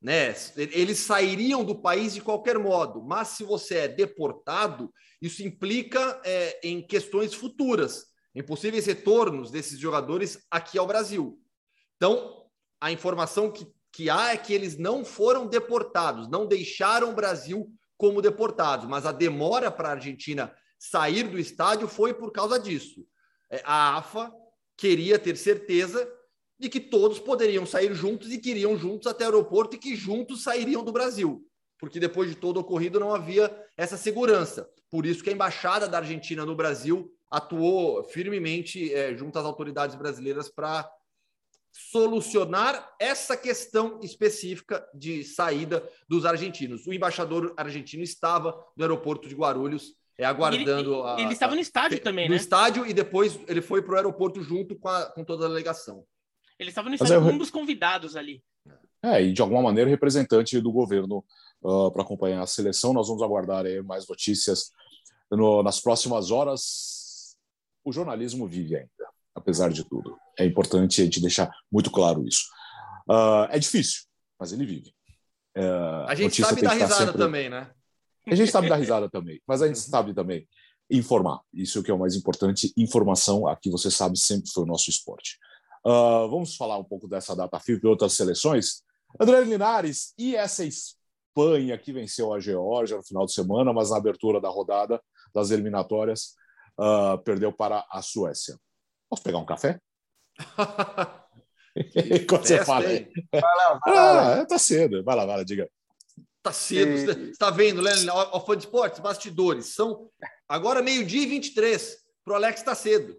Né? 0.00 0.34
Eles 0.56 0.98
sairiam 0.98 1.64
do 1.64 1.74
país 1.74 2.14
de 2.14 2.20
qualquer 2.20 2.58
modo, 2.58 3.02
mas 3.02 3.28
se 3.28 3.44
você 3.44 3.78
é 3.78 3.88
deportado, 3.88 4.92
isso 5.20 5.42
implica 5.42 6.20
é, 6.24 6.60
em 6.62 6.86
questões 6.86 7.34
futuras, 7.34 8.06
em 8.34 8.42
possíveis 8.42 8.86
retornos 8.86 9.50
desses 9.50 9.78
jogadores 9.78 10.38
aqui 10.50 10.78
ao 10.78 10.86
Brasil. 10.86 11.40
Então, 11.96 12.46
a 12.80 12.92
informação 12.92 13.50
que, 13.50 13.66
que 13.90 14.10
há 14.10 14.32
é 14.32 14.36
que 14.36 14.52
eles 14.52 14.76
não 14.76 15.04
foram 15.04 15.46
deportados, 15.46 16.28
não 16.28 16.46
deixaram 16.46 17.10
o 17.10 17.14
Brasil 17.14 17.72
como 17.96 18.20
deportados, 18.20 18.86
mas 18.86 19.06
a 19.06 19.12
demora 19.12 19.70
para 19.70 19.88
a 19.88 19.92
Argentina 19.92 20.54
sair 20.78 21.24
do 21.24 21.38
estádio 21.38 21.88
foi 21.88 22.12
por 22.12 22.30
causa 22.30 22.60
disso. 22.60 23.06
É, 23.50 23.62
a 23.64 23.96
AFA 23.96 24.30
queria 24.76 25.18
ter 25.18 25.36
certeza 25.36 26.06
de 26.58 26.68
que 26.68 26.80
todos 26.80 27.18
poderiam 27.18 27.66
sair 27.66 27.94
juntos 27.94 28.32
e 28.32 28.38
que 28.38 28.50
iriam 28.50 28.76
juntos 28.76 29.06
até 29.06 29.24
o 29.24 29.28
aeroporto 29.28 29.76
e 29.76 29.78
que 29.78 29.94
juntos 29.94 30.42
sairiam 30.42 30.82
do 30.82 30.92
Brasil, 30.92 31.46
porque 31.78 32.00
depois 32.00 32.30
de 32.30 32.36
todo 32.36 32.56
o 32.56 32.60
ocorrido 32.60 32.98
não 32.98 33.14
havia 33.14 33.54
essa 33.76 33.96
segurança. 33.96 34.68
Por 34.90 35.04
isso 35.04 35.22
que 35.22 35.30
a 35.30 35.32
embaixada 35.32 35.88
da 35.88 35.98
Argentina 35.98 36.46
no 36.46 36.54
Brasil 36.54 37.12
atuou 37.30 38.04
firmemente 38.04 38.92
é, 38.94 39.14
junto 39.14 39.38
às 39.38 39.44
autoridades 39.44 39.96
brasileiras 39.96 40.48
para 40.48 40.88
solucionar 41.72 42.94
essa 42.98 43.36
questão 43.36 44.00
específica 44.02 44.86
de 44.94 45.22
saída 45.24 45.86
dos 46.08 46.24
argentinos. 46.24 46.86
O 46.86 46.92
embaixador 46.92 47.52
argentino 47.56 48.02
estava 48.02 48.52
no 48.74 48.82
aeroporto 48.82 49.28
de 49.28 49.34
Guarulhos 49.34 49.94
é, 50.18 50.24
aguardando. 50.24 50.94
Ele, 50.94 51.02
a, 51.02 51.16
ele 51.20 51.32
estava 51.34 51.54
no 51.54 51.60
estádio 51.60 51.98
a, 51.98 52.00
também, 52.00 52.24
no 52.24 52.30
né? 52.30 52.36
No 52.36 52.40
estádio 52.40 52.86
e 52.86 52.94
depois 52.94 53.38
ele 53.46 53.60
foi 53.60 53.82
para 53.82 53.92
o 53.92 53.96
aeroporto 53.96 54.42
junto 54.42 54.74
com, 54.76 54.88
a, 54.88 55.06
com 55.06 55.22
toda 55.22 55.44
a 55.44 55.48
delegação. 55.48 56.04
Ele 56.58 56.70
estava 56.70 56.88
no 56.88 56.94
estádio 56.94 57.20
como 57.20 57.32
um 57.32 57.38
dos 57.38 57.50
convidados 57.50 58.16
ali. 58.16 58.42
É, 59.02 59.22
e 59.22 59.32
de 59.32 59.42
alguma 59.42 59.62
maneira 59.62 59.88
representante 59.88 60.60
do 60.60 60.72
governo 60.72 61.24
uh, 61.62 61.90
para 61.90 62.02
acompanhar 62.02 62.42
a 62.42 62.46
seleção. 62.46 62.92
Nós 62.92 63.08
vamos 63.08 63.22
aguardar 63.22 63.64
aí 63.64 63.82
mais 63.82 64.08
notícias 64.08 64.72
no, 65.30 65.62
nas 65.62 65.80
próximas 65.80 66.30
horas. 66.30 67.36
O 67.84 67.92
jornalismo 67.92 68.46
vive 68.46 68.76
ainda, 68.76 69.08
apesar 69.34 69.70
de 69.70 69.84
tudo. 69.84 70.16
É 70.38 70.44
importante 70.44 71.00
a 71.00 71.04
gente 71.04 71.20
deixar 71.20 71.50
muito 71.70 71.90
claro 71.90 72.26
isso. 72.26 72.46
Uh, 73.08 73.46
é 73.50 73.58
difícil, 73.58 74.02
mas 74.38 74.52
ele 74.52 74.66
vive. 74.66 74.92
Uh, 75.56 76.04
a 76.08 76.14
gente 76.14 76.42
sabe 76.42 76.62
dar 76.62 76.72
risada 76.72 77.06
sempre... 77.06 77.18
também, 77.18 77.48
né? 77.48 77.70
A 78.26 78.34
gente 78.34 78.50
sabe 78.50 78.68
dar 78.68 78.76
risada 78.76 79.08
também, 79.10 79.40
mas 79.46 79.62
a 79.62 79.68
gente 79.68 79.78
sabe 79.78 80.12
também 80.12 80.48
informar. 80.90 81.40
Isso 81.52 81.78
é 81.78 81.80
o 81.80 81.84
que 81.84 81.90
é 81.90 81.94
o 81.94 81.98
mais 81.98 82.16
importante. 82.16 82.72
Informação, 82.76 83.46
aqui 83.46 83.70
você 83.70 83.90
sabe, 83.90 84.18
sempre 84.18 84.50
foi 84.50 84.64
o 84.64 84.66
nosso 84.66 84.90
esporte. 84.90 85.38
Uh, 85.86 86.28
vamos 86.28 86.56
falar 86.56 86.78
um 86.78 86.84
pouco 86.84 87.06
dessa 87.06 87.36
data 87.36 87.60
FIFA 87.60 87.80
e 87.84 87.88
outras 87.88 88.14
seleções. 88.14 88.82
André 89.20 89.42
Linares 89.42 90.12
e 90.18 90.34
essa 90.34 90.64
Espanha 90.64 91.78
que 91.78 91.92
venceu 91.92 92.32
a 92.32 92.40
Geórgia 92.40 92.96
no 92.96 93.04
final 93.04 93.24
de 93.24 93.32
semana, 93.32 93.72
mas 93.72 93.90
na 93.90 93.96
abertura 93.96 94.40
da 94.40 94.48
rodada 94.48 95.00
das 95.32 95.50
eliminatórias 95.50 96.34
uh, 96.78 97.16
perdeu 97.22 97.52
para 97.52 97.86
a 97.88 98.02
Suécia. 98.02 98.58
Posso 99.08 99.22
pegar 99.22 99.38
um 99.38 99.46
café? 99.46 99.78
Quando 102.28 102.46
você 102.46 102.64
fala 102.64 102.88
aí. 102.88 103.08
Vai 103.30 103.42
lá, 103.42 103.80
vai 103.84 103.94
lá. 103.94 104.40
Ah, 104.40 104.46
tá 104.46 104.58
cedo. 104.58 105.04
Vai 105.04 105.16
lá, 105.16 105.26
vai 105.26 105.36
lá, 105.38 105.44
diga. 105.44 105.68
Tá 106.42 106.52
cedo. 106.52 106.98
Você 106.98 107.30
está 107.30 107.50
vendo, 107.50 107.80
Lennon? 107.80 108.12
Ao 108.12 108.44
fã 108.44 108.56
de 108.56 108.64
esportes, 108.64 109.00
bastidores. 109.00 109.74
São 109.74 110.08
agora 110.48 110.82
meio-dia 110.82 111.22
e 111.22 111.26
23. 111.26 111.98
Para 112.24 112.32
o 112.32 112.36
Alex 112.36 112.60
está 112.60 112.74
cedo. 112.74 113.16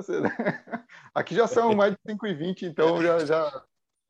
Aqui 1.14 1.34
já 1.34 1.46
são 1.46 1.74
mais 1.74 1.92
de 1.92 1.98
5 2.06 2.26
e 2.26 2.34
20 2.34 2.66
então 2.66 3.02
já, 3.02 3.24
já 3.24 3.64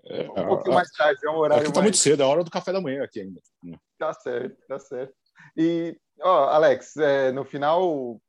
é, 0.05 0.23
um 0.31 0.47
pouquinho 0.47 0.75
mais 0.75 0.91
tarde, 0.91 1.21
é 1.25 1.31
um 1.31 1.37
horário. 1.37 1.63
Aqui 1.63 1.71
está 1.71 1.81
mais... 1.81 1.91
muito 1.91 1.99
cedo, 1.99 2.23
é 2.23 2.25
a 2.27 2.29
hora 2.29 2.45
do 2.45 2.51
café 2.51 2.73
da 2.73 2.81
manhã 2.81 3.05
aqui 3.05 3.21
ainda. 3.21 3.41
Tá 3.99 4.13
certo, 4.13 4.57
tá 4.67 4.79
certo. 4.79 5.15
E, 5.57 5.97
ó, 6.21 6.49
Alex, 6.49 6.97
é, 6.97 7.31
no 7.31 7.45
final 7.45 8.21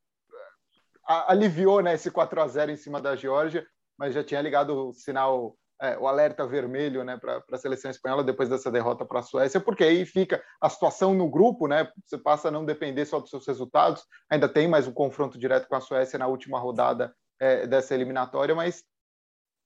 a, 1.06 1.32
aliviou 1.32 1.80
né, 1.80 1.94
esse 1.94 2.10
4 2.10 2.40
a 2.40 2.48
0 2.48 2.70
em 2.70 2.76
cima 2.76 3.00
da 3.00 3.16
Geórgia, 3.16 3.66
mas 3.98 4.14
já 4.14 4.22
tinha 4.22 4.40
ligado 4.40 4.88
o 4.88 4.92
sinal, 4.92 5.56
é, 5.80 5.98
o 5.98 6.06
alerta 6.06 6.46
vermelho 6.46 7.02
né, 7.02 7.16
para 7.16 7.42
a 7.50 7.58
seleção 7.58 7.90
espanhola 7.90 8.22
depois 8.22 8.48
dessa 8.48 8.70
derrota 8.70 9.04
para 9.04 9.18
a 9.18 9.22
Suécia, 9.22 9.60
porque 9.60 9.82
aí 9.82 10.06
fica 10.06 10.42
a 10.60 10.68
situação 10.68 11.12
no 11.12 11.28
grupo, 11.28 11.66
né? 11.66 11.90
Você 12.04 12.18
passa 12.18 12.48
a 12.48 12.50
não 12.50 12.64
depender 12.64 13.04
só 13.04 13.18
dos 13.18 13.30
seus 13.30 13.46
resultados, 13.46 14.04
ainda 14.30 14.48
tem 14.48 14.68
mais 14.68 14.86
um 14.86 14.92
confronto 14.92 15.38
direto 15.38 15.68
com 15.68 15.74
a 15.74 15.80
Suécia 15.80 16.18
na 16.18 16.28
última 16.28 16.58
rodada 16.58 17.12
é, 17.40 17.66
dessa 17.66 17.94
eliminatória, 17.94 18.54
mas 18.54 18.84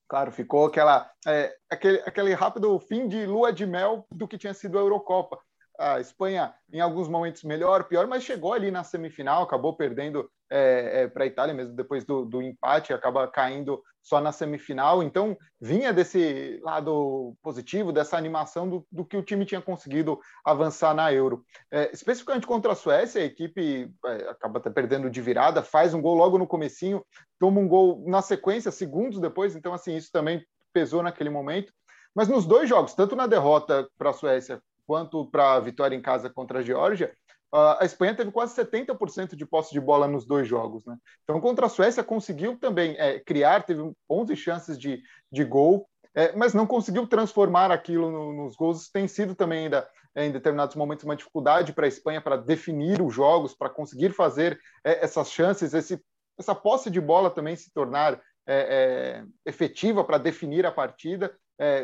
claro, 0.09 0.33
ficou 0.33 0.67
aquela, 0.67 1.11
é, 1.27 1.55
aquele, 1.71 1.99
aquele 2.01 2.33
rápido 2.33 2.79
fim 2.81 3.07
de 3.07 3.27
lua 3.27 3.53
de 3.53 3.67
mel 3.67 4.07
do 4.11 4.27
que 4.27 4.39
tinha 4.39 4.55
sido 4.55 4.79
a 4.79 4.81
Eurocopa. 4.81 5.39
A 5.79 6.01
Espanha, 6.01 6.55
em 6.73 6.81
alguns 6.81 7.09
momentos, 7.09 7.45
melhor, 7.45 7.85
pior, 7.85 8.07
mas 8.07 8.25
chegou 8.25 8.53
ali 8.53 8.71
na 8.71 8.83
semifinal, 8.83 9.43
acabou 9.45 9.77
perdendo 9.77 10.29
é, 10.51 11.03
é, 11.03 11.09
para 11.09 11.25
a 11.25 11.27
Itália, 11.27 11.55
mesmo 11.55 11.75
depois 11.75 12.05
do, 12.05 12.25
do, 12.25 12.43
empate, 12.43 12.93
acaba 12.93 13.27
caindo 13.29 13.83
só 14.03 14.21
na 14.21 14.33
semifinal. 14.33 15.03
Então, 15.03 15.37
vinha 15.61 15.93
desse 15.93 16.59
lado 16.63 17.35
positivo, 17.43 17.93
dessa 17.93 18.17
animação 18.17 18.69
do, 18.69 18.87
do 18.91 19.05
que 19.05 19.17
o 19.17 19.23
time 19.23 19.45
tinha 19.45 19.61
conseguido 19.61 20.19
avançar 20.45 20.95
na 20.95 21.13
Euro. 21.13 21.45
É, 21.71 21.91
especificamente 21.93 22.47
contra 22.47 22.73
a 22.73 22.77
Suécia, 22.77 23.23
a 23.23 23.27
equipe 23.27 23.91
é, 24.07 24.29
acaba 24.29 24.59
até 24.59 24.71
perdendo 24.71 25.11
de 25.11 25.21
virada, 25.21 25.63
faz 25.63 25.93
um 25.93 26.01
gol 26.01 26.15
logo 26.15 26.39
no 26.39 26.47
comecinho, 26.47 27.05
toma 27.39 27.61
um 27.61 27.69
gol 27.69 28.05
na 28.07 28.23
sequência, 28.23 28.71
segundos 28.71 29.21
depois. 29.21 29.55
Então, 29.55 29.75
assim, 29.75 29.97
isso 29.97 30.11
também 30.11 30.45
pesou 30.73 31.03
naquele 31.03 31.31
momento. 31.31 31.73
Mas 32.15 32.29
nos 32.29 32.47
dois 32.47 32.69
jogos, 32.69 32.95
tanto 32.95 33.15
na 33.15 33.27
derrota 33.27 33.89
para 33.97 34.11
a 34.11 34.15
Suécia 34.15 34.61
quanto 34.87 35.27
para 35.31 35.53
a 35.53 35.61
vitória 35.61 35.95
em 35.95 36.01
casa 36.01 36.31
contra 36.31 36.61
a 36.61 36.63
Geórgia, 36.63 37.13
a 37.53 37.85
Espanha 37.85 38.15
teve 38.15 38.31
quase 38.31 38.55
70% 38.55 39.35
de 39.35 39.47
posse 39.47 39.73
de 39.73 39.81
bola 39.81 40.07
nos 40.07 40.27
dois 40.27 40.47
jogos. 40.47 40.85
Né? 40.85 40.97
Então, 41.25 41.41
contra 41.41 41.67
a 41.67 41.69
Suécia, 41.69 42.05
conseguiu 42.05 42.59
também 42.59 42.95
é, 42.99 43.19
criar, 43.19 43.65
teve 43.65 43.91
11 44.09 44.37
chances 44.37 44.79
de, 44.79 45.03
de 45.33 45.45
gol, 45.45 45.89
é, 46.15 46.35
mas 46.35 46.53
não 46.53 46.67
conseguiu 46.67 47.07
transformar 47.07 47.71
aquilo 47.71 48.11
no, 48.11 48.33
nos 48.33 48.57
gols. 48.57 48.91
Tem 48.91 49.07
sido 49.07 49.35
também 49.35 49.65
ainda, 49.65 49.89
é, 50.15 50.27
em 50.27 50.33
determinados 50.33 50.77
momentos, 50.77 51.05
uma 51.05 51.17
dificuldade 51.17 51.73
para 51.73 51.87
a 51.87 51.89
Espanha 51.89 52.21
para 52.21 52.37
definir 52.37 53.01
os 53.01 53.15
jogos, 53.15 53.55
para 53.55 53.71
conseguir 53.71 54.13
fazer 54.13 54.59
é, 54.85 55.05
essas 55.05 55.31
chances, 55.31 55.73
esse, 55.73 56.03
essa 56.39 56.55
posse 56.55 56.91
de 56.91 57.01
bola 57.01 57.31
também 57.31 57.57
se 57.57 57.73
tornar 57.73 58.21
é, 58.47 59.23
é, 59.25 59.25
efetiva 59.47 60.03
para 60.05 60.19
definir 60.19 60.67
a 60.67 60.73
partida. 60.73 61.35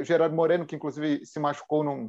Gerardo 0.03 0.37
Moreno, 0.37 0.65
que 0.65 0.77
inclusive 0.77 1.27
se 1.27 1.41
machucou, 1.41 1.83
não, 1.83 2.09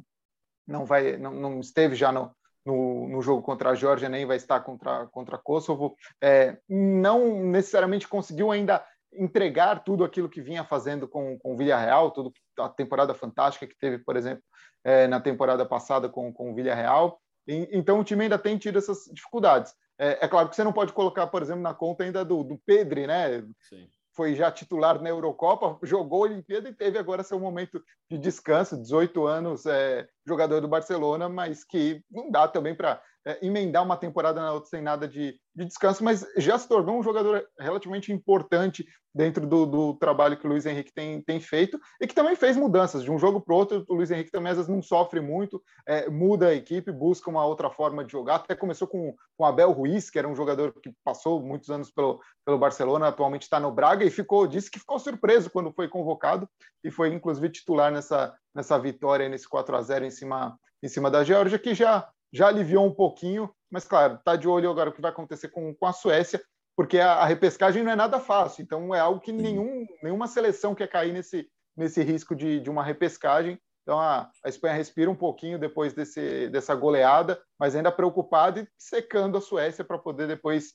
não, 0.68 0.86
vai, 0.86 1.18
não, 1.18 1.32
não 1.34 1.60
esteve 1.60 1.96
já 1.96 2.12
no, 2.12 2.32
no, 2.66 3.08
no 3.08 3.22
jogo 3.22 3.42
contra 3.42 3.70
a 3.70 3.76
Geórgia, 3.76 4.10
nem 4.10 4.26
vai 4.26 4.38
estar 4.38 4.60
contra, 4.62 5.06
contra 5.08 5.38
Kosovo, 5.38 5.96
é, 6.22 6.58
não 6.68 7.44
necessariamente 7.44 8.08
conseguiu 8.08 8.52
ainda 8.52 8.86
entregar 9.14 9.84
tudo 9.84 10.04
aquilo 10.04 10.30
que 10.30 10.42
vinha 10.42 10.64
fazendo 10.64 11.08
com, 11.08 11.38
com 11.40 11.54
o 11.54 11.58
Villarreal, 11.58 12.12
toda 12.12 12.32
a 12.60 12.70
temporada 12.70 13.14
fantástica 13.14 13.68
que 13.68 13.78
teve, 13.78 14.00
por 14.00 14.18
exemplo, 14.18 14.44
é, 14.84 15.08
na 15.08 15.20
temporada 15.20 15.66
passada 15.66 16.10
com, 16.10 16.34
com 16.34 16.52
o 16.52 16.56
Villarreal. 16.56 17.20
E, 17.48 17.70
então 17.72 18.00
o 18.00 18.04
time 18.04 18.24
ainda 18.24 18.38
tem 18.38 18.58
tido 18.58 18.78
essas 18.78 19.06
dificuldades. 19.14 19.74
É, 19.98 20.26
é, 20.26 20.28
claro 20.28 20.50
que 20.50 20.56
você 20.56 20.64
não 20.64 20.74
pode 20.74 20.92
colocar, 20.92 21.28
por 21.28 21.42
exemplo, 21.42 21.62
na 21.62 21.74
conta 21.74 22.04
ainda 22.04 22.26
do, 22.26 22.44
do 22.44 22.58
Pedri, 22.66 23.08
né? 23.08 23.42
Sim. 23.62 23.88
Foi 24.16 24.34
já 24.34 24.50
titular 24.50 25.02
na 25.02 25.10
Eurocopa, 25.10 25.78
jogou 25.84 26.24
a 26.24 26.28
Olimpíada 26.28 26.70
e 26.70 26.74
teve 26.74 26.98
agora 26.98 27.24
seu 27.24 27.40
momento 27.40 27.84
de 28.10 28.18
descanso, 28.18 28.82
18 28.82 29.28
anos, 29.28 29.66
é, 29.66 30.08
jogador 30.26 30.62
do 30.62 30.68
Barcelona, 30.68 31.28
mas 31.28 31.64
que 31.66 32.02
não 32.10 32.32
dá 32.32 32.48
também 32.48 32.74
para 32.74 33.02
é, 33.26 33.44
emendar 33.46 33.84
uma 33.84 33.98
temporada 33.98 34.40
na 34.40 34.54
outra 34.54 34.70
sem 34.70 34.82
nada 34.82 35.08
de, 35.08 35.40
de, 35.56 35.66
descanso, 35.66 36.04
mas 36.04 36.26
já 36.38 36.58
se 36.60 36.68
tornou 36.68 37.00
um 37.00 37.04
jogador 37.04 37.44
relativamente 37.60 38.12
importante 38.12 38.86
dentro 39.16 39.48
do, 39.48 39.66
do, 39.66 39.94
trabalho 39.96 40.38
que 40.38 40.46
o 40.46 40.50
Luiz 40.50 40.66
Henrique 40.66 40.94
tem, 40.94 41.22
tem 41.22 41.40
feito 41.40 41.80
e 42.00 42.06
que 42.06 42.14
também 42.14 42.36
fez 42.36 42.56
mudanças 42.56 43.04
de 43.04 43.10
um 43.10 43.18
jogo 43.18 43.42
para 43.42 43.56
outro. 43.56 43.86
O 43.90 43.96
Luiz 43.96 44.12
Henrique 44.12 44.30
também 44.30 44.52
às 44.52 44.58
vezes 44.58 44.70
não 44.70 44.82
sofre 44.82 45.22
muito, 45.22 45.60
é, 45.88 46.08
muda 46.10 46.50
a 46.50 46.54
equipe, 46.54 46.92
busca 46.92 47.30
uma 47.30 47.46
outra 47.46 47.70
forma 47.72 48.06
de 48.06 48.12
jogar. 48.12 48.36
Até 48.36 48.54
começou 48.54 48.88
com 48.88 49.16
o 49.38 49.46
Abel 49.46 49.72
Ruiz, 49.72 50.10
que 50.10 50.20
era 50.20 50.28
um 50.28 50.36
jogador 50.36 50.74
que 50.84 50.94
passou 51.04 51.42
muitos 51.42 51.70
anos 51.72 51.90
pelo, 51.90 52.20
pelo 52.46 52.60
Barcelona, 52.60 53.08
atualmente 53.08 53.44
está 53.44 53.60
no 53.60 53.72
Braga 53.72 54.06
e 54.06 54.12
ficou 54.12 54.46
disse 54.46 54.70
que 54.70 54.80
ficou 54.80 55.00
surpreso 55.00 55.50
quando 55.50 55.72
foi 55.72 55.88
convocado 55.88 56.48
e 56.84 56.92
foi 56.92 57.12
inclusive 57.12 57.50
titular 57.50 57.92
nessa, 57.92 58.36
nessa 58.54 58.78
vitória, 58.78 59.28
nesse 59.28 59.50
4 59.50 59.76
a 59.76 59.82
0 59.82 60.06
em 60.06 60.12
cima, 60.12 60.60
em 60.84 60.88
cima 60.88 61.10
da 61.10 61.24
Geórgia, 61.24 61.58
que 61.58 61.74
já 61.74 62.08
já 62.36 62.48
aliviou 62.48 62.86
um 62.86 62.94
pouquinho, 62.94 63.50
mas 63.72 63.86
claro, 63.86 64.16
está 64.16 64.36
de 64.36 64.46
olho 64.46 64.70
agora 64.70 64.90
o 64.90 64.94
que 64.94 65.02
vai 65.02 65.10
acontecer 65.10 65.48
com, 65.48 65.74
com 65.74 65.86
a 65.86 65.94
Suécia, 65.94 66.42
porque 66.76 67.00
a, 67.00 67.14
a, 67.14 67.26
repescagem 67.26 67.82
não 67.82 67.92
é 67.92 67.96
nada 67.96 68.20
fácil, 68.20 68.62
então 68.62 68.94
é 68.94 69.00
algo 69.00 69.22
que 69.22 69.32
nenhum, 69.32 69.88
nenhuma 70.04 70.28
seleção 70.28 70.76
quer 70.76 70.90
cair 70.90 71.14
nesse, 71.14 71.48
nesse 71.78 72.04
risco 72.04 72.36
de, 72.36 72.60
de 72.60 72.70
uma 72.70 72.84
repescagem. 72.84 73.58
Então 73.84 73.98
a, 73.98 74.30
a 74.44 74.50
Espanha 74.50 74.74
respira 74.74 75.10
um 75.10 75.16
pouquinho 75.16 75.58
depois 75.58 75.94
desse, 75.94 76.50
dessa 76.50 76.76
goleada, 76.76 77.42
mas 77.58 77.74
ainda 77.74 77.90
preocupada 77.90 78.60
e 78.60 78.68
secando 78.78 79.38
a 79.38 79.42
Suécia 79.42 79.86
para 79.86 79.98
poder 79.98 80.28
depois 80.28 80.74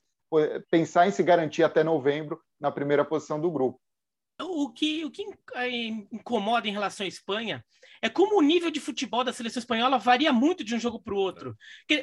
pensar 0.71 1.07
em 1.07 1.11
se 1.11 1.21
garantir 1.21 1.61
até 1.61 1.83
novembro 1.83 2.41
na 2.59 2.71
primeira 2.71 3.05
posição 3.05 3.39
do 3.39 3.51
grupo. 3.51 3.79
O 4.41 4.71
que, 4.73 5.05
o 5.05 5.11
que 5.11 5.23
incomoda 6.11 6.67
em 6.67 6.71
relação 6.71 7.05
à 7.05 7.07
Espanha 7.07 7.63
é 8.01 8.09
como 8.09 8.37
o 8.37 8.41
nível 8.41 8.71
de 8.71 8.79
futebol 8.79 9.23
da 9.23 9.33
seleção 9.33 9.59
espanhola 9.59 9.97
varia 9.97 10.33
muito 10.33 10.63
de 10.63 10.75
um 10.75 10.79
jogo 10.79 10.99
para 11.01 11.13
o 11.13 11.17
outro. 11.17 11.55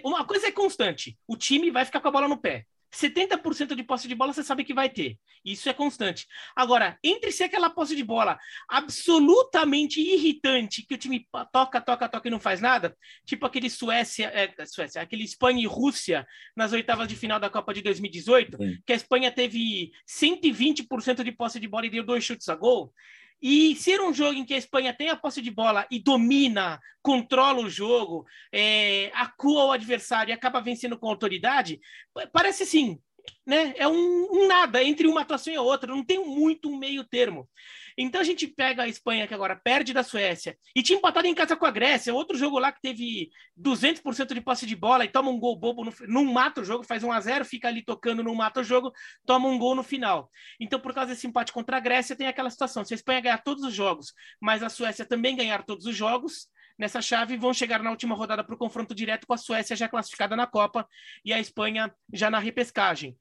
Uma 0.05 0.25
coisa 0.25 0.47
é 0.47 0.53
constante: 0.53 1.19
o 1.27 1.37
time 1.37 1.71
vai 1.71 1.85
ficar 1.85 2.01
com 2.01 2.09
a 2.09 2.13
bola 2.13 2.29
no 2.29 2.41
pé. 2.41 2.67
70% 2.95 3.75
de 3.75 3.83
posse 3.83 4.09
de 4.09 4.15
bola 4.15 4.33
você 4.33 4.43
sabe 4.43 4.65
que 4.65 4.73
vai 4.73 4.89
ter. 4.89 5.19
Isso 5.45 5.69
é 5.69 5.73
constante. 5.73 6.27
Agora, 6.57 6.99
entre 7.05 7.31
ser 7.31 7.45
aquela 7.45 7.71
posse 7.71 7.95
de 7.95 8.03
bola 8.03 8.39
absolutamente 8.69 10.01
irritante, 10.01 10.85
que 10.87 10.95
o 10.95 10.99
time 10.99 11.27
toca, 11.53 11.81
toca, 11.81 12.09
toca 12.09 12.29
e 12.29 12.31
não 12.31 12.41
faz 12.41 12.61
nada, 12.61 12.97
tipo 13.27 13.45
aquele 13.47 13.69
Suécia, 13.69 14.31
é, 14.35 14.67
Suécia 14.67 15.03
aquele 15.03 15.25
Espanha 15.25 15.63
e 15.63 15.67
Rússia 15.67 16.27
nas 16.57 16.73
oitavas 16.73 17.09
de 17.09 17.17
final 17.17 17.39
da 17.39 17.51
Copa 17.51 17.75
de 17.75 17.83
2018, 17.83 18.57
Sim. 18.57 18.79
que 18.87 18.93
a 18.93 18.97
Espanha 18.97 19.31
teve 19.31 19.91
120% 20.09 21.23
de 21.23 21.33
posse 21.33 21.61
de 21.61 21.69
bola 21.69 21.87
e 21.87 21.91
deu 21.91 22.05
dois 22.05 22.25
chutes 22.25 22.49
a 22.49 22.55
gol. 22.55 22.93
E 23.41 23.77
ser 23.77 24.01
um 24.01 24.13
jogo 24.13 24.35
em 24.35 24.45
que 24.45 24.55
a 24.55 24.59
Espanha 24.59 24.93
tem 24.93 25.11
a 25.11 25.17
posse 25.17 25.41
de 25.41 25.51
bola 25.51 25.87
e 25.91 25.99
domina, 25.99 26.81
controla 27.01 27.61
o 27.61 27.71
jogo, 27.71 28.27
é, 28.53 29.11
acua 29.15 29.67
o 29.67 29.73
adversário 29.73 30.31
e 30.31 30.35
acaba 30.35 30.61
vencendo 30.61 30.99
com 30.99 31.09
autoridade, 31.09 31.81
parece 32.33 32.65
assim, 32.65 32.99
né? 33.47 33.75
É 33.77 33.87
um, 33.87 34.29
um, 34.31 34.47
nada 34.47 34.83
entre 34.83 35.07
uma 35.07 35.21
atuação 35.21 35.53
e 35.53 35.57
a 35.57 35.63
outra, 35.63 35.95
não 35.95 36.05
tem 36.05 36.25
muito 36.25 36.69
um 36.69 36.77
meio 36.77 37.05
termo. 37.05 37.49
Então 38.01 38.21
a 38.21 38.25
gente 38.25 38.47
pega 38.47 38.85
a 38.85 38.89
Espanha, 38.89 39.27
que 39.27 39.35
agora 39.35 39.57
perde 39.57 39.93
da 39.93 40.05
Suécia, 40.05 40.57
e 40.75 40.85
tinha 40.85 40.97
empatado 40.97 41.27
em 41.27 41.35
casa 41.35 41.57
com 41.57 41.67
a 41.67 41.71
Grécia, 41.73 42.15
outro 42.15 42.39
jogo 42.39 42.57
lá 42.57 42.71
que 42.71 42.81
teve 42.81 43.29
200% 43.61 44.35
de 44.35 44.41
posse 44.41 44.65
de 44.65 44.77
bola 44.77 45.05
e 45.05 45.09
toma 45.09 45.31
um 45.31 45.41
gol 45.41 45.57
bobo, 45.57 45.85
no, 45.85 45.93
não 46.07 46.25
mata 46.25 46.61
o 46.61 46.65
jogo, 46.65 46.85
faz 46.85 47.03
1 47.03 47.11
a 47.11 47.21
0 47.21 47.45
fica 47.45 47.67
ali 47.67 47.83
tocando, 47.83 48.23
não 48.23 48.37
mata 48.37 48.61
o 48.61 48.65
jogo, 48.65 48.93
toma 49.27 49.49
um 49.49 49.59
gol 49.59 49.75
no 49.75 49.83
final. 49.83 50.31
Então, 50.61 50.79
por 50.79 50.95
causa 50.95 51.13
desse 51.13 51.27
empate 51.27 51.53
contra 51.53 51.79
a 51.79 51.81
Grécia, 51.81 52.15
tem 52.15 52.29
aquela 52.29 52.51
situação: 52.51 52.85
se 52.85 52.95
a 52.95 52.97
Espanha 52.97 53.21
ganhar 53.21 53.39
todos 53.39 53.65
os 53.65 53.75
jogos, 53.75 54.15
mas 54.41 54.63
a 54.63 54.69
Suécia 54.69 55.05
também 55.05 55.35
ganhar 55.35 55.65
todos 55.65 55.85
os 55.85 55.97
jogos, 55.97 56.49
nessa 56.79 57.03
chave 57.03 57.37
vão 57.37 57.53
chegar 57.53 57.83
na 57.83 57.91
última 57.91 58.15
rodada 58.15 58.45
para 58.45 58.55
o 58.55 58.59
confronto 58.59 58.95
direto 58.95 59.27
com 59.27 59.35
a 59.35 59.37
Suécia 59.37 59.75
já 59.75 59.89
classificada 59.89 60.37
na 60.37 60.47
Copa 60.47 60.87
e 61.25 61.33
a 61.33 61.41
Espanha 61.41 61.93
já 62.13 62.31
na 62.31 62.39
repescagem. 62.39 63.17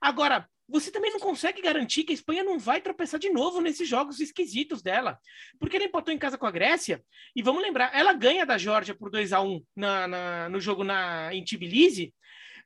Agora, 0.00 0.48
você 0.72 0.90
também 0.90 1.12
não 1.12 1.20
consegue 1.20 1.60
garantir 1.60 2.02
que 2.02 2.12
a 2.12 2.14
Espanha 2.14 2.42
não 2.42 2.58
vai 2.58 2.80
tropeçar 2.80 3.20
de 3.20 3.28
novo 3.28 3.60
nesses 3.60 3.86
jogos 3.86 4.20
esquisitos 4.20 4.82
dela. 4.82 5.18
Porque 5.58 5.76
ela 5.76 5.84
empatou 5.84 6.14
em 6.14 6.18
casa 6.18 6.38
com 6.38 6.46
a 6.46 6.50
Grécia, 6.50 7.04
e 7.36 7.42
vamos 7.42 7.62
lembrar, 7.62 7.94
ela 7.94 8.14
ganha 8.14 8.46
da 8.46 8.56
Georgia 8.56 8.94
por 8.94 9.10
2 9.10 9.34
a 9.34 9.42
1 9.42 9.62
na, 9.76 10.08
na, 10.08 10.48
no 10.48 10.58
jogo 10.58 10.82
na, 10.82 11.32
em 11.34 11.44
Tbilisi, 11.44 12.14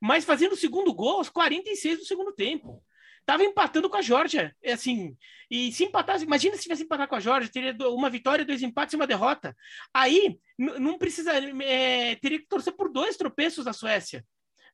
mas 0.01 0.25
fazendo 0.25 0.53
o 0.53 0.57
segundo 0.57 0.95
gol 0.95 1.19
aos 1.19 1.29
46 1.29 1.99
do 1.99 2.05
segundo 2.05 2.33
tempo. 2.33 2.81
Tava 3.25 3.43
empatando 3.43 3.91
com 3.91 3.97
a 3.97 4.03
Georgia, 4.03 4.55
é 4.63 4.75
assim, 4.75 5.17
e 5.51 5.73
se 5.73 5.83
empatasse, 5.83 6.25
imagina 6.25 6.55
se 6.55 6.63
tivesse 6.63 6.85
empatado 6.85 7.09
com 7.09 7.17
a 7.17 7.21
Georgia, 7.21 7.51
teria 7.51 7.77
uma 7.89 8.09
vitória, 8.09 8.45
dois 8.45 8.63
empates 8.63 8.93
e 8.93 8.97
uma 8.97 9.07
derrota. 9.07 9.57
Aí, 9.93 10.39
não 10.57 10.97
precisa, 10.97 11.33
é, 11.65 12.15
teria 12.17 12.39
que 12.39 12.47
torcer 12.47 12.73
por 12.75 12.89
dois 12.89 13.17
tropeços 13.17 13.65
da 13.65 13.73
Suécia 13.73 14.25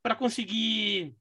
para 0.03 0.14
conseguir 0.14 1.14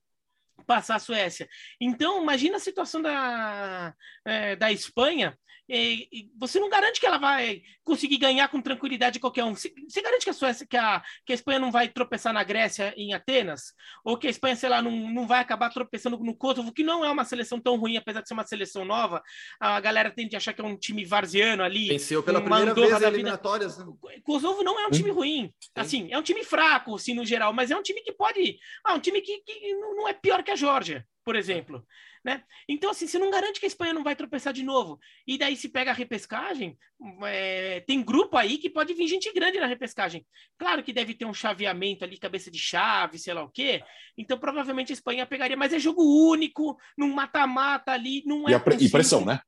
passar 0.62 0.96
a 0.96 1.00
Suécia. 1.00 1.48
Então, 1.80 2.22
imagina 2.22 2.58
a 2.58 2.60
situação 2.60 3.02
da, 3.02 3.94
é, 4.26 4.56
da 4.56 4.72
Espanha. 4.72 5.38
É, 5.74 6.06
você 6.38 6.60
não 6.60 6.70
garante 6.70 7.00
que 7.00 7.06
ela 7.06 7.18
vai 7.18 7.62
conseguir 7.82 8.18
ganhar 8.18 8.50
com 8.50 8.62
tranquilidade 8.62 9.22
qualquer 9.22 9.46
um. 9.46 9.56
Você, 9.56 9.74
você 9.88 10.02
garante 10.02 10.26
que 10.26 10.30
a 10.30 10.34
Suécia, 10.34 10.68
que 10.68 10.76
a, 10.76 11.02
que 11.26 11.32
a 11.32 11.36
Espanha 11.36 11.60
não 11.60 11.72
vai 11.72 11.88
tropeçar 11.88 12.34
na 12.34 12.44
Grécia 12.44 12.94
em 12.98 13.14
Atenas? 13.14 13.74
Ou 14.04 14.18
que 14.18 14.28
a 14.28 14.30
Espanha, 14.30 14.58
sei 14.58 14.68
lá, 14.68 14.82
não, 14.82 14.92
não 14.92 15.26
vai 15.26 15.40
acabar 15.40 15.70
tropeçando 15.70 16.18
no 16.18 16.36
Kosovo, 16.36 16.74
que 16.74 16.84
não 16.84 17.06
é 17.06 17.10
uma 17.10 17.24
seleção 17.24 17.58
tão 17.58 17.78
ruim, 17.78 17.96
apesar 17.96 18.22
de 18.22 18.28
ser 18.28 18.34
uma 18.34 18.46
seleção 18.46 18.84
nova. 18.84 19.24
A 19.62 19.80
galera 19.80 20.12
tende 20.12 20.36
a 20.36 20.40
achar 20.40 20.52
que 20.52 20.60
é 20.60 20.66
um 20.66 20.76
time 20.76 21.06
varziano 21.06 21.64
ali. 21.64 21.88
Venceu 21.88 22.22
pela 22.22 22.42
primeira 22.42 22.74
vez 22.74 22.92
as 22.92 23.02
eliminatórias. 23.02 23.78
Né? 23.78 23.86
Kosovo 24.24 24.64
não 24.64 24.78
é 24.78 24.88
um 24.88 24.92
time 24.92 25.10
ruim. 25.10 25.54
Assim, 25.74 26.10
é 26.12 26.18
um 26.18 26.24
time 26.24 26.44
fraco, 26.44 26.96
assim, 26.96 27.14
no 27.14 27.26
geral, 27.26 27.54
mas 27.54 27.72
é 27.72 27.78
um 27.78 27.82
time 27.82 28.02
que 28.02 28.12
pode. 28.12 28.60
Ah, 28.84 28.94
um 28.94 29.00
time 29.00 29.22
que, 29.22 29.38
que 29.40 29.74
não 29.74 30.06
é 30.06 30.14
pior 30.14 30.44
que 30.44 30.52
a 30.52 30.56
Geórgia, 30.56 31.08
por 31.24 31.38
exemplo. 31.38 31.86
Né? 32.24 32.44
Então, 32.70 32.92
assim, 32.92 33.08
você 33.08 33.18
não 33.18 33.32
garante 33.32 33.60
que 33.60 33.66
a 33.66 33.68
Espanha 33.68 33.94
não 33.94 34.04
vai 34.04 34.16
tropeçar 34.16 34.54
de 34.54 34.62
novo. 34.64 35.00
E 35.26 35.38
daí, 35.38 35.56
se 35.56 35.70
pega 35.70 35.90
a 35.90 35.94
repescagem, 35.94 36.78
é, 37.24 37.80
tem 37.82 38.04
grupo 38.04 38.38
aí 38.38 38.60
que 38.60 38.70
pode 38.70 38.94
vir 38.94 39.08
gente 39.08 39.32
grande 39.34 39.60
na 39.60 39.66
repescagem. 39.66 40.26
Claro 40.58 40.84
que 40.84 40.94
deve 40.94 41.16
ter 41.16 41.26
um 41.26 41.34
chaveamento 41.34 42.04
ali, 42.04 42.20
cabeça 42.20 42.52
de 42.52 42.60
chave, 42.60 43.18
sei 43.18 43.34
lá 43.34 43.44
o 43.44 43.50
quê. 43.50 43.84
Então, 44.16 44.38
provavelmente 44.38 44.92
a 44.92 44.94
Espanha 44.94 45.26
pegaria, 45.26 45.58
mas 45.58 45.74
é 45.74 45.80
jogo 45.80 46.04
único, 46.30 46.78
num 46.96 47.12
mata-mata 47.12 47.92
ali, 47.92 48.24
não 48.26 48.48
é. 48.48 48.54
E, 48.54 48.60
pre 48.60 48.76
e 48.76 48.90
pressão, 48.90 49.26
né? 49.26 49.40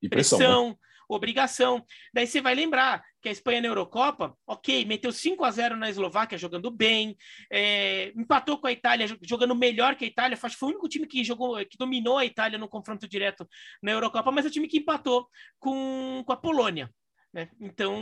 E 0.00 0.08
pressão. 0.08 0.38
Né? 0.38 0.44
pressão 0.46 0.68
né? 0.70 0.76
Obrigação. 1.14 1.84
Daí 2.12 2.26
você 2.26 2.40
vai 2.40 2.54
lembrar 2.54 3.02
que 3.20 3.28
a 3.28 3.32
Espanha 3.32 3.60
na 3.60 3.68
Eurocopa, 3.68 4.36
ok, 4.46 4.84
meteu 4.84 5.12
5 5.12 5.44
a 5.44 5.50
0 5.50 5.76
na 5.76 5.88
Eslováquia 5.88 6.36
jogando 6.36 6.70
bem, 6.70 7.16
é, 7.50 8.12
empatou 8.16 8.58
com 8.58 8.66
a 8.66 8.72
Itália 8.72 9.06
jogando 9.22 9.54
melhor 9.54 9.94
que 9.94 10.04
a 10.04 10.08
Itália, 10.08 10.36
foi 10.36 10.50
o 10.62 10.66
único 10.72 10.88
time 10.88 11.06
que 11.06 11.22
jogou, 11.22 11.56
que 11.66 11.78
dominou 11.78 12.18
a 12.18 12.24
Itália 12.24 12.58
no 12.58 12.68
confronto 12.68 13.08
direto 13.08 13.48
na 13.82 13.92
Eurocopa, 13.92 14.32
mas 14.32 14.44
é 14.44 14.48
o 14.48 14.50
time 14.50 14.68
que 14.68 14.78
empatou 14.78 15.28
com, 15.58 16.22
com 16.26 16.32
a 16.32 16.36
Polônia. 16.36 16.90
Né? 17.32 17.48
Então, 17.58 17.98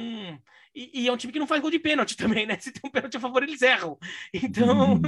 e, 0.74 1.02
e, 1.02 1.08
é 1.08 1.12
um 1.12 1.16
time 1.16 1.32
que 1.32 1.38
não 1.38 1.46
faz 1.46 1.60
gol 1.60 1.70
de 1.70 1.78
pênalti 1.78 2.16
também, 2.18 2.46
né? 2.46 2.58
Se 2.58 2.72
tem 2.72 2.82
um 2.84 2.90
pênalti 2.90 3.16
a 3.16 3.20
favor, 3.20 3.42
eles 3.42 3.62
erram. 3.62 3.96
Então, 4.34 4.94
uhum. 4.94 5.02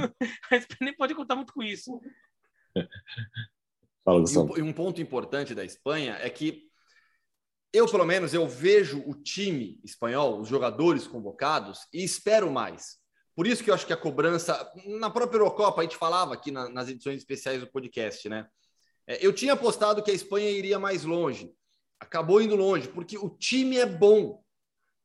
a 0.49 0.55
Espanha 0.55 0.79
nem 0.81 0.95
pode 0.95 1.13
contar 1.13 1.35
muito 1.35 1.53
com 1.53 1.61
isso. 1.61 1.99
Fala, 4.03 4.23
e 4.57 4.61
um 4.61 4.73
ponto 4.73 5.01
importante 5.01 5.55
da 5.55 5.63
Espanha 5.63 6.17
é 6.21 6.29
que 6.29 6.69
eu, 7.73 7.87
pelo 7.87 8.05
menos, 8.05 8.33
eu 8.35 8.47
vejo 8.47 9.03
o 9.07 9.15
time 9.15 9.81
espanhol, 9.83 10.39
os 10.39 10.47
jogadores 10.47 11.07
convocados, 11.07 11.79
e 11.91 12.03
espero 12.03 12.51
mais. 12.51 12.97
Por 13.35 13.47
isso 13.47 13.63
que 13.63 13.71
eu 13.71 13.73
acho 13.73 13.87
que 13.87 13.93
a 13.93 13.97
cobrança, 13.97 14.71
na 14.85 15.09
própria 15.09 15.37
Eurocopa, 15.37 15.81
a 15.81 15.83
gente 15.83 15.97
falava 15.97 16.35
aqui 16.35 16.51
na, 16.51 16.69
nas 16.69 16.87
edições 16.87 17.17
especiais 17.17 17.59
do 17.59 17.67
podcast, 17.67 18.29
né? 18.29 18.47
É, 19.07 19.25
eu 19.25 19.33
tinha 19.33 19.53
apostado 19.53 20.03
que 20.03 20.11
a 20.11 20.13
Espanha 20.13 20.51
iria 20.51 20.77
mais 20.77 21.03
longe. 21.03 21.51
Acabou 21.99 22.39
indo 22.39 22.55
longe, 22.55 22.87
porque 22.87 23.17
o 23.17 23.29
time 23.29 23.77
é 23.77 23.87
bom. 23.87 24.43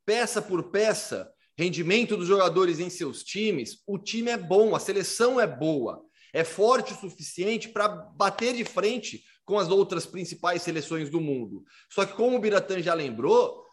Peça 0.04 0.42
por 0.42 0.70
peça, 0.70 1.32
rendimento 1.56 2.18
dos 2.18 2.28
jogadores 2.28 2.78
em 2.78 2.90
seus 2.90 3.24
times, 3.24 3.82
o 3.86 3.98
time 3.98 4.30
é 4.30 4.36
bom, 4.36 4.76
a 4.76 4.78
seleção 4.78 5.40
é 5.40 5.46
boa. 5.46 6.04
É 6.34 6.44
forte 6.44 6.92
o 6.92 6.96
suficiente 6.96 7.70
para 7.70 7.88
bater 7.88 8.54
de 8.54 8.64
frente 8.64 9.24
com 9.48 9.58
as 9.58 9.70
outras 9.70 10.04
principais 10.04 10.60
seleções 10.60 11.08
do 11.08 11.22
mundo. 11.22 11.64
Só 11.88 12.04
que, 12.04 12.12
como 12.12 12.36
o 12.36 12.38
Biratan 12.38 12.82
já 12.82 12.92
lembrou, 12.92 13.64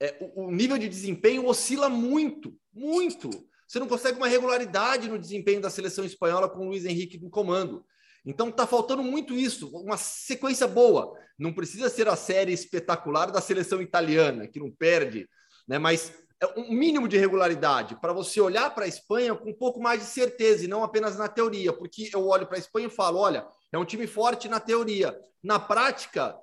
é, 0.00 0.16
o, 0.22 0.46
o 0.46 0.50
nível 0.50 0.78
de 0.78 0.88
desempenho 0.88 1.46
oscila 1.46 1.86
muito, 1.86 2.56
muito. 2.72 3.28
Você 3.66 3.78
não 3.78 3.86
consegue 3.86 4.16
uma 4.16 4.26
regularidade 4.26 5.06
no 5.06 5.18
desempenho 5.18 5.60
da 5.60 5.68
seleção 5.68 6.02
espanhola 6.02 6.48
com 6.48 6.60
o 6.60 6.68
Luiz 6.70 6.86
Henrique 6.86 7.18
no 7.18 7.28
comando. 7.28 7.84
Então 8.24 8.50
tá 8.50 8.66
faltando 8.66 9.02
muito 9.02 9.34
isso, 9.34 9.68
uma 9.76 9.98
sequência 9.98 10.66
boa. 10.66 11.12
Não 11.38 11.52
precisa 11.52 11.90
ser 11.90 12.08
a 12.08 12.16
série 12.16 12.54
espetacular 12.54 13.30
da 13.30 13.42
seleção 13.42 13.82
italiana, 13.82 14.48
que 14.48 14.58
não 14.58 14.70
perde, 14.70 15.28
né? 15.68 15.78
Mas 15.78 16.10
um 16.56 16.70
mínimo 16.72 17.08
de 17.08 17.18
regularidade 17.18 17.96
para 18.00 18.12
você 18.12 18.40
olhar 18.40 18.74
para 18.74 18.84
a 18.84 18.88
Espanha 18.88 19.34
com 19.34 19.50
um 19.50 19.54
pouco 19.54 19.80
mais 19.80 20.00
de 20.00 20.06
certeza 20.06 20.64
e 20.64 20.68
não 20.68 20.84
apenas 20.84 21.16
na 21.16 21.28
teoria, 21.28 21.72
porque 21.72 22.10
eu 22.12 22.26
olho 22.26 22.46
para 22.46 22.56
a 22.56 22.60
Espanha 22.60 22.86
e 22.86 22.90
falo, 22.90 23.18
olha, 23.18 23.46
é 23.72 23.78
um 23.78 23.84
time 23.84 24.06
forte 24.06 24.48
na 24.48 24.60
teoria. 24.60 25.18
Na 25.42 25.58
prática, 25.58 26.36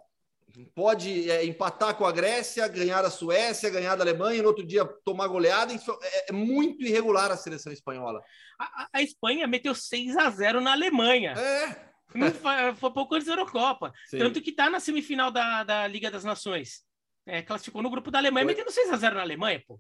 pode 0.73 1.29
é, 1.29 1.45
empatar 1.45 1.95
com 1.95 2.05
a 2.05 2.11
Grécia, 2.11 2.67
ganhar 2.67 3.03
a 3.03 3.09
Suécia, 3.09 3.69
ganhar 3.69 3.95
da 3.95 4.03
Alemanha, 4.03 4.41
no 4.41 4.49
outro 4.49 4.65
dia 4.65 4.85
tomar 5.03 5.27
goleada. 5.27 5.73
É, 5.73 6.29
é 6.29 6.31
muito 6.31 6.83
irregular 6.83 7.31
a 7.31 7.37
seleção 7.37 7.71
espanhola. 7.71 8.21
A, 8.59 8.87
a 8.93 9.01
Espanha 9.01 9.47
meteu 9.47 9.73
6 9.73 10.17
a 10.17 10.29
0 10.29 10.61
na 10.61 10.73
Alemanha. 10.73 11.33
É. 11.33 11.95
Não 12.13 12.31
foi, 12.31 12.75
foi 12.75 12.91
pouco 12.91 13.15
antes 13.15 13.27
da 13.27 13.33
Eurocopa. 13.33 13.93
Sim. 14.07 14.19
Tanto 14.19 14.41
que 14.41 14.51
está 14.51 14.69
na 14.69 14.79
semifinal 14.79 15.31
da, 15.31 15.63
da 15.63 15.87
Liga 15.87 16.09
das 16.09 16.23
Nações. 16.23 16.83
É, 17.25 17.41
classificou 17.41 17.81
no 17.81 17.89
grupo 17.89 18.11
da 18.11 18.19
Alemanha, 18.19 18.45
metendo 18.45 18.71
6 18.71 18.91
a 18.91 18.97
0 18.97 19.15
na 19.15 19.21
Alemanha, 19.21 19.63
pô. 19.65 19.79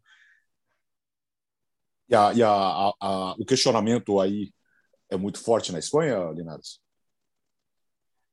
E, 2.09 2.15
a, 2.15 2.33
e 2.33 2.43
a, 2.43 2.49
a, 2.49 3.35
o 3.39 3.45
questionamento 3.45 4.19
aí 4.19 4.51
é 5.09 5.17
muito 5.17 5.43
forte 5.43 5.71
na 5.71 5.79
Espanha, 5.79 6.31
Linares? 6.31 6.79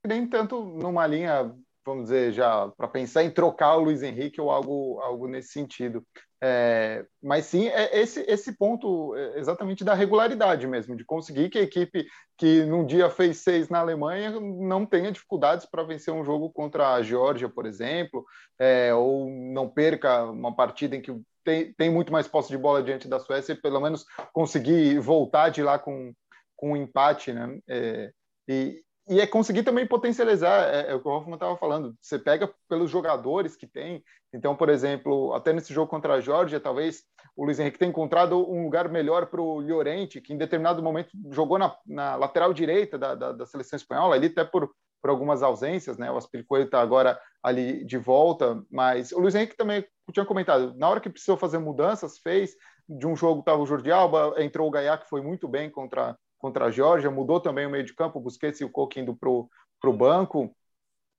Nem 0.04 0.28
tanto 0.28 0.62
numa 0.64 1.06
linha 1.06 1.54
vamos 1.84 2.04
dizer, 2.04 2.32
já 2.32 2.68
para 2.68 2.88
pensar 2.88 3.24
em 3.24 3.30
trocar 3.30 3.76
o 3.76 3.84
Luiz 3.84 4.02
Henrique 4.02 4.40
ou 4.40 4.50
algo, 4.50 5.00
algo 5.00 5.26
nesse 5.26 5.52
sentido. 5.52 6.06
É, 6.45 7.07
mas 7.22 7.47
sim, 7.47 7.68
é 7.68 8.01
esse, 8.01 8.20
esse 8.28 8.59
ponto 8.59 9.14
é, 9.14 9.38
exatamente 9.38 9.84
da 9.84 9.95
regularidade 9.95 10.66
mesmo, 10.66 10.97
de 10.97 11.05
conseguir 11.05 11.49
que 11.49 11.59
a 11.59 11.62
equipe 11.62 12.05
que 12.36 12.64
num 12.64 12.84
dia 12.84 13.09
fez 13.09 13.38
seis 13.38 13.68
na 13.68 13.78
Alemanha 13.78 14.40
não 14.40 14.84
tenha 14.84 15.12
dificuldades 15.12 15.66
para 15.66 15.84
vencer 15.84 16.12
um 16.12 16.24
jogo 16.24 16.51
contra 16.51 16.95
a 16.95 17.03
Geórgia, 17.03 17.49
por 17.49 17.64
exemplo, 17.64 18.26
é, 18.59 18.93
ou 18.93 19.30
não 19.30 19.68
perca 19.68 20.24
uma 20.24 20.53
partida 20.53 20.97
em 20.97 21.01
que 21.01 21.16
tem, 21.45 21.72
tem 21.74 21.88
muito 21.88 22.12
mais 22.12 22.26
posse 22.26 22.49
de 22.49 22.59
bola 22.59 22.82
diante 22.82 23.07
da 23.07 23.20
Suécia 23.20 23.53
e 23.53 23.61
pelo 23.61 23.80
menos 23.80 24.05
conseguir 24.32 24.99
voltar 24.99 25.49
de 25.49 25.62
lá 25.62 25.78
com, 25.78 26.12
com 26.57 26.72
um 26.72 26.76
empate, 26.76 27.32
né? 27.32 27.57
É, 27.68 28.12
e, 28.49 28.82
e 29.09 29.20
é 29.20 29.26
conseguir 29.26 29.64
também 29.64 29.86
potencializar, 29.86 30.72
é, 30.72 30.92
é 30.92 30.94
o 30.94 31.00
que 31.00 31.09
o 31.09 31.11
Hoffman 31.11 31.34
estava 31.34 31.57
falando. 31.57 31.96
Você 32.00 32.18
pega 32.18 32.53
pelos 32.68 32.90
jogadores 32.90 33.57
que 33.57 33.66
tem. 33.66 34.03
Então, 34.32 34.55
por 34.55 34.68
exemplo, 34.68 35.34
até 35.34 35.53
nesse 35.53 35.74
jogo 35.74 35.90
contra 35.90 36.14
a 36.14 36.20
Georgia, 36.20 36.61
talvez 36.61 37.03
o 37.36 37.44
Luiz 37.44 37.59
Henrique 37.59 37.78
tenha 37.78 37.90
encontrado 37.90 38.38
um 38.50 38.62
lugar 38.64 38.88
melhor 38.88 39.26
para 39.26 39.40
o 39.40 39.61
Llorente, 39.61 40.20
que 40.20 40.32
em 40.32 40.38
determinado 40.38 40.82
momento 40.82 41.11
jogou 41.30 41.59
na, 41.59 41.74
na 41.86 42.14
lateral 42.14 42.53
direita 42.53 42.96
da, 42.96 43.14
da, 43.14 43.32
da, 43.32 43.46
seleção 43.46 43.76
espanhola, 43.76 44.14
ali 44.14 44.28
até 44.28 44.44
por, 44.44 44.70
por 45.00 45.11
algumas 45.11 45.42
ausências, 45.42 45.98
né? 45.98 46.11
O 46.11 46.16
Aspiricueta 46.16 46.66
está 46.66 46.80
agora 46.80 47.18
ali 47.42 47.84
de 47.84 47.98
volta, 47.98 48.62
mas 48.70 49.11
o 49.11 49.18
Luiz 49.18 49.34
Henrique 49.34 49.57
também 49.57 49.84
tinha 50.12 50.24
comentado, 50.24 50.74
na 50.76 50.88
hora 50.88 51.00
que 51.00 51.11
precisou 51.11 51.36
fazer 51.36 51.59
mudanças, 51.59 52.18
fez. 52.18 52.55
De 52.88 53.07
um 53.07 53.16
jogo 53.16 53.40
estava 53.40 53.62
o 53.62 53.66
Jordi 53.66 53.90
Alba, 53.90 54.34
entrou 54.38 54.68
o 54.68 54.70
Gaia, 54.70 54.98
que 54.98 55.09
foi 55.09 55.22
muito 55.22 55.48
bem 55.48 55.70
contra 55.70 56.16
contra 56.43 56.66
a 56.66 56.70
Georgia, 56.70 57.11
mudou 57.11 57.40
também 57.40 57.64
o 57.64 57.70
meio 57.70 57.84
de 57.84 57.95
campo, 57.95 58.20
Busquets 58.20 58.61
e 58.61 58.64
o 58.64 58.70
Coque 58.70 59.01
indo 59.01 59.14
para 59.14 59.30
o 59.30 59.97
banco, 59.97 60.55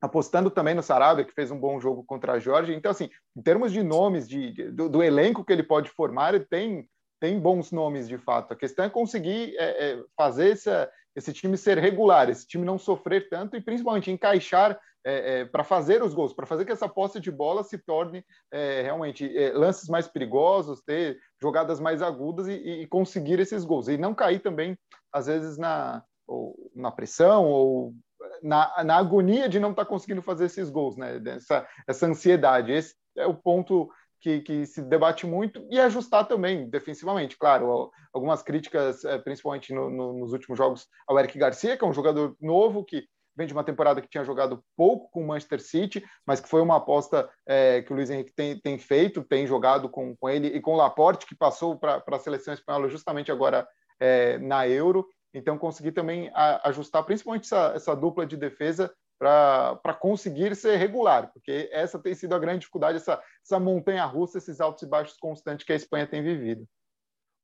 apostando 0.02 0.52
também 0.52 0.76
no 0.76 0.84
Sarabia, 0.84 1.24
que 1.24 1.34
fez 1.34 1.50
um 1.50 1.58
bom 1.58 1.80
jogo 1.80 2.04
contra 2.04 2.34
a 2.34 2.40
Georgia. 2.40 2.76
Então, 2.76 2.92
assim, 2.92 3.10
em 3.36 3.42
termos 3.42 3.72
de 3.72 3.82
nomes, 3.82 4.28
de 4.28 4.52
do, 4.72 4.90
do, 4.90 5.02
elenco 5.02 5.46
que 5.46 5.54
ele 5.54 5.64
pode 5.64 5.90
formar, 5.90 6.36
ele 6.36 6.44
tem, 6.44 6.90
tem 7.22 7.40
bons 7.40 7.72
nomes, 7.72 8.10
de 8.10 8.18
fato. 8.18 8.52
A 8.52 8.58
questão 8.58 8.84
é 8.84 8.90
conseguir 8.90 9.56
é, 9.58 9.92
é, 9.92 10.04
fazer 10.18 10.52
essa, 10.52 10.92
esse 11.16 11.32
time 11.32 11.58
ser 11.58 11.78
regular, 11.78 12.30
esse 12.30 12.46
time 12.46 12.66
não 12.66 12.78
sofrer 12.78 13.30
tanto 13.30 13.56
e, 13.56 13.62
principalmente, 13.62 14.12
encaixar 14.12 14.78
é, 15.06 15.42
é, 15.42 15.46
para 15.46 15.64
fazer 15.64 16.02
os 16.02 16.14
gols, 16.14 16.34
para 16.34 16.46
fazer 16.46 16.66
que 16.66 16.72
essa 16.72 16.88
posse 16.88 17.20
de 17.20 17.30
bola 17.30 17.64
se 17.64 17.78
torne 17.78 18.26
é, 18.52 18.82
realmente 18.82 19.38
é, 19.38 19.52
lances 19.52 19.90
mais 19.90 20.08
perigosos, 20.08 20.82
ter 20.82 21.18
jogadas 21.42 21.80
mais 21.80 22.02
agudas 22.02 22.48
e, 22.48 22.54
e, 22.54 22.88
conseguir 22.88 23.40
esses 23.40 23.66
gols. 23.66 23.88
E 23.88 23.98
não 23.98 24.14
cair 24.14 24.40
também, 24.40 24.78
às 25.14 25.28
vezes, 25.28 25.58
na, 25.58 26.04
ou, 26.28 26.56
na 26.76 26.92
pressão 26.92 27.46
ou 27.46 27.94
na, 28.42 28.84
na 28.84 28.98
agonia 28.98 29.48
de 29.48 29.60
não 29.60 29.72
estar 29.72 29.86
tá 29.86 29.90
conseguindo 29.90 30.22
fazer 30.22 30.46
esses 30.46 30.70
gols, 30.70 30.98
né? 30.98 31.22
Essa, 31.26 31.68
essa 31.88 32.06
ansiedade. 32.08 32.72
Esse 32.72 32.96
é 33.18 33.26
o 33.26 33.34
ponto 33.34 33.90
que, 34.20 34.40
que, 34.42 34.66
se 34.66 34.82
debate 34.82 35.26
muito 35.26 35.66
e 35.70 35.80
ajustar 35.80 36.28
também 36.28 36.70
defensivamente. 36.70 37.38
Claro, 37.38 37.92
algumas 38.14 38.42
críticas, 38.42 39.04
é, 39.04 39.18
principalmente 39.18 39.74
no, 39.74 39.90
no, 39.90 40.14
nos 40.14 40.34
últimos 40.34 40.58
jogos, 40.58 40.88
ao 41.08 41.20
Eric 41.20 41.38
Garcia, 41.38 41.78
que 41.78 41.84
é 41.84 41.88
um 41.88 41.94
jogador 41.94 42.36
novo 42.42 42.84
que 42.84 43.06
vem 43.36 43.48
de 43.48 43.54
uma 43.54 43.64
temporada 43.64 44.02
que 44.02 44.08
tinha 44.08 44.24
jogado 44.24 44.64
pouco 44.78 45.10
com 45.10 45.24
o 45.24 45.28
Manchester 45.28 45.60
City, 45.60 46.06
mas 46.26 46.40
que 46.40 46.48
foi 46.48 46.62
uma 46.62 46.78
aposta 46.78 47.30
é, 47.46 47.82
que 47.82 47.92
o 47.92 47.96
Luiz 47.96 48.10
Henrique 48.10 48.34
tem, 48.34 48.60
tem, 48.60 48.78
feito, 48.78 49.24
tem 49.24 49.48
jogado 49.48 49.90
com, 49.90 50.16
com 50.16 50.30
ele 50.30 50.48
e 50.48 50.62
com 50.62 50.74
o 50.74 50.78
Laporte, 50.78 51.26
que 51.26 51.36
passou 51.36 51.78
para 51.78 52.04
a 52.06 52.20
seleção 52.20 52.54
espanhola 52.54 52.88
justamente 52.88 53.32
agora 53.32 53.68
é, 54.04 54.38
na 54.38 54.68
Euro. 54.68 55.08
Então, 55.34 55.58
conseguir 55.58 55.94
também 55.94 56.30
a, 56.34 56.68
ajustar 56.70 57.04
principalmente 57.06 57.46
essa, 57.46 57.72
essa 57.74 57.96
dupla 57.96 58.26
de 58.26 58.36
defesa 58.36 58.94
para 59.18 59.94
conseguir 59.94 60.54
ser 60.54 60.76
regular, 60.76 61.32
porque 61.32 61.70
essa 61.72 61.98
tem 61.98 62.14
sido 62.14 62.36
a 62.36 62.40
grande 62.40 62.60
dificuldade, 62.60 62.98
essa, 62.98 63.24
essa 63.42 63.58
montanha 63.58 64.04
russa, 64.04 64.38
esses 64.38 64.60
altos 64.60 64.84
e 64.84 64.86
baixos 64.86 65.16
constantes 65.18 65.66
que 65.66 65.72
a 65.72 65.78
Espanha 65.78 66.06
tem 66.06 66.22
vivido. 66.22 66.68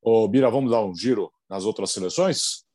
Ô, 0.02 0.28
Bira, 0.28 0.50
vamos 0.50 0.72
dar 0.72 0.84
um 0.84 0.94
giro 0.94 1.32
nas 1.48 1.64
outras 1.64 1.92
seleções? 1.92 2.66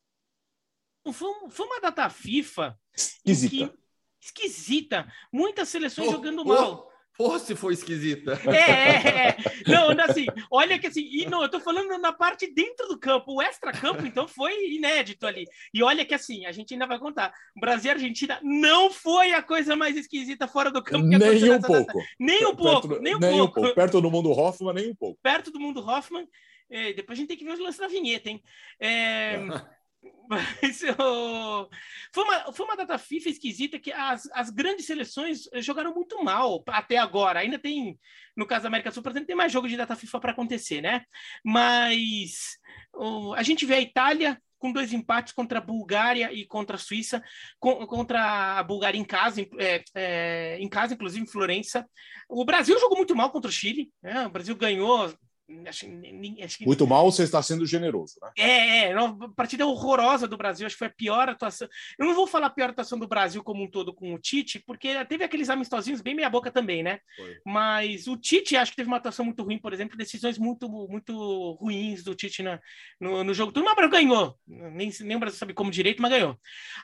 Foi, 1.12 1.50
foi 1.50 1.66
uma 1.66 1.80
data 1.80 2.08
FIFA 2.08 2.78
esquisita. 2.96 3.68
Que, 3.68 3.78
esquisita. 4.22 5.12
Muitas 5.30 5.68
seleções 5.68 6.08
oh, 6.08 6.12
jogando 6.12 6.40
oh, 6.40 6.44
mal. 6.46 6.90
Porra, 7.16 7.38
se 7.38 7.54
foi 7.54 7.74
esquisita. 7.74 8.40
É, 8.46 8.70
é, 8.70 9.28
é. 9.28 9.36
Não, 9.68 9.90
assim, 10.04 10.26
olha 10.50 10.78
que 10.78 10.88
assim, 10.88 11.02
e 11.02 11.26
não, 11.26 11.42
eu 11.42 11.48
tô 11.48 11.60
falando 11.60 11.96
na 11.98 12.12
parte 12.12 12.52
dentro 12.52 12.88
do 12.88 12.98
campo, 12.98 13.34
o 13.34 13.42
extra-campo, 13.42 14.04
então, 14.04 14.26
foi 14.26 14.52
inédito 14.74 15.26
ali. 15.26 15.46
E 15.72 15.82
olha 15.82 16.04
que 16.04 16.14
assim, 16.14 16.44
a 16.44 16.52
gente 16.52 16.74
ainda 16.74 16.86
vai 16.86 16.98
contar. 16.98 17.32
Brasil 17.56 17.90
e 17.90 17.94
Argentina 17.94 18.40
não 18.42 18.90
foi 18.90 19.32
a 19.32 19.42
coisa 19.42 19.76
mais 19.76 19.96
esquisita 19.96 20.48
fora 20.48 20.70
do 20.70 20.82
campo 20.82 21.08
que 21.08 21.18
nem 21.18 21.52
um 21.52 21.60
pouco. 21.60 22.02
Nem 22.18 22.46
um 22.46 22.56
pouco, 22.56 22.88
perto, 22.88 23.02
nem 23.02 23.14
um 23.14 23.18
nem 23.18 23.38
pouco. 23.38 23.60
Um 23.60 23.62
pouco. 23.62 23.74
Perto 23.74 24.00
do 24.00 24.10
mundo 24.10 24.30
Hoffman, 24.32 24.74
nem 24.74 24.90
um 24.90 24.94
pouco. 24.94 25.20
Perto 25.22 25.50
do 25.50 25.60
mundo 25.60 25.88
Hoffman. 25.88 26.28
É, 26.68 26.92
depois 26.94 27.16
a 27.16 27.20
gente 27.20 27.28
tem 27.28 27.36
que 27.36 27.44
ver 27.44 27.52
os 27.52 27.60
lances 27.60 27.78
da 27.78 27.86
vinheta, 27.86 28.28
hein? 28.28 28.42
É... 28.80 29.38
Mas 30.28 30.82
eu... 30.82 31.68
foi, 32.12 32.24
uma, 32.24 32.52
foi 32.52 32.66
uma 32.66 32.76
data 32.76 32.98
FIFA 32.98 33.28
esquisita 33.28 33.78
que 33.78 33.92
as, 33.92 34.28
as 34.32 34.50
grandes 34.50 34.86
seleções 34.86 35.48
jogaram 35.56 35.94
muito 35.94 36.22
mal 36.22 36.62
até 36.68 36.96
agora. 36.96 37.40
Ainda 37.40 37.58
tem, 37.58 37.98
no 38.36 38.46
caso 38.46 38.62
da 38.62 38.68
América 38.68 38.90
do 38.90 38.94
Sul, 38.94 39.02
por 39.02 39.12
exemplo, 39.12 39.26
tem 39.26 39.36
mais 39.36 39.52
jogo 39.52 39.68
de 39.68 39.76
data 39.76 39.96
FIFA 39.96 40.20
para 40.20 40.32
acontecer, 40.32 40.80
né? 40.80 41.04
Mas 41.44 42.58
a 43.36 43.42
gente 43.42 43.66
vê 43.66 43.74
a 43.74 43.80
Itália 43.80 44.40
com 44.58 44.72
dois 44.72 44.94
empates 44.94 45.34
contra 45.34 45.58
a 45.58 45.62
Bulgária 45.62 46.32
e 46.32 46.46
contra 46.46 46.76
a 46.76 46.78
Suíça, 46.78 47.22
com, 47.60 47.86
contra 47.86 48.58
a 48.58 48.62
Bulgária 48.62 48.96
em 48.96 49.04
casa, 49.04 49.42
é, 49.58 49.84
é, 49.94 50.58
em 50.58 50.68
casa, 50.70 50.94
inclusive 50.94 51.22
em 51.22 51.28
Florença. 51.28 51.86
O 52.26 52.46
Brasil 52.46 52.78
jogou 52.80 52.96
muito 52.96 53.14
mal 53.14 53.30
contra 53.30 53.50
o 53.50 53.52
Chile, 53.52 53.92
né? 54.02 54.26
o 54.26 54.30
Brasil 54.30 54.56
ganhou 54.56 55.12
Acho, 55.66 55.86
acho 56.42 56.58
que... 56.58 56.66
Muito 56.66 56.86
mal, 56.86 57.10
você 57.10 57.22
está 57.22 57.42
sendo 57.42 57.66
generoso, 57.66 58.14
né? 58.22 58.30
É, 58.38 58.90
é, 58.90 59.00
uma 59.00 59.32
partida 59.34 59.66
horrorosa 59.66 60.26
do 60.26 60.38
Brasil, 60.38 60.66
acho 60.66 60.74
que 60.74 60.78
foi 60.78 60.88
a 60.88 60.94
pior 60.96 61.28
atuação. 61.28 61.68
Eu 61.98 62.06
não 62.06 62.14
vou 62.14 62.26
falar 62.26 62.46
a 62.46 62.50
pior 62.50 62.70
atuação 62.70 62.98
do 62.98 63.06
Brasil 63.06 63.42
como 63.44 63.62
um 63.62 63.70
todo 63.70 63.92
com 63.92 64.14
o 64.14 64.18
Tite, 64.18 64.62
porque 64.66 65.04
teve 65.04 65.22
aqueles 65.22 65.50
amistosinhos 65.50 66.00
bem 66.00 66.14
meia 66.14 66.30
boca 66.30 66.50
também, 66.50 66.82
né? 66.82 66.98
Foi. 67.14 67.36
Mas 67.44 68.06
o 68.06 68.16
Tite 68.16 68.56
acho 68.56 68.72
que 68.72 68.76
teve 68.76 68.88
uma 68.88 68.96
atuação 68.96 69.24
muito 69.24 69.42
ruim, 69.42 69.58
por 69.58 69.74
exemplo, 69.74 69.98
decisões 69.98 70.38
muito, 70.38 70.66
muito 70.68 71.52
ruins 71.60 72.02
do 72.02 72.14
Tite 72.14 72.42
na, 72.42 72.58
no, 72.98 73.22
no 73.22 73.34
jogo. 73.34 73.52
Tudo, 73.52 73.64
mas 73.64 73.90
ganhou. 73.90 74.38
Nem, 74.46 74.90
nem 75.00 75.16
o 75.16 75.20
Brasil 75.20 75.38
sabe 75.38 75.52
como 75.52 75.70
direito, 75.70 76.00
mas 76.00 76.10
ganhou. 76.10 76.38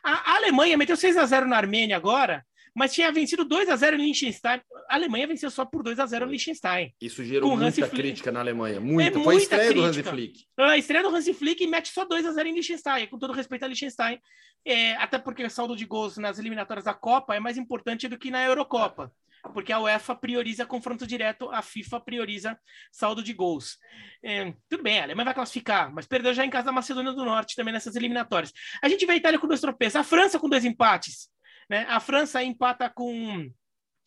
A, 0.05 0.33
a 0.33 0.37
Alemanha 0.37 0.77
meteu 0.77 0.97
6 0.97 1.17
a 1.17 1.25
0 1.25 1.49
na 1.49 1.57
Armênia 1.57 1.97
agora, 1.97 2.45
mas 2.75 2.93
tinha 2.93 3.11
vencido 3.11 3.45
2 3.45 3.69
a 3.69 3.77
0 3.77 3.97
em 3.97 4.07
Liechtenstein. 4.07 4.61
A 4.89 4.95
Alemanha 4.95 5.27
venceu 5.27 5.51
só 5.51 5.65
por 5.65 5.83
2 5.83 5.99
a 5.99 6.07
0 6.07 6.27
no 6.27 6.33
Liechtenstein. 6.33 6.95
Isso 7.01 7.25
gerou 7.25 7.57
muita 7.57 7.89
crítica 7.89 8.31
na 8.31 8.41
Alemanha. 8.41 8.81
Muita. 8.81 9.19
É, 9.19 9.23
Foi 9.23 9.35
a 9.35 9.39
estreia 9.39 9.69
crítica. 9.69 9.83
do 9.83 9.89
Hansi 9.89 10.03
Flick. 10.03 10.45
A 10.59 10.79
estreia 10.79 11.03
do 11.03 11.15
Hansi 11.15 11.35
Flick 11.35 11.67
mete 11.67 11.89
só 11.89 12.05
2 12.05 12.27
a 12.27 12.33
0 12.33 12.49
em 12.49 12.55
Liechtenstein, 12.55 13.07
com 13.07 13.19
todo 13.19 13.33
respeito 13.33 13.65
a 13.65 13.69
Liechtenstein. 13.69 14.21
É, 14.65 14.93
até 14.97 15.19
porque 15.19 15.45
o 15.45 15.51
saldo 15.51 15.75
de 15.75 15.85
gols 15.85 16.17
nas 16.19 16.39
eliminatórias 16.39 16.85
da 16.85 16.95
Copa 16.95 17.35
é 17.35 17.41
mais 17.41 17.57
importante 17.57 18.09
do 18.09 18.19
que 18.19 18.31
na 18.31 18.45
Eurocopa. 18.45 19.13
Porque 19.55 19.73
a 19.73 19.81
UEFA 19.81 20.15
prioriza 20.15 20.67
confronto 20.67 21.07
direto, 21.07 21.49
a 21.51 21.63
FIFA 21.63 22.01
prioriza 22.01 22.59
saldo 22.93 23.23
de 23.23 23.33
gols. 23.33 23.79
É, 24.23 24.53
tudo 24.69 24.83
bem, 24.83 25.01
a 25.01 25.05
Alemanha 25.05 25.25
vai 25.25 25.35
classificar, 25.35 25.91
mas 25.93 26.07
perdeu 26.07 26.35
já 26.35 26.45
em 26.45 26.51
casa 26.51 26.67
da 26.67 26.73
Macedônia 26.73 27.13
do 27.13 27.25
Norte 27.25 27.57
também 27.57 27.73
nessas 27.73 27.97
eliminatórias. 27.97 28.53
A 28.83 28.89
gente 28.89 29.07
vê 29.07 29.13
a 29.13 29.17
Itália 29.17 29.39
com 29.39 29.47
dois 29.47 29.61
tropeços, 29.61 29.97
a 29.97 30.05
França 30.05 30.39
com 30.39 30.49
dois 30.49 30.65
empates. 30.65 31.31
Né? 31.71 31.87
A 31.89 32.01
França 32.01 32.43
empata 32.43 32.91
com, 32.91 33.49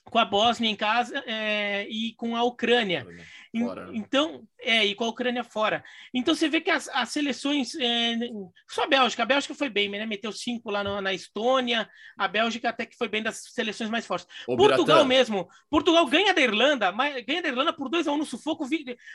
com 0.06 0.20
a 0.20 0.26
Bósnia 0.26 0.70
em 0.70 0.76
casa 0.76 1.24
é, 1.26 1.88
e 1.90 2.14
com 2.16 2.36
a 2.36 2.44
Ucrânia. 2.44 3.06
Fora. 3.58 3.86
Né? 3.86 3.92
Então, 3.94 4.48
é, 4.60 4.86
e 4.86 4.96
com 4.96 5.04
a 5.04 5.10
Ucrânia 5.10 5.44
fora. 5.44 5.84
Então 6.14 6.34
você 6.34 6.48
vê 6.48 6.60
que 6.60 6.72
as, 6.72 6.90
as 6.90 7.10
seleções. 7.10 7.76
É, 7.76 8.18
só 8.68 8.84
a 8.84 8.88
Bélgica, 8.88 9.24
a 9.24 9.26
Bélgica 9.26 9.54
foi 9.54 9.70
bem, 9.70 9.90
né? 9.90 10.06
Meteu 10.06 10.32
cinco 10.32 10.72
lá 10.72 10.84
no, 10.84 11.02
na 11.02 11.14
Estônia, 11.14 11.88
a 12.18 12.28
Bélgica 12.28 12.70
até 12.70 12.86
que 12.86 12.98
foi 12.98 13.08
bem 13.08 13.22
das 13.22 13.44
seleções 13.54 13.90
mais 13.90 14.06
fortes. 14.08 14.28
Ô, 14.48 14.56
Portugal 14.56 15.06
Biratã. 15.06 15.06
mesmo. 15.06 15.48
Portugal 15.70 16.06
ganha 16.08 16.34
da 16.34 16.42
Irlanda, 16.42 16.92
mas 16.92 17.24
ganha 17.26 17.42
da 17.42 17.50
Irlanda 17.50 17.74
por 17.74 17.90
2 17.90 18.08
a 18.08 18.12
1 18.12 18.16
um 18.16 18.18
no 18.18 18.26
sufoco, 18.26 18.66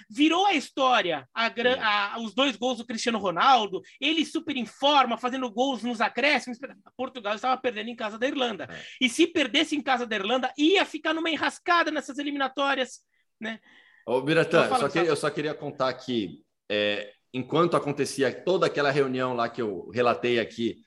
virou 0.08 0.46
a 0.46 0.54
história. 0.54 1.28
A, 1.34 1.50
a, 1.80 2.20
os 2.20 2.34
dois 2.34 2.54
gols 2.56 2.78
do 2.78 2.86
Cristiano 2.86 3.18
Ronaldo, 3.18 3.82
ele 4.00 4.24
super 4.24 4.56
em 4.56 4.66
forma, 4.66 5.16
fazendo 5.16 5.50
gols 5.50 5.82
nos 5.82 6.00
acréscimos. 6.00 6.58
Portugal 6.96 7.34
estava 7.34 7.60
perdendo 7.60 7.88
em 7.88 7.96
casa 7.96 8.18
da 8.18 8.26
Irlanda. 8.26 8.68
É. 8.70 8.84
E 9.00 9.08
se 9.08 9.26
perdesse 9.26 9.74
em 9.74 9.82
casa 9.82 10.06
da 10.06 10.14
Irlanda, 10.14 10.52
ia 10.56 10.77
ficar 10.84 11.14
numa 11.14 11.30
enrascada 11.30 11.90
nessas 11.90 12.18
eliminatórias, 12.18 13.00
né? 13.40 13.60
Ô, 14.06 14.20
Biratã, 14.20 14.66
eu 14.66 14.76
só, 14.76 14.88
queria, 14.88 15.08
eu 15.08 15.16
só 15.16 15.30
queria 15.30 15.54
contar 15.54 15.92
que 15.94 16.42
é, 16.70 17.12
enquanto 17.32 17.76
acontecia 17.76 18.32
toda 18.32 18.66
aquela 18.66 18.90
reunião 18.90 19.34
lá 19.34 19.48
que 19.48 19.60
eu 19.60 19.88
relatei 19.90 20.40
aqui 20.40 20.78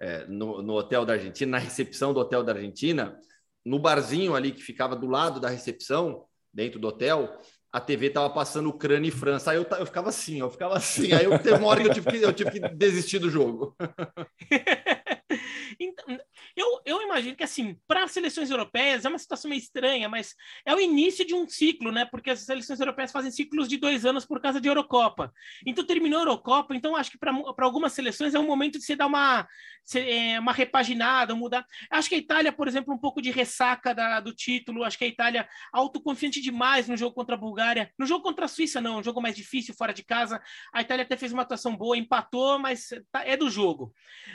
é, 0.00 0.26
no, 0.26 0.62
no 0.62 0.74
hotel 0.74 1.04
da 1.04 1.12
Argentina, 1.14 1.52
na 1.52 1.58
recepção 1.58 2.14
do 2.14 2.20
hotel 2.20 2.42
da 2.42 2.52
Argentina, 2.52 3.18
no 3.64 3.78
barzinho 3.78 4.34
ali 4.34 4.52
que 4.52 4.62
ficava 4.62 4.96
do 4.96 5.06
lado 5.06 5.38
da 5.38 5.48
recepção, 5.48 6.24
dentro 6.52 6.80
do 6.80 6.88
hotel, 6.88 7.38
a 7.72 7.80
TV 7.80 8.06
estava 8.06 8.30
passando 8.30 8.70
Ucrânia 8.70 9.08
e 9.08 9.12
França. 9.12 9.50
Aí 9.52 9.58
eu, 9.58 9.66
eu 9.78 9.86
ficava 9.86 10.08
assim, 10.08 10.40
eu 10.40 10.50
ficava 10.50 10.76
assim. 10.76 11.12
Aí 11.12 11.24
eu 11.24 11.38
teve 11.38 11.58
uma 11.58 11.68
hora 11.68 11.82
que 11.82 11.88
eu 11.88 11.94
tive 11.94 12.10
que, 12.10 12.24
eu 12.24 12.32
tive 12.32 12.50
que 12.50 12.60
desistir 12.70 13.18
do 13.18 13.30
jogo. 13.30 13.76
Então, 15.78 16.18
eu, 16.60 16.80
eu 16.84 17.02
imagino 17.02 17.34
que, 17.34 17.42
assim, 17.42 17.76
para 17.88 18.04
as 18.04 18.12
seleções 18.12 18.50
europeias 18.50 19.04
é 19.04 19.08
uma 19.08 19.18
situação 19.18 19.48
meio 19.48 19.60
estranha, 19.60 20.08
mas 20.08 20.34
é 20.64 20.74
o 20.74 20.80
início 20.80 21.26
de 21.26 21.34
um 21.34 21.48
ciclo, 21.48 21.90
né? 21.90 22.04
Porque 22.04 22.30
as 22.30 22.40
seleções 22.40 22.78
europeias 22.80 23.10
fazem 23.10 23.30
ciclos 23.30 23.68
de 23.68 23.76
dois 23.76 24.04
anos 24.04 24.26
por 24.26 24.40
causa 24.40 24.60
de 24.60 24.68
Eurocopa. 24.68 25.32
Então, 25.66 25.84
terminou 25.84 26.18
a 26.18 26.22
Eurocopa, 26.22 26.74
então 26.74 26.94
acho 26.94 27.10
que 27.10 27.18
para 27.18 27.32
algumas 27.60 27.92
seleções 27.92 28.34
é 28.34 28.38
um 28.38 28.46
momento 28.46 28.78
de 28.78 28.84
você 28.84 28.94
dar 28.94 29.06
uma, 29.06 29.48
é, 29.94 30.38
uma 30.38 30.52
repaginada, 30.52 31.34
mudar. 31.34 31.66
Acho 31.90 32.08
que 32.08 32.14
a 32.14 32.18
Itália, 32.18 32.52
por 32.52 32.68
exemplo, 32.68 32.92
um 32.92 32.98
pouco 32.98 33.22
de 33.22 33.30
ressaca 33.30 33.94
da, 33.94 34.20
do 34.20 34.34
título, 34.34 34.84
acho 34.84 34.98
que 34.98 35.04
a 35.04 35.08
Itália 35.08 35.48
autoconfiante 35.72 36.40
demais 36.40 36.88
no 36.88 36.96
jogo 36.96 37.14
contra 37.14 37.34
a 37.34 37.38
Bulgária. 37.38 37.90
No 37.98 38.06
jogo 38.06 38.22
contra 38.22 38.44
a 38.44 38.48
Suíça, 38.48 38.80
não, 38.80 38.98
um 38.98 39.02
jogo 39.02 39.20
mais 39.20 39.34
difícil, 39.34 39.74
fora 39.74 39.92
de 39.92 40.04
casa. 40.04 40.40
A 40.72 40.82
Itália 40.82 41.04
até 41.04 41.16
fez 41.16 41.32
uma 41.32 41.42
atuação 41.42 41.76
boa, 41.76 41.96
empatou, 41.96 42.58
mas 42.58 42.90
tá, 43.10 43.24
é 43.24 43.36
do 43.36 43.48
jogo. 43.48 43.92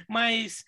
Mas 0.07 0.63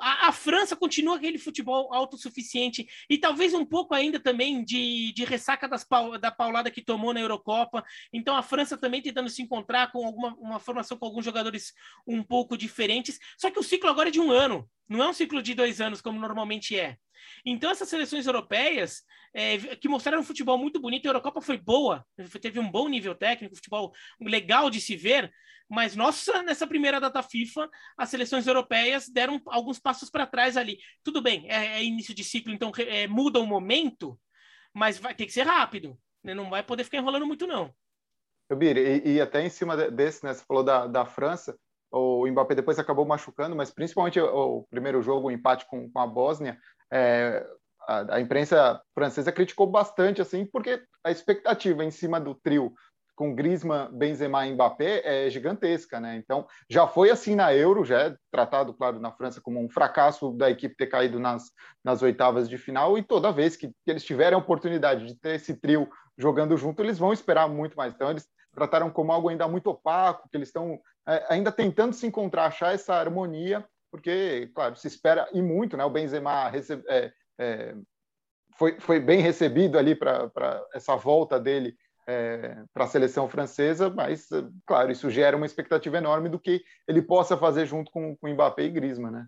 a, 0.00 0.28
a, 0.28 0.32
França 0.32 0.74
continua 0.74 0.93
aquele 1.14 1.38
futebol 1.38 1.92
autossuficiente 1.92 2.86
e 3.08 3.18
talvez 3.18 3.54
um 3.54 3.64
pouco 3.64 3.94
ainda 3.94 4.20
também 4.20 4.64
de, 4.64 5.12
de 5.12 5.24
ressaca 5.24 5.68
das, 5.68 5.86
da 6.20 6.30
paulada 6.30 6.70
que 6.70 6.82
tomou 6.82 7.14
na 7.14 7.20
Eurocopa. 7.20 7.84
Então 8.12 8.36
a 8.36 8.42
França 8.42 8.76
também 8.76 9.02
tentando 9.02 9.28
se 9.28 9.42
encontrar 9.42 9.90
com 9.92 10.04
alguma 10.04 10.34
uma 10.34 10.58
formação 10.58 10.96
com 10.96 11.06
alguns 11.06 11.24
jogadores 11.24 11.72
um 12.06 12.22
pouco 12.22 12.56
diferentes. 12.56 13.18
Só 13.38 13.50
que 13.50 13.58
o 13.58 13.62
ciclo 13.62 13.88
agora 13.88 14.08
é 14.08 14.12
de 14.12 14.20
um 14.20 14.30
ano, 14.30 14.68
não 14.88 15.02
é 15.02 15.08
um 15.08 15.12
ciclo 15.12 15.42
de 15.42 15.54
dois 15.54 15.80
anos 15.80 16.00
como 16.00 16.20
normalmente 16.20 16.78
é. 16.78 16.96
Então, 17.44 17.70
essas 17.70 17.88
seleções 17.88 18.26
europeias 18.26 19.02
é, 19.34 19.58
que 19.76 19.88
mostraram 19.88 20.20
um 20.20 20.24
futebol 20.24 20.56
muito 20.56 20.80
bonito, 20.80 21.06
a 21.06 21.08
Eurocopa 21.08 21.40
foi 21.40 21.58
boa, 21.58 22.06
teve 22.40 22.60
um 22.60 22.70
bom 22.70 22.88
nível 22.88 23.14
técnico, 23.14 23.56
futebol 23.56 23.92
legal 24.20 24.70
de 24.70 24.80
se 24.80 24.96
ver, 24.96 25.32
mas 25.68 25.96
nossa, 25.96 26.42
nessa 26.42 26.66
primeira 26.66 27.00
data 27.00 27.22
FIFA, 27.22 27.68
as 27.96 28.08
seleções 28.08 28.46
europeias 28.46 29.08
deram 29.08 29.40
alguns 29.46 29.78
passos 29.78 30.10
para 30.10 30.26
trás 30.26 30.56
ali. 30.56 30.78
Tudo 31.02 31.22
bem, 31.22 31.50
é, 31.50 31.78
é, 31.78 31.84
início 31.84 32.14
de 32.14 32.22
ciclo, 32.22 32.52
então 32.52 32.70
é, 32.78 33.06
muda 33.08 33.40
o 33.40 33.46
momento, 33.46 34.18
mas 34.72 34.98
vai 34.98 35.14
ter 35.14 35.26
que 35.26 35.32
ser 35.32 35.46
rápido, 35.46 35.98
né? 36.22 36.34
não 36.34 36.50
vai 36.50 36.62
poder 36.62 36.84
ficar 36.84 36.98
enrolando 36.98 37.26
muito, 37.26 37.46
não. 37.46 37.74
Bir, 38.56 38.76
e, 38.76 39.14
e, 39.14 39.20
até 39.20 39.44
em 39.44 39.48
cima 39.48 39.74
desse, 39.90 40.22
né, 40.22 40.34
você 40.34 40.44
falou 40.44 40.62
da, 40.62 40.86
da 40.86 41.06
França, 41.06 41.58
o 41.94 42.26
Mbappé 42.26 42.54
depois 42.54 42.78
acabou 42.78 43.06
machucando, 43.06 43.54
mas 43.54 43.70
principalmente 43.70 44.20
o, 44.20 44.66
primeiro 44.70 45.00
jogo, 45.00 45.28
o 45.28 45.30
empate 45.30 45.66
com, 45.66 45.88
com 45.90 45.98
a 46.00 46.06
Bósnia, 46.06 46.58
é, 46.92 47.46
a, 47.86 48.16
a, 48.16 48.20
imprensa 48.20 48.80
francesa 48.94 49.30
criticou 49.30 49.66
bastante, 49.66 50.20
assim, 50.20 50.44
porque 50.44 50.82
a 51.04 51.10
expectativa 51.10 51.84
em 51.84 51.90
cima 51.90 52.20
do 52.20 52.34
trio 52.34 52.72
com 53.14 53.32
Griezmann, 53.32 53.90
Benzema 53.92 54.44
e 54.44 54.52
Mbappé 54.52 55.02
é 55.04 55.30
gigantesca, 55.30 56.00
né? 56.00 56.16
Então, 56.16 56.46
já 56.68 56.86
foi 56.86 57.10
assim 57.10 57.36
na 57.36 57.54
Euro, 57.54 57.84
já 57.84 58.08
é 58.08 58.16
tratado, 58.30 58.74
claro, 58.74 58.98
na 58.98 59.12
França 59.12 59.40
como 59.40 59.62
um 59.62 59.68
fracasso 59.68 60.32
da 60.32 60.50
equipe 60.50 60.74
ter 60.74 60.88
caído 60.88 61.20
nas, 61.20 61.44
nas 61.84 62.02
oitavas 62.02 62.48
de 62.48 62.58
final, 62.58 62.98
e 62.98 63.04
toda 63.04 63.30
vez 63.30 63.56
que, 63.56 63.68
que 63.68 63.90
eles 63.90 64.04
tiverem 64.04 64.34
a 64.34 64.40
oportunidade 64.42 65.06
de 65.06 65.14
ter 65.14 65.36
esse 65.36 65.54
trio 65.54 65.88
jogando 66.18 66.56
junto, 66.56 66.82
eles 66.82 66.98
vão 66.98 67.12
esperar 67.12 67.48
muito 67.48 67.76
mais. 67.76 67.94
Então, 67.94 68.10
eles 68.10 68.28
trataram 68.52 68.90
como 68.90 69.12
algo 69.12 69.28
ainda 69.28 69.46
muito 69.46 69.70
opaco, 69.70 70.28
que 70.28 70.36
eles 70.36 70.48
estão 70.48 70.80
ainda 71.28 71.52
tentando 71.52 71.92
se 71.92 72.06
encontrar, 72.06 72.46
achar 72.46 72.74
essa 72.74 72.94
harmonia, 72.94 73.64
porque, 73.90 74.50
claro, 74.54 74.76
se 74.76 74.88
espera 74.88 75.28
e 75.32 75.40
muito, 75.40 75.76
né? 75.76 75.84
O 75.84 75.90
Benzema 75.90 76.48
recebe, 76.48 76.82
é, 76.88 77.12
é, 77.38 77.74
foi, 78.56 78.80
foi 78.80 79.00
bem 79.00 79.20
recebido 79.20 79.78
ali 79.78 79.94
para 79.94 80.30
essa 80.74 80.96
volta 80.96 81.38
dele 81.38 81.76
é, 82.06 82.62
para 82.72 82.84
a 82.84 82.88
seleção 82.88 83.28
francesa, 83.28 83.90
mas, 83.90 84.28
claro, 84.66 84.90
isso 84.90 85.10
gera 85.10 85.36
uma 85.36 85.46
expectativa 85.46 85.96
enorme 85.96 86.28
do 86.28 86.38
que 86.38 86.64
ele 86.86 87.02
possa 87.02 87.36
fazer 87.36 87.66
junto 87.66 87.90
com, 87.90 88.16
com 88.16 88.28
Mbappé 88.28 88.64
e 88.64 88.70
Griezmann, 88.70 89.12
né? 89.12 89.26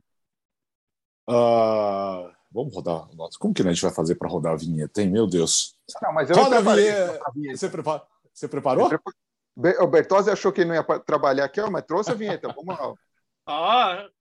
Uh, 1.28 2.30
vamos 2.52 2.74
rodar. 2.74 3.08
Nossa, 3.14 3.38
como 3.38 3.52
que 3.52 3.62
a 3.62 3.72
gente 3.72 3.82
vai 3.82 3.92
fazer 3.92 4.14
para 4.14 4.28
rodar 4.28 4.52
a 4.52 4.56
vinheta, 4.56 5.02
hein? 5.02 5.10
Meu 5.10 5.26
Deus. 5.26 5.74
Não, 6.02 6.12
mas 6.12 6.30
eu 6.30 6.36
Roda 6.36 6.58
a 6.58 6.60
vinheta. 6.60 7.20
Você, 7.54 7.68
prepara... 7.68 8.02
Você 8.32 8.48
preparou? 8.48 8.88
O 9.56 9.86
Bertozzi 9.86 10.30
achou 10.30 10.52
que 10.52 10.64
não 10.64 10.74
ia 10.74 10.84
trabalhar 11.00 11.46
aqui, 11.46 11.60
ó, 11.60 11.70
mas 11.70 11.84
trouxe 11.84 12.10
a 12.10 12.14
vinheta. 12.14 12.48
Vamos 12.48 12.78
lá. 12.78 12.94
Ah. 13.46 14.06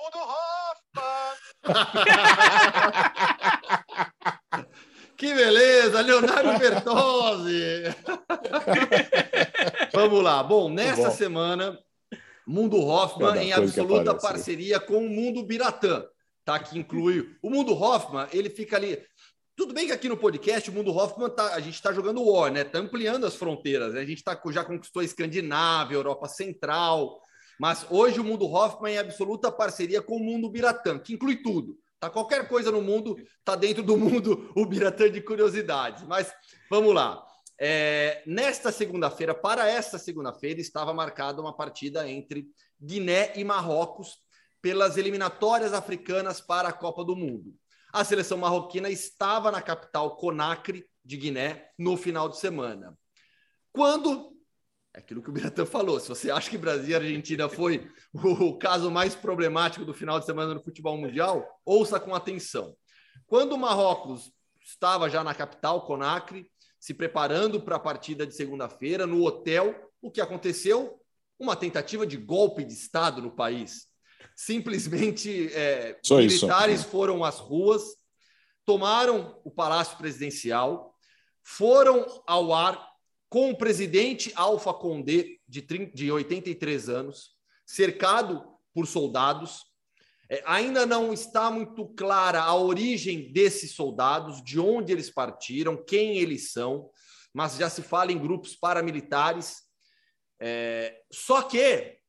Mundo 0.00 0.18
Rafa! 0.18 1.36
que 5.16 5.34
beleza, 5.34 6.00
Leonardo 6.00 6.58
Bertozzi! 6.58 7.82
Vamos 9.92 10.22
lá. 10.22 10.42
Bom, 10.42 10.70
nesta 10.70 11.08
Bom. 11.08 11.14
semana, 11.14 11.78
Mundo 12.46 12.78
Hoffman 12.78 13.36
em 13.36 13.52
absoluta 13.52 14.14
parceria 14.14 14.80
com 14.80 15.04
o 15.04 15.10
Mundo 15.10 15.42
Biratã, 15.42 16.06
tá? 16.44 16.58
Que 16.58 16.78
inclui 16.78 17.36
o 17.42 17.50
Mundo 17.50 17.74
Hoffman, 17.74 18.26
ele 18.32 18.48
fica 18.48 18.76
ali 18.76 18.98
tudo 19.60 19.74
bem 19.74 19.86
que 19.86 19.92
aqui 19.92 20.08
no 20.08 20.16
podcast 20.16 20.70
o 20.70 20.72
Mundo 20.72 20.90
Hoffman 20.90 21.28
tá, 21.28 21.52
a 21.52 21.60
gente 21.60 21.74
está 21.74 21.92
jogando 21.92 22.24
War, 22.24 22.50
né? 22.50 22.62
Está 22.62 22.78
ampliando 22.78 23.26
as 23.26 23.36
fronteiras. 23.36 23.92
Né? 23.92 24.00
A 24.00 24.06
gente 24.06 24.24
tá, 24.24 24.40
já 24.50 24.64
conquistou 24.64 25.02
a 25.02 25.04
Escandinávia, 25.04 25.96
Europa 25.96 26.26
Central, 26.28 27.20
mas 27.58 27.84
hoje 27.90 28.18
o 28.18 28.24
Mundo 28.24 28.46
Hoffman 28.46 28.94
é 28.94 29.00
absoluta 29.00 29.52
parceria 29.52 30.00
com 30.00 30.16
o 30.16 30.18
Mundo 30.18 30.48
Biratã, 30.48 30.98
que 30.98 31.12
inclui 31.12 31.42
tudo. 31.42 31.78
Tá 31.98 32.08
qualquer 32.08 32.48
coisa 32.48 32.72
no 32.72 32.80
mundo 32.80 33.18
tá 33.44 33.54
dentro 33.54 33.82
do 33.82 33.98
mundo 33.98 34.50
o 34.56 34.64
Biratã 34.64 35.10
de 35.10 35.20
curiosidades. 35.20 36.04
Mas 36.04 36.32
vamos 36.70 36.94
lá. 36.94 37.22
É, 37.60 38.22
nesta 38.26 38.72
segunda-feira, 38.72 39.34
para 39.34 39.68
esta 39.68 39.98
segunda-feira, 39.98 40.58
estava 40.58 40.94
marcada 40.94 41.42
uma 41.42 41.54
partida 41.54 42.08
entre 42.08 42.46
Guiné 42.80 43.34
e 43.36 43.44
Marrocos 43.44 44.20
pelas 44.62 44.96
eliminatórias 44.96 45.74
africanas 45.74 46.40
para 46.40 46.70
a 46.70 46.72
Copa 46.72 47.04
do 47.04 47.14
Mundo. 47.14 47.59
A 47.92 48.04
seleção 48.04 48.38
marroquina 48.38 48.88
estava 48.88 49.50
na 49.50 49.60
capital 49.60 50.16
Conakry 50.16 50.84
de 51.04 51.16
Guiné 51.16 51.70
no 51.78 51.96
final 51.96 52.28
de 52.28 52.38
semana. 52.38 52.96
Quando 53.72 54.30
é 54.92 54.98
aquilo 54.98 55.22
que 55.22 55.30
o 55.30 55.32
Biratã 55.32 55.64
falou. 55.64 56.00
Se 56.00 56.08
você 56.08 56.30
acha 56.30 56.50
que 56.50 56.58
Brasil 56.58 56.90
e 56.90 56.94
Argentina 56.94 57.48
foi 57.48 57.88
o 58.12 58.58
caso 58.58 58.90
mais 58.90 59.14
problemático 59.14 59.84
do 59.84 59.94
final 59.94 60.18
de 60.18 60.26
semana 60.26 60.54
no 60.54 60.62
futebol 60.62 60.96
mundial, 60.96 61.46
ouça 61.64 62.00
com 62.00 62.14
atenção. 62.14 62.76
Quando 63.26 63.52
o 63.52 63.58
Marrocos 63.58 64.32
estava 64.60 65.08
já 65.08 65.22
na 65.22 65.34
capital, 65.34 65.86
Conakry, 65.86 66.50
se 66.78 66.92
preparando 66.92 67.60
para 67.60 67.76
a 67.76 67.80
partida 67.80 68.26
de 68.26 68.34
segunda-feira, 68.34 69.06
no 69.06 69.24
hotel, 69.24 69.92
o 70.02 70.10
que 70.10 70.20
aconteceu? 70.20 71.00
Uma 71.38 71.54
tentativa 71.54 72.06
de 72.06 72.16
golpe 72.16 72.64
de 72.64 72.72
Estado 72.72 73.22
no 73.22 73.30
país 73.30 73.89
simplesmente 74.34 75.52
é, 75.52 75.98
militares 76.10 76.80
isso. 76.80 76.88
foram 76.88 77.24
às 77.24 77.38
ruas, 77.38 77.82
tomaram 78.64 79.40
o 79.44 79.50
Palácio 79.50 79.96
Presidencial, 79.98 80.94
foram 81.42 82.22
ao 82.26 82.52
ar 82.52 82.90
com 83.28 83.50
o 83.50 83.56
presidente 83.56 84.32
Alfa 84.34 84.74
Condé, 84.74 85.36
de, 85.48 85.62
30, 85.62 85.94
de 85.94 86.10
83 86.10 86.88
anos, 86.88 87.30
cercado 87.64 88.44
por 88.74 88.86
soldados. 88.86 89.64
É, 90.28 90.42
ainda 90.46 90.84
não 90.84 91.12
está 91.12 91.50
muito 91.50 91.86
clara 91.94 92.42
a 92.42 92.54
origem 92.54 93.32
desses 93.32 93.72
soldados, 93.74 94.42
de 94.42 94.58
onde 94.58 94.92
eles 94.92 95.10
partiram, 95.10 95.82
quem 95.84 96.18
eles 96.18 96.52
são, 96.52 96.90
mas 97.32 97.56
já 97.56 97.70
se 97.70 97.82
fala 97.82 98.10
em 98.10 98.18
grupos 98.18 98.56
paramilitares. 98.56 99.62
É, 100.40 101.00
só 101.12 101.42
que 101.42 101.99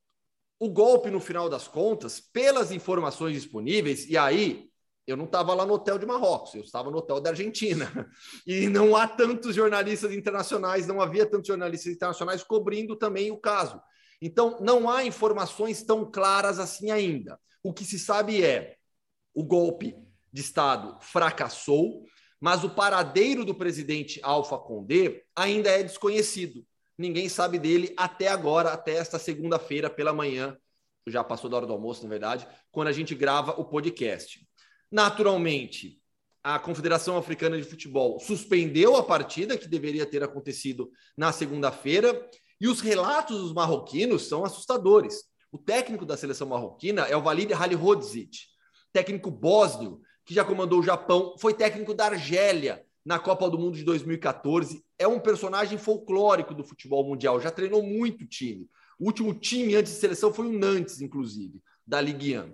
o 0.61 0.69
golpe, 0.69 1.09
no 1.09 1.19
final 1.19 1.49
das 1.49 1.67
contas, 1.67 2.19
pelas 2.19 2.71
informações 2.71 3.33
disponíveis, 3.33 4.07
e 4.07 4.15
aí 4.15 4.69
eu 5.07 5.17
não 5.17 5.25
estava 5.25 5.55
lá 5.55 5.65
no 5.65 5.73
hotel 5.73 5.97
de 5.97 6.05
Marrocos, 6.05 6.53
eu 6.53 6.61
estava 6.61 6.91
no 6.91 6.99
hotel 6.99 7.19
da 7.19 7.31
Argentina. 7.31 7.91
E 8.45 8.67
não 8.69 8.95
há 8.95 9.07
tantos 9.07 9.55
jornalistas 9.55 10.13
internacionais, 10.13 10.85
não 10.85 11.01
havia 11.01 11.25
tantos 11.25 11.47
jornalistas 11.47 11.91
internacionais 11.91 12.43
cobrindo 12.43 12.95
também 12.95 13.31
o 13.31 13.37
caso. 13.37 13.81
Então, 14.21 14.59
não 14.61 14.87
há 14.87 15.03
informações 15.03 15.81
tão 15.81 16.05
claras 16.11 16.59
assim 16.59 16.91
ainda. 16.91 17.39
O 17.63 17.73
que 17.73 17.83
se 17.83 17.97
sabe 17.97 18.43
é 18.43 18.75
o 19.33 19.43
golpe 19.43 19.95
de 20.31 20.41
Estado 20.41 20.95
fracassou, 21.01 22.05
mas 22.39 22.63
o 22.63 22.69
paradeiro 22.69 23.43
do 23.43 23.55
presidente 23.55 24.19
Alfa 24.21 24.59
Condé 24.59 25.23
ainda 25.35 25.71
é 25.71 25.81
desconhecido. 25.81 26.63
Ninguém 27.01 27.27
sabe 27.27 27.57
dele 27.57 27.95
até 27.97 28.27
agora, 28.27 28.71
até 28.71 28.93
esta 28.93 29.17
segunda-feira 29.17 29.89
pela 29.89 30.13
manhã. 30.13 30.55
Já 31.07 31.23
passou 31.23 31.49
da 31.49 31.57
hora 31.57 31.65
do 31.65 31.73
almoço, 31.73 32.03
na 32.03 32.09
verdade, 32.09 32.47
quando 32.71 32.89
a 32.89 32.91
gente 32.91 33.15
grava 33.15 33.59
o 33.59 33.65
podcast. 33.65 34.47
Naturalmente, 34.91 35.99
a 36.43 36.59
Confederação 36.59 37.17
Africana 37.17 37.57
de 37.57 37.63
Futebol 37.63 38.19
suspendeu 38.19 38.95
a 38.95 39.01
partida 39.01 39.57
que 39.57 39.67
deveria 39.67 40.05
ter 40.05 40.23
acontecido 40.23 40.91
na 41.17 41.31
segunda-feira 41.31 42.29
e 42.59 42.67
os 42.67 42.81
relatos 42.81 43.41
dos 43.41 43.51
marroquinos 43.51 44.27
são 44.27 44.45
assustadores. 44.45 45.23
O 45.51 45.57
técnico 45.57 46.05
da 46.05 46.15
seleção 46.15 46.49
marroquina 46.49 47.01
é 47.07 47.17
o 47.17 47.21
Valide 47.23 47.53
Halihodzic, 47.53 48.41
técnico 48.93 49.31
bósnio 49.31 50.01
que 50.23 50.35
já 50.35 50.45
comandou 50.45 50.79
o 50.79 50.83
Japão, 50.83 51.35
foi 51.39 51.51
técnico 51.51 51.95
da 51.95 52.05
Argélia 52.05 52.85
na 53.05 53.19
Copa 53.19 53.49
do 53.49 53.57
Mundo 53.57 53.75
de 53.75 53.83
2014. 53.83 54.83
É 54.97 55.07
um 55.07 55.19
personagem 55.19 55.77
folclórico 55.77 56.53
do 56.53 56.63
futebol 56.63 57.03
mundial, 57.03 57.39
já 57.39 57.51
treinou 57.51 57.83
muito 57.83 58.25
time. 58.25 58.69
O 58.99 59.05
último 59.05 59.33
time 59.33 59.75
antes 59.75 59.93
de 59.93 59.99
seleção 59.99 60.33
foi 60.33 60.47
o 60.47 60.57
Nantes, 60.57 61.01
inclusive, 61.01 61.61
da 61.85 61.99
Ligue 61.99 62.37
1. 62.37 62.53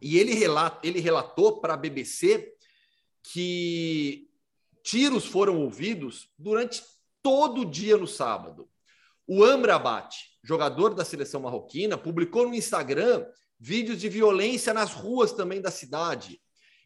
E 0.00 0.18
ele, 0.18 0.34
relata, 0.34 0.86
ele 0.86 1.00
relatou 1.00 1.60
para 1.60 1.74
a 1.74 1.76
BBC 1.76 2.52
que 3.22 4.28
tiros 4.82 5.24
foram 5.24 5.60
ouvidos 5.62 6.28
durante 6.38 6.82
todo 7.22 7.62
o 7.62 7.64
dia 7.64 7.96
no 7.96 8.06
sábado. 8.06 8.68
O 9.26 9.42
Amrabat, 9.42 10.14
jogador 10.42 10.94
da 10.94 11.04
seleção 11.04 11.40
marroquina, 11.40 11.96
publicou 11.96 12.46
no 12.46 12.54
Instagram 12.54 13.24
vídeos 13.58 13.98
de 13.98 14.10
violência 14.10 14.74
nas 14.74 14.92
ruas 14.92 15.32
também 15.32 15.60
da 15.60 15.70
cidade. 15.70 16.38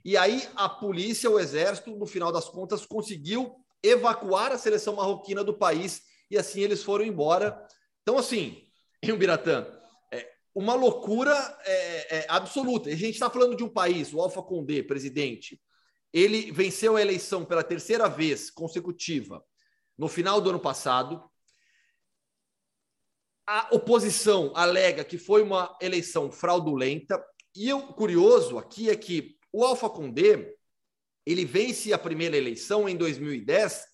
E 0.04 0.16
aí 0.16 0.48
a 0.54 0.68
polícia, 0.68 1.30
o 1.30 1.38
exército, 1.38 1.90
no 1.96 2.06
final 2.06 2.32
das 2.32 2.48
contas, 2.48 2.86
conseguiu 2.86 3.54
evacuar 3.82 4.52
a 4.52 4.58
seleção 4.58 4.96
marroquina 4.96 5.44
do 5.44 5.56
país 5.56 6.02
e 6.30 6.36
assim 6.36 6.60
eles 6.60 6.82
foram 6.82 7.04
embora. 7.04 7.66
Então, 8.02 8.18
assim, 8.18 8.62
em 9.02 9.14
Biratã, 9.14 9.66
uma 10.58 10.74
loucura 10.74 11.32
é, 11.64 12.16
é, 12.16 12.26
absoluta. 12.28 12.90
A 12.90 12.96
gente 12.96 13.14
está 13.14 13.30
falando 13.30 13.56
de 13.56 13.62
um 13.62 13.68
país, 13.68 14.12
o 14.12 14.20
Alfa 14.20 14.42
Condé, 14.42 14.82
presidente, 14.82 15.60
ele 16.12 16.50
venceu 16.50 16.96
a 16.96 17.00
eleição 17.00 17.44
pela 17.44 17.62
terceira 17.62 18.08
vez 18.08 18.50
consecutiva 18.50 19.44
no 19.96 20.08
final 20.08 20.40
do 20.40 20.50
ano 20.50 20.58
passado. 20.58 21.22
A 23.46 23.68
oposição 23.70 24.52
alega 24.56 25.04
que 25.04 25.16
foi 25.16 25.42
uma 25.42 25.78
eleição 25.80 26.32
fraudulenta. 26.32 27.24
E 27.54 27.72
o 27.72 27.92
curioso 27.92 28.58
aqui 28.58 28.90
é 28.90 28.96
que 28.96 29.37
o 29.52 29.64
Alfa 29.64 29.88
Condé 29.88 30.54
ele 31.26 31.44
vence 31.44 31.92
a 31.92 31.98
primeira 31.98 32.36
eleição 32.36 32.88
em 32.88 32.96
2010 32.96 33.84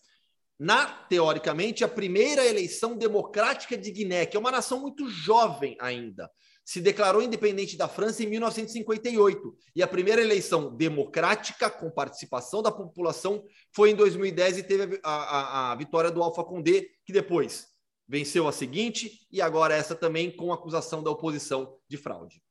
na, 0.57 0.87
teoricamente, 0.87 1.83
a 1.83 1.89
primeira 1.89 2.47
eleição 2.47 2.97
democrática 2.97 3.77
de 3.77 3.91
Guiné, 3.91 4.25
que 4.25 4.37
é 4.37 4.41
uma 4.41 4.53
nação 4.53 4.81
muito 4.81 5.09
jovem 5.09 5.77
ainda 5.81 6.31
se 6.65 6.81
declarou 6.81 7.23
independente 7.23 7.77
da 7.77 7.87
França 7.87 8.23
em 8.23 8.27
1958 8.27 9.57
e 9.77 9.83
a 9.83 9.87
primeira 9.87 10.23
eleição 10.23 10.75
democrática 10.75 11.69
com 11.69 11.91
participação 11.91 12.63
da 12.63 12.73
população 12.73 13.45
foi 13.71 13.91
em 13.91 13.95
2010 13.95 14.59
e 14.59 14.63
teve 14.63 15.01
a, 15.05 15.11
a, 15.11 15.73
a 15.73 15.75
vitória 15.77 16.11
do 16.11 16.23
Alpha 16.23 16.43
Condé, 16.43 16.87
que 17.05 17.13
depois 17.13 17.67
venceu 18.09 18.49
a 18.49 18.53
seguinte 18.53 19.27
e 19.31 19.43
agora 19.43 19.75
essa 19.75 19.95
também 19.95 20.35
com 20.35 20.53
acusação 20.53 21.03
da 21.03 21.11
oposição 21.11 21.77
de 21.87 21.99
fraude. 21.99 22.43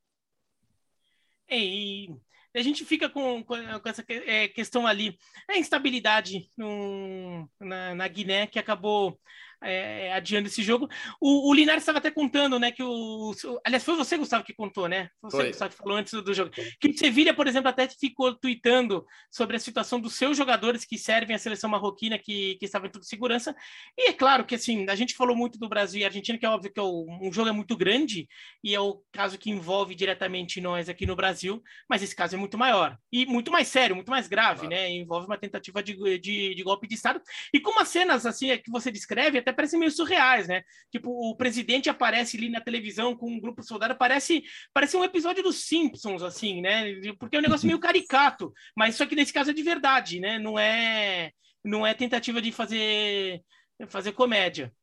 E 1.49 2.15
a 2.59 2.61
gente 2.61 2.85
fica 2.85 3.09
com, 3.09 3.43
com 3.43 3.55
essa 3.89 4.03
é, 4.07 4.47
questão 4.47 4.85
ali, 4.85 5.17
a 5.49 5.57
instabilidade 5.57 6.49
no, 6.57 7.49
na, 7.59 7.95
na 7.95 8.07
Guiné, 8.07 8.47
que 8.47 8.59
acabou 8.59 9.19
é, 9.64 10.14
adiando 10.14 10.47
esse 10.47 10.61
jogo. 10.61 10.88
O, 11.20 11.49
o 11.49 11.53
Linares 11.53 11.84
estava 11.84 11.97
até 11.97 12.11
contando, 12.11 12.59
né, 12.59 12.72
que 12.72 12.84
o, 12.84 13.34
Aliás, 13.66 13.84
foi 13.84 13.95
você, 13.95 14.18
Gustavo, 14.18 14.43
que 14.43 14.53
contou, 14.53 14.88
né? 14.88 15.09
Foi 15.22 15.30
você, 15.30 15.38
foi. 15.38 15.47
Gustavo, 15.47 15.72
que 15.72 15.78
falou 15.78 15.97
antes 15.97 16.14
do, 16.14 16.22
do, 16.22 16.34
jogo. 16.34 16.51
Que 16.80 16.89
o 16.89 16.97
Sevilha, 16.97 17.34
por 17.34 17.47
exemplo, 17.47 17.70
até 17.70 17.88
ficou 17.88 18.36
tweetando 18.36 19.05
sobre 19.32 19.55
a 19.55 19.59
situação 19.59 19.99
dos 19.99 20.16
seus 20.16 20.38
jogadores 20.38 20.86
que 20.86 20.97
servem 20.97 21.36
à 21.36 21.39
seleção 21.39 21.70
marroquina, 21.70 22.18
que, 22.18 22.55
que 22.55 22.66
estavam 22.66 22.88
em 22.88 22.91
tudo 22.91 23.05
segurança. 23.05 23.55
E 23.97 24.09
é 24.09 24.14
claro 24.14 24.45
que, 24.45 24.55
assim, 24.55 24.86
a 24.89 24.95
gente 24.95 25.16
falou 25.16 25.36
muito 25.36 25.57
do 25.57 25.70
Brasil 25.70 26.01
e 26.01 26.05
Argentina, 26.05 26.38
que 26.38 26.45
é 26.45 26.49
óbvio 26.49 26.72
que 26.72 26.80
é 26.80 26.84
o, 26.84 27.05
um 27.22 27.32
jogo 27.32 27.49
é 27.49 27.53
muito 27.53 27.78
grande, 27.78 28.28
e 28.64 28.76
é 28.76 28.80
o 28.80 29.01
caso 29.11 29.38
que 29.38 29.49
envolve 29.49 29.95
diretamente 29.95 30.59
nós 30.59 30.89
aqui 30.89 31.05
no 31.05 31.16
Brasil, 31.16 31.61
mas 31.89 32.03
esse 32.03 32.16
caso 32.16 32.36
é 32.36 32.38
muito 32.38 32.57
maior. 32.57 32.97
E 33.11 33.26
muito 33.26 33.51
mais 33.51 33.68
sério, 33.68 33.95
muito 33.95 34.11
mais 34.11 34.28
grave, 34.28 34.68
claro. 34.68 34.76
né? 34.76 34.91
Envolve 34.91 35.28
uma 35.28 35.38
tentativa 35.38 35.82
de, 35.82 36.20
de, 36.20 36.55
de 36.55 36.64
golpe 36.64 36.88
de 36.88 36.95
Estado. 36.95 37.22
E 37.53 37.59
com 37.59 37.72
umas 37.72 37.88
cenas, 37.88 38.26
assim, 38.26 38.51
é 38.51 38.57
que 38.57 38.72
você 38.72 38.91
descreve, 38.91 39.38
até 39.38 39.52
parecem 39.53 39.79
meio 39.79 39.91
surreais, 39.91 40.47
né? 40.47 40.63
Tipo, 40.91 41.09
o 41.09 41.35
presidente 41.35 41.89
aparece 41.89 42.37
ali 42.37 42.49
na 42.49 42.61
televisão 42.61 43.15
com 43.15 43.29
um 43.29 43.39
grupo 43.39 43.61
de 43.61 43.67
soldados, 43.67 43.97
parece, 43.97 44.43
parece 44.73 44.97
um 44.97 45.03
episódio 45.03 45.43
dos 45.43 45.65
Simpsons, 45.65 46.23
assim, 46.23 46.61
né? 46.61 46.93
Porque 47.19 47.35
é 47.35 47.39
um 47.39 47.43
negócio 47.43 47.67
meio 47.67 47.79
caricato, 47.81 48.51
mas 48.75 48.95
só 48.95 49.05
que 49.05 49.15
nesse 49.15 49.33
caso 49.33 49.51
é 49.51 49.53
de 49.53 49.63
verdade, 49.63 50.19
né? 50.19 50.39
Não 50.39 50.57
é, 50.57 51.31
não 51.63 51.85
é 51.85 51.93
tentativa 51.93 52.41
de 52.41 52.51
fazer, 52.51 53.41
fazer 53.87 54.11
comédia. 54.13 54.73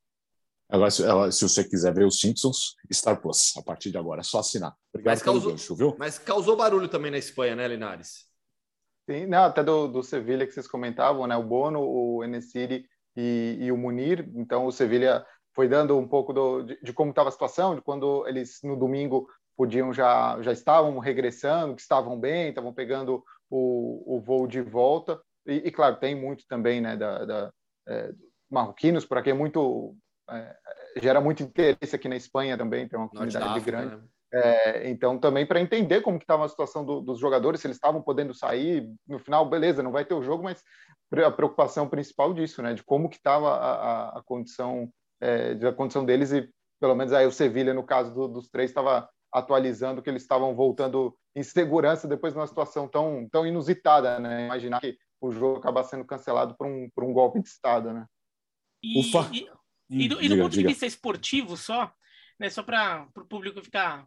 Agora, 0.68 0.90
se, 0.90 1.02
se, 1.32 1.42
você 1.42 1.64
quiser 1.64 1.92
ver 1.92 2.06
os 2.06 2.20
Simpsons, 2.20 2.76
Star 2.92 3.20
Plus, 3.20 3.56
a 3.56 3.62
partir 3.62 3.90
de 3.90 3.98
agora, 3.98 4.20
é 4.20 4.24
só 4.24 4.38
assinar. 4.38 4.72
Obrigado 4.94 5.14
mas 5.14 5.22
causou, 5.22 5.50
gancho, 5.50 5.74
viu? 5.74 5.96
Mas 5.98 6.18
causou 6.18 6.56
barulho 6.56 6.88
também 6.88 7.10
na 7.10 7.18
Espanha, 7.18 7.56
né, 7.56 7.66
Linares? 7.66 8.30
Sim, 9.10 9.26
não, 9.26 9.44
até 9.44 9.64
do, 9.64 9.88
do 9.88 10.02
Sevilha 10.04 10.46
que 10.46 10.52
vocês 10.52 10.68
comentavam, 10.68 11.26
né? 11.26 11.36
O 11.36 11.42
Bono, 11.42 11.80
o 11.80 12.22
Enesiri 12.22 12.86
e, 13.20 13.64
e 13.66 13.72
o 13.72 13.76
Munir. 13.76 14.28
Então, 14.34 14.66
o 14.66 14.72
Sevilha 14.72 15.24
foi 15.54 15.68
dando 15.68 15.98
um 15.98 16.08
pouco 16.08 16.32
do, 16.32 16.62
de, 16.62 16.78
de, 16.82 16.92
como 16.92 17.10
estava 17.10 17.28
a 17.28 17.32
situação, 17.32 17.74
de 17.74 17.82
quando 17.82 18.26
eles 18.26 18.60
no 18.62 18.76
domingo 18.76 19.28
podiam 19.56 19.92
já 19.92 20.40
já 20.40 20.52
estavam 20.52 20.98
regressando, 20.98 21.74
que 21.74 21.82
estavam 21.82 22.18
bem, 22.18 22.48
estavam 22.48 22.72
pegando 22.72 23.22
o, 23.50 24.16
o 24.16 24.20
voo 24.20 24.46
de 24.46 24.62
volta. 24.62 25.20
E, 25.46 25.54
e, 25.68 25.70
claro, 25.70 25.96
tem 25.96 26.14
muito 26.14 26.46
também, 26.46 26.80
né, 26.80 26.96
da, 26.96 27.24
da 27.24 27.52
é, 27.88 28.10
marroquinos 28.50 29.04
por 29.04 29.18
aqui 29.18 29.30
é 29.30 29.34
muito 29.34 29.94
é, 30.30 30.56
gera 30.96 31.20
muito 31.20 31.42
interesse 31.42 31.94
aqui 31.94 32.08
na 32.08 32.16
Espanha 32.16 32.56
também, 32.56 32.88
tem 32.88 32.98
uma 32.98 33.08
comunidade 33.08 33.60
grande. 33.60 33.96
Né? 33.96 34.02
É, 34.33 34.89
então, 34.89 35.18
também 35.18 35.45
para 35.45 35.61
entender 35.61 36.03
como 36.03 36.18
que 36.18 36.24
estava 36.24 36.45
a 36.45 36.49
situação 36.49 36.85
do, 36.85 37.01
dos 37.01 37.18
jogadores, 37.18 37.61
se 37.61 37.66
eles 37.66 37.76
estavam 37.76 38.01
podendo 38.01 38.33
sair, 38.33 38.89
no 39.07 39.18
final, 39.18 39.49
beleza, 39.49 39.83
não 39.83 39.91
vai 39.91 40.05
ter 40.05 40.14
o 40.14 40.22
jogo, 40.22 40.45
mas 40.45 40.62
a 41.12 41.31
preocupação 41.31 41.89
principal 41.89 42.33
disso, 42.33 42.62
né, 42.62 42.72
de 42.72 42.85
como 42.85 43.09
que 43.09 43.16
estava 43.16 43.49
a, 43.51 43.72
a, 43.72 44.18
a, 44.18 44.22
condição, 44.22 44.89
é, 45.20 45.59
a 45.66 45.72
condição 45.72 46.05
deles 46.05 46.33
e 46.33 46.49
pelo 46.81 46.95
menos 46.95 47.12
aí 47.12 47.26
o 47.26 47.33
Sevilha, 47.33 47.74
no 47.74 47.83
caso 47.83 48.14
do, 48.14 48.26
dos 48.26 48.49
três, 48.49 48.70
estava 48.70 49.09
atualizando 49.33 50.03
que 50.03 50.09
eles 50.09 50.22
estavam 50.22 50.55
voltando 50.55 51.14
em 51.37 51.43
segurança 51.43 52.09
depois 52.09 52.33
de 52.33 52.39
uma 52.39 52.47
situação 52.47 52.89
tão, 52.89 53.28
tão 53.31 53.47
inusitada, 53.47 54.18
né? 54.18 54.47
Imaginar 54.47 54.81
que 54.81 54.97
o 55.20 55.31
jogo 55.31 55.59
acabar 55.59 55.85
sendo 55.85 56.05
cancelado 56.05 56.57
por 56.57 56.66
um, 56.66 56.89
por 56.95 57.05
um 57.05 57.12
golpe 57.12 57.41
de 57.41 57.49
Estado, 57.49 57.93
né? 57.93 58.07
E, 58.83 58.99
Ufa. 58.99 59.31
e, 59.33 59.47
e, 59.91 60.09
do, 60.09 60.14
e 60.14 60.28
do 60.28 60.35
diga, 60.35 60.43
ponto 60.43 60.53
diga. 60.53 60.62
de 60.62 60.72
vista 60.72 60.87
esportivo 60.87 61.57
só, 61.57 61.93
né, 62.41 62.49
só 62.49 62.62
para 62.62 63.07
o 63.14 63.24
público 63.26 63.62
ficar 63.62 64.07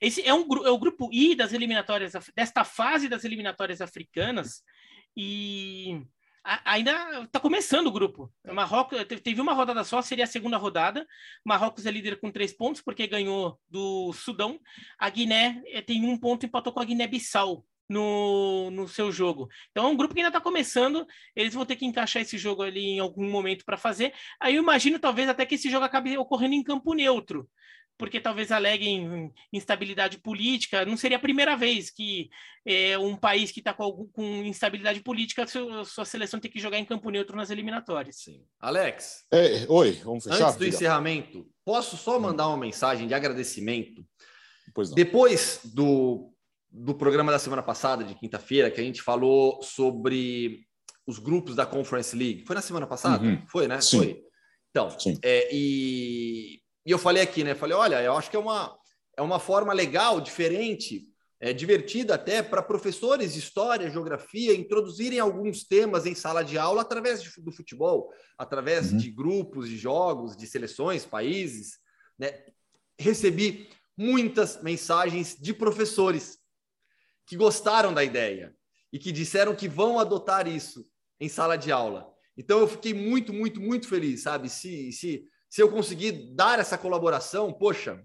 esse 0.00 0.26
é 0.26 0.32
um 0.32 0.46
é 0.64 0.70
o 0.70 0.78
grupo 0.78 1.10
I 1.12 1.34
das 1.34 1.52
eliminatórias 1.52 2.14
desta 2.34 2.64
fase 2.64 3.06
das 3.06 3.22
eliminatórias 3.22 3.82
africanas 3.82 4.64
e 5.14 6.00
ainda 6.64 7.24
está 7.24 7.38
começando 7.38 7.88
o 7.88 7.92
grupo. 7.92 8.32
Marrocos 8.46 8.98
teve 9.22 9.40
uma 9.40 9.52
rodada 9.52 9.84
só, 9.84 10.00
seria 10.00 10.24
a 10.24 10.28
segunda 10.28 10.56
rodada. 10.56 11.06
Marrocos 11.44 11.84
é 11.84 11.90
líder 11.90 12.18
com 12.20 12.30
três 12.30 12.54
pontos 12.54 12.80
porque 12.80 13.06
ganhou 13.06 13.60
do 13.68 14.12
Sudão. 14.14 14.58
A 14.98 15.10
Guiné 15.10 15.60
eh, 15.66 15.82
tem 15.82 16.06
um 16.06 16.16
ponto, 16.16 16.46
empatou 16.46 16.72
com 16.72 16.80
a 16.80 16.84
Guiné-Bissau 16.84 17.66
no, 17.88 18.70
no 18.70 18.86
seu 18.86 19.10
jogo. 19.10 19.48
Então 19.70 19.86
é 19.86 19.88
um 19.88 19.96
grupo 19.96 20.14
que 20.14 20.20
ainda 20.20 20.28
está 20.28 20.40
começando, 20.40 21.06
eles 21.34 21.54
vão 21.54 21.64
ter 21.64 21.76
que 21.76 21.86
encaixar 21.86 22.22
esse 22.22 22.36
jogo 22.36 22.62
ali 22.62 22.84
em 22.90 22.98
algum 22.98 23.28
momento 23.28 23.64
para 23.64 23.76
fazer. 23.76 24.12
Aí 24.40 24.56
eu 24.56 24.62
imagino 24.62 24.98
talvez 24.98 25.28
até 25.28 25.46
que 25.46 25.54
esse 25.54 25.70
jogo 25.70 25.84
acabe 25.84 26.16
ocorrendo 26.18 26.54
em 26.54 26.62
campo 26.62 26.92
neutro, 26.92 27.48
porque 27.96 28.20
talvez 28.20 28.52
aleguem 28.52 29.32
instabilidade 29.52 30.18
política. 30.18 30.84
Não 30.84 30.96
seria 30.96 31.16
a 31.16 31.20
primeira 31.20 31.56
vez 31.56 31.90
que 31.90 32.28
é, 32.64 32.98
um 32.98 33.16
país 33.16 33.50
que 33.50 33.60
está 33.60 33.72
com, 33.72 34.06
com, 34.12 34.24
instabilidade 34.44 35.00
política, 35.00 35.46
sua, 35.46 35.84
sua, 35.84 36.04
seleção 36.04 36.38
tem 36.38 36.50
que 36.50 36.60
jogar 36.60 36.78
em 36.78 36.84
campo 36.84 37.10
neutro 37.10 37.36
nas 37.36 37.50
eliminatórias. 37.50 38.16
Sim. 38.16 38.44
Alex. 38.60 39.24
É, 39.32 39.66
oi, 39.68 39.92
vamos 40.04 40.24
fechar. 40.24 40.44
Antes 40.44 40.56
do 40.56 40.66
encerramento, 40.66 41.48
posso 41.64 41.96
só 41.96 42.20
mandar 42.20 42.48
uma 42.48 42.58
mensagem 42.58 43.08
de 43.08 43.14
agradecimento? 43.14 44.06
Depois 44.94 45.60
do 45.64 46.30
do 46.70 46.94
programa 46.94 47.32
da 47.32 47.38
semana 47.38 47.62
passada, 47.62 48.04
de 48.04 48.14
quinta-feira, 48.14 48.70
que 48.70 48.80
a 48.80 48.84
gente 48.84 49.02
falou 49.02 49.62
sobre 49.62 50.66
os 51.06 51.18
grupos 51.18 51.56
da 51.56 51.64
Conference 51.64 52.14
League. 52.14 52.44
Foi 52.44 52.54
na 52.54 52.62
semana 52.62 52.86
passada? 52.86 53.24
Uhum. 53.24 53.42
Foi, 53.46 53.66
né? 53.66 53.80
Sim. 53.80 53.98
Foi. 53.98 54.22
Então, 54.70 54.88
é, 55.22 55.48
e, 55.50 56.60
e 56.84 56.90
eu 56.90 56.98
falei 56.98 57.22
aqui, 57.22 57.42
né? 57.42 57.54
Falei, 57.54 57.74
olha, 57.76 58.02
eu 58.02 58.14
acho 58.16 58.30
que 58.30 58.36
é 58.36 58.38
uma, 58.38 58.76
é 59.16 59.22
uma 59.22 59.40
forma 59.40 59.72
legal, 59.72 60.20
diferente, 60.20 61.08
é, 61.40 61.52
divertida 61.52 62.14
até 62.14 62.42
para 62.42 62.62
professores 62.62 63.32
de 63.32 63.38
história, 63.38 63.90
geografia, 63.90 64.54
introduzirem 64.54 65.18
alguns 65.18 65.64
temas 65.64 66.04
em 66.04 66.14
sala 66.14 66.42
de 66.42 66.58
aula 66.58 66.82
através 66.82 67.22
de, 67.22 67.30
do 67.40 67.52
futebol, 67.52 68.12
através 68.36 68.92
uhum. 68.92 68.98
de 68.98 69.10
grupos, 69.10 69.68
de 69.68 69.78
jogos, 69.78 70.36
de 70.36 70.46
seleções, 70.46 71.06
países. 71.06 71.78
Né? 72.18 72.32
Recebi 72.98 73.68
muitas 73.96 74.62
mensagens 74.62 75.36
de 75.40 75.54
professores 75.54 76.37
que 77.28 77.36
gostaram 77.36 77.92
da 77.92 78.02
ideia 78.02 78.54
e 78.90 78.98
que 78.98 79.12
disseram 79.12 79.54
que 79.54 79.68
vão 79.68 79.98
adotar 79.98 80.48
isso 80.48 80.84
em 81.20 81.28
sala 81.28 81.56
de 81.56 81.70
aula. 81.70 82.10
Então 82.36 82.58
eu 82.58 82.66
fiquei 82.66 82.94
muito, 82.94 83.32
muito, 83.32 83.60
muito 83.60 83.86
feliz, 83.86 84.22
sabe? 84.22 84.48
Se, 84.48 84.90
se, 84.92 85.24
se 85.50 85.62
eu 85.62 85.70
conseguir 85.70 86.34
dar 86.34 86.58
essa 86.58 86.78
colaboração, 86.78 87.52
poxa, 87.52 88.02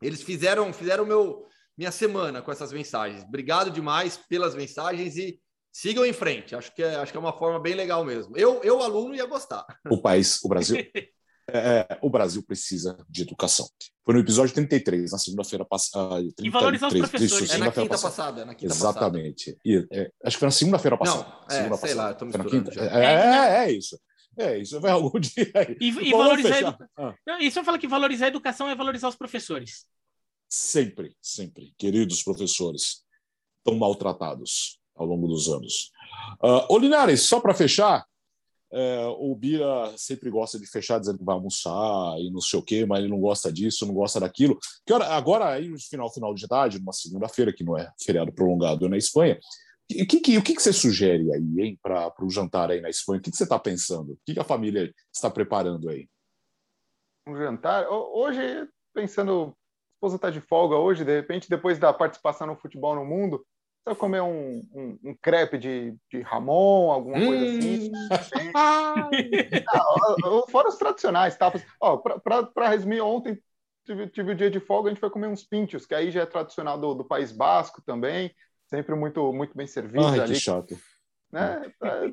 eles 0.00 0.22
fizeram, 0.22 0.72
fizeram 0.72 1.04
meu, 1.04 1.44
minha 1.76 1.90
semana 1.90 2.40
com 2.40 2.52
essas 2.52 2.72
mensagens. 2.72 3.24
Obrigado 3.24 3.70
demais 3.70 4.16
pelas 4.16 4.54
mensagens 4.54 5.16
e 5.16 5.40
sigam 5.72 6.06
em 6.06 6.12
frente. 6.12 6.54
Acho 6.54 6.72
que 6.72 6.84
é, 6.84 6.96
acho 6.96 7.10
que 7.10 7.18
é 7.18 7.20
uma 7.20 7.36
forma 7.36 7.58
bem 7.58 7.74
legal 7.74 8.04
mesmo. 8.04 8.36
Eu, 8.36 8.62
eu 8.62 8.80
aluno, 8.80 9.14
ia 9.14 9.26
gostar. 9.26 9.66
O 9.90 10.00
país, 10.00 10.40
o 10.44 10.48
Brasil, 10.48 10.76
É, 11.54 11.86
é, 11.90 11.98
o 12.00 12.08
Brasil 12.08 12.42
precisa 12.42 12.96
de 13.08 13.22
educação. 13.22 13.68
Foi 14.04 14.14
no 14.14 14.20
episódio 14.20 14.54
33, 14.54 15.12
na 15.12 15.18
segunda-feira 15.18 15.64
passada. 15.64 16.20
Uh, 16.20 16.32
e 16.42 16.50
valorizar 16.50 16.88
os 16.88 16.94
professores. 16.94 17.50
Isso, 17.50 17.54
é 17.54 17.58
na 17.58 17.70
quinta 17.70 17.88
passada. 17.88 18.08
passada 18.08 18.44
na 18.44 18.54
quinta 18.54 18.72
Exatamente. 18.72 19.58
E, 19.64 19.86
é, 19.90 20.10
acho 20.24 20.36
que 20.36 20.40
foi 20.40 20.46
na 20.46 20.52
segunda-feira 20.52 20.96
passada. 20.96 21.24
Não, 21.24 21.46
é, 21.46 21.50
segunda 21.50 21.76
sei 21.76 21.94
passada. 21.94 22.24
lá, 22.24 22.44
quinta. 22.44 22.80
É, 22.80 23.04
é, 23.04 23.66
é, 23.66 23.72
isso. 23.72 23.98
É 24.38 24.58
isso, 24.58 24.80
vai 24.80 24.92
algum 24.92 25.10
dia 25.20 25.52
aí. 25.54 25.76
E, 25.78 25.88
e 25.88 26.10
valorizar. 26.10 26.58
Edu... 26.58 26.76
Ah. 26.96 27.14
Isso 27.40 27.58
eu 27.58 27.64
falo 27.64 27.78
que 27.78 27.86
valorizar 27.86 28.26
a 28.26 28.28
educação 28.28 28.68
é 28.68 28.74
valorizar 28.74 29.08
os 29.08 29.16
professores. 29.16 29.84
Sempre, 30.48 31.14
sempre. 31.20 31.74
Queridos 31.78 32.22
professores, 32.22 33.04
tão 33.62 33.74
maltratados 33.76 34.80
ao 34.96 35.06
longo 35.06 35.28
dos 35.28 35.48
anos. 35.48 35.90
Uh, 36.42 36.72
Ô, 36.72 36.78
Linares, 36.78 37.22
só 37.22 37.40
para 37.40 37.54
fechar, 37.54 38.06
é, 38.72 39.06
o 39.18 39.34
Bira 39.34 39.92
sempre 39.98 40.30
gosta 40.30 40.58
de 40.58 40.66
fechar 40.66 40.98
dizendo 40.98 41.18
que 41.18 41.24
vai 41.24 41.34
almoçar 41.34 42.18
e 42.18 42.30
não 42.30 42.40
sei 42.40 42.58
o 42.58 42.62
quê, 42.62 42.86
mas 42.86 43.00
ele 43.00 43.08
não 43.08 43.20
gosta 43.20 43.52
disso, 43.52 43.86
não 43.86 43.94
gosta 43.94 44.18
daquilo. 44.18 44.58
Que 44.86 44.92
hora, 44.92 45.06
agora, 45.08 45.50
aí, 45.50 45.68
no 45.68 45.78
final, 45.78 46.12
final 46.12 46.34
de 46.34 46.48
tarde, 46.48 46.78
numa 46.78 46.92
segunda-feira, 46.92 47.52
que 47.52 47.62
não 47.62 47.76
é 47.76 47.92
feriado 48.02 48.32
prolongado 48.32 48.88
na 48.88 48.96
Espanha, 48.96 49.38
o 49.90 50.06
que, 50.06 50.20
que, 50.20 50.38
o 50.38 50.42
que, 50.42 50.54
que 50.54 50.62
você 50.62 50.72
sugere 50.72 51.30
aí, 51.32 51.60
hein, 51.60 51.78
para 51.82 52.12
o 52.22 52.30
jantar 52.30 52.70
aí 52.70 52.80
na 52.80 52.88
Espanha? 52.88 53.18
O 53.18 53.22
que, 53.22 53.30
que 53.30 53.36
você 53.36 53.42
está 53.42 53.58
pensando? 53.58 54.12
O 54.12 54.18
que, 54.24 54.32
que 54.32 54.40
a 54.40 54.44
família 54.44 54.92
está 55.12 55.30
preparando 55.30 55.90
aí? 55.90 56.08
Um 57.28 57.36
jantar? 57.36 57.86
Hoje, 57.90 58.40
pensando, 58.94 59.48
a 59.48 59.94
esposa 59.96 60.16
está 60.16 60.30
de 60.30 60.40
folga 60.40 60.76
hoje, 60.76 61.04
de 61.04 61.14
repente, 61.14 61.50
depois 61.50 61.78
da 61.78 61.92
participação 61.92 62.46
no 62.46 62.56
futebol 62.56 62.94
no 62.94 63.04
mundo, 63.04 63.44
Precisa 63.84 63.98
comer 63.98 64.22
um, 64.22 64.62
um, 64.72 64.98
um, 65.04 65.16
crepe 65.20 65.58
de, 65.58 65.96
de 66.08 66.20
Ramon, 66.20 66.92
alguma 66.92 67.18
hum. 67.18 67.26
coisa 67.26 67.44
assim. 68.12 68.52
ah, 68.54 69.10
fora 70.50 70.68
os 70.68 70.76
tradicionais, 70.76 71.36
tapas. 71.36 71.64
Ó, 71.80 71.96
Para 71.96 72.68
resumir, 72.68 73.00
ontem 73.00 73.42
tive, 73.84 74.06
tive 74.08 74.32
o 74.32 74.34
dia 74.36 74.50
de 74.50 74.60
folga, 74.60 74.88
a 74.88 74.92
gente 74.92 75.00
foi 75.00 75.10
comer 75.10 75.26
uns 75.26 75.42
pinchos, 75.42 75.84
que 75.84 75.94
aí 75.94 76.10
já 76.10 76.22
é 76.22 76.26
tradicional 76.26 76.78
do, 76.78 76.94
do 76.94 77.04
País 77.04 77.32
Basco 77.32 77.82
também, 77.82 78.32
sempre 78.68 78.94
muito, 78.94 79.32
muito 79.32 79.56
bem 79.56 79.66
servido 79.66 80.06
Ai, 80.06 80.20
ali. 80.20 80.34
que 80.34 80.40
chato. 80.40 80.78
Né? 81.32 81.72
É, 81.82 82.12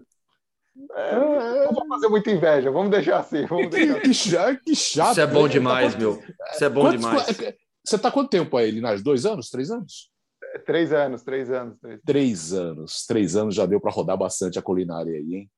é, 0.96 1.66
não 1.66 1.74
vou 1.74 1.88
fazer 1.88 2.08
muita 2.08 2.32
inveja, 2.32 2.72
vamos 2.72 2.90
deixar 2.90 3.20
assim. 3.20 3.46
Vamos 3.46 3.70
deixar 3.70 3.98
assim. 3.98 4.02
que, 4.02 4.14
chato, 4.14 4.60
que 4.64 4.76
chato. 4.76 5.12
Isso 5.12 5.22
é 5.22 5.28
bom 5.28 5.48
demais, 5.48 5.96
meu. 5.96 6.24
Isso 6.52 6.64
é 6.64 6.70
bom 6.70 6.82
Quantos, 6.82 7.02
demais. 7.02 7.26
Você 7.84 7.96
está 7.96 8.12
quanto 8.12 8.30
tempo 8.30 8.56
aí, 8.58 8.72
Linás? 8.72 9.04
Dois 9.04 9.26
anos? 9.26 9.50
Três 9.50 9.70
anos? 9.70 10.10
Três 10.66 10.92
anos, 10.92 11.24
três 11.24 11.52
anos. 11.52 11.78
Três, 11.80 12.02
três 12.06 12.54
anos. 12.54 13.06
Três 13.06 13.36
anos 13.36 13.56
já 13.56 13.66
deu 13.66 13.80
para 13.80 13.92
rodar 13.92 14.18
bastante 14.18 14.58
a 14.58 14.62
culinária 14.62 15.14
aí, 15.14 15.36
hein? 15.36 15.52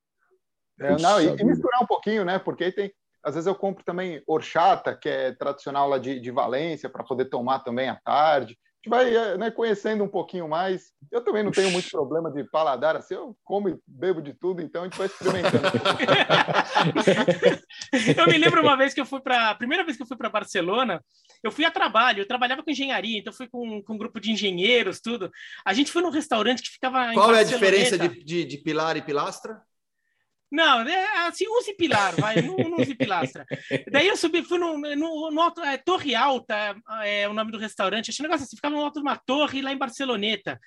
É, 0.79 0.97
não, 0.97 1.21
e, 1.21 1.27
e, 1.27 1.43
misturar 1.43 1.83
um 1.83 1.85
pouquinho, 1.85 2.25
né? 2.25 2.39
Porque 2.39 2.71
tem. 2.71 2.91
Às 3.23 3.35
vezes 3.35 3.45
eu 3.45 3.53
compro 3.53 3.83
também 3.83 4.23
horchata, 4.25 4.97
que 4.97 5.07
é 5.07 5.31
tradicional 5.33 5.87
lá 5.87 5.99
de, 5.99 6.19
de 6.19 6.31
Valência, 6.31 6.89
para 6.89 7.03
poder 7.03 7.25
tomar 7.25 7.59
também 7.59 7.87
à 7.87 7.95
tarde 7.95 8.57
gente 8.81 8.89
vai 8.89 9.15
eh, 9.15 9.37
né, 9.37 9.51
conhecendo 9.51 10.03
um 10.03 10.07
pouquinho 10.07 10.47
mais. 10.47 10.91
Eu 11.11 11.23
também 11.23 11.43
não 11.43 11.51
tenho 11.51 11.69
muito 11.69 11.89
problema 11.89 12.31
de 12.31 12.43
paladar, 12.45 12.95
assim, 12.95 13.13
eu 13.13 13.37
como 13.43 13.69
e 13.69 13.77
bebo 13.85 14.21
de 14.21 14.33
tudo, 14.33 14.61
então 14.61 14.81
a 14.81 14.85
gente 14.85 14.97
vai 14.97 15.05
experimentando. 15.05 15.67
eu 18.17 18.27
me 18.27 18.37
lembro 18.37 18.61
uma 18.61 18.75
vez 18.75 18.93
que 18.93 19.01
eu 19.01 19.05
fui 19.05 19.21
para. 19.21 19.51
A 19.51 19.55
primeira 19.55 19.83
vez 19.83 19.97
que 19.97 20.03
eu 20.03 20.07
fui 20.07 20.17
para 20.17 20.29
Barcelona, 20.29 21.03
eu 21.43 21.51
fui 21.51 21.63
a 21.63 21.71
trabalho, 21.71 22.21
eu 22.21 22.27
trabalhava 22.27 22.63
com 22.63 22.71
engenharia, 22.71 23.19
então 23.19 23.31
fui 23.31 23.47
com, 23.47 23.83
com 23.83 23.93
um 23.93 23.97
grupo 23.97 24.19
de 24.19 24.31
engenheiros, 24.31 24.99
tudo. 24.99 25.31
A 25.63 25.73
gente 25.73 25.91
foi 25.91 26.01
num 26.01 26.09
restaurante 26.09 26.63
que 26.63 26.71
ficava. 26.71 27.13
Qual 27.13 27.35
é 27.35 27.41
a 27.41 27.43
diferença 27.43 27.97
de, 27.97 28.23
de, 28.23 28.45
de 28.45 28.57
pilar 28.57 28.97
e 28.97 29.01
pilastra? 29.01 29.61
Não, 30.51 30.81
é 30.81 31.27
assim, 31.27 31.45
use 31.47 31.73
pilar, 31.75 32.13
vai, 32.19 32.41
não, 32.41 32.55
use 32.77 32.93
pilastra. 32.93 33.45
Daí 33.89 34.07
eu 34.07 34.17
subi, 34.17 34.43
fui 34.43 34.59
no, 34.59 34.77
no, 34.77 35.31
no 35.31 35.41
alto, 35.41 35.61
é, 35.61 35.77
Torre 35.77 36.13
Alta, 36.13 36.75
é 37.03 37.27
o 37.29 37.33
nome 37.33 37.51
do 37.51 37.57
restaurante, 37.57 38.09
achei 38.09 38.23
um 38.23 38.27
negócio 38.27 38.45
assim, 38.45 38.57
ficava 38.57 38.75
no 38.75 38.81
alto 38.81 38.99
de 38.99 39.07
uma 39.07 39.15
torre 39.15 39.61
lá 39.61 39.71
em 39.71 39.77
Barceloneta. 39.77 40.59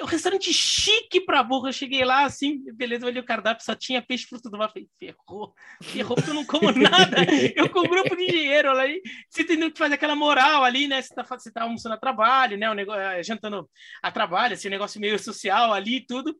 Um 0.00 0.06
restaurante 0.06 0.50
chique 0.54 1.20
pra 1.20 1.42
burra. 1.42 1.68
Eu 1.68 1.72
cheguei 1.72 2.02
lá, 2.02 2.24
assim, 2.24 2.62
beleza, 2.72 3.04
olhei 3.04 3.20
o 3.20 3.24
cardápio, 3.24 3.62
só 3.62 3.74
tinha 3.74 4.00
peixe 4.00 4.26
fruto 4.26 4.48
do 4.48 4.56
mar. 4.56 4.70
Falei, 4.70 4.88
ferrou, 4.98 5.54
ferrou, 5.82 6.16
porque 6.16 6.30
eu 6.30 6.34
não 6.34 6.46
como 6.46 6.72
nada. 6.72 7.18
Eu 7.54 7.68
com 7.68 7.80
um 7.80 7.88
grupo 7.88 8.16
de 8.16 8.26
dinheiro 8.26 8.72
lá, 8.72 8.82
aí, 8.82 9.02
você 9.28 9.44
tem 9.44 9.70
que 9.70 9.78
fazer 9.78 9.94
aquela 9.94 10.16
moral 10.16 10.64
ali, 10.64 10.88
né? 10.88 11.02
Você 11.02 11.14
tá, 11.14 11.22
você 11.22 11.52
tá 11.52 11.64
almoçando 11.64 11.94
a 11.94 11.98
trabalho, 11.98 12.56
né? 12.56 12.70
O 12.70 12.74
negócio, 12.74 13.02
é, 13.02 13.22
jantando 13.22 13.68
a 14.02 14.10
trabalho, 14.10 14.54
assim, 14.54 14.68
um 14.68 14.70
negócio 14.70 14.98
meio 14.98 15.18
social 15.18 15.74
ali 15.74 15.96
e 15.96 16.06
tudo. 16.06 16.34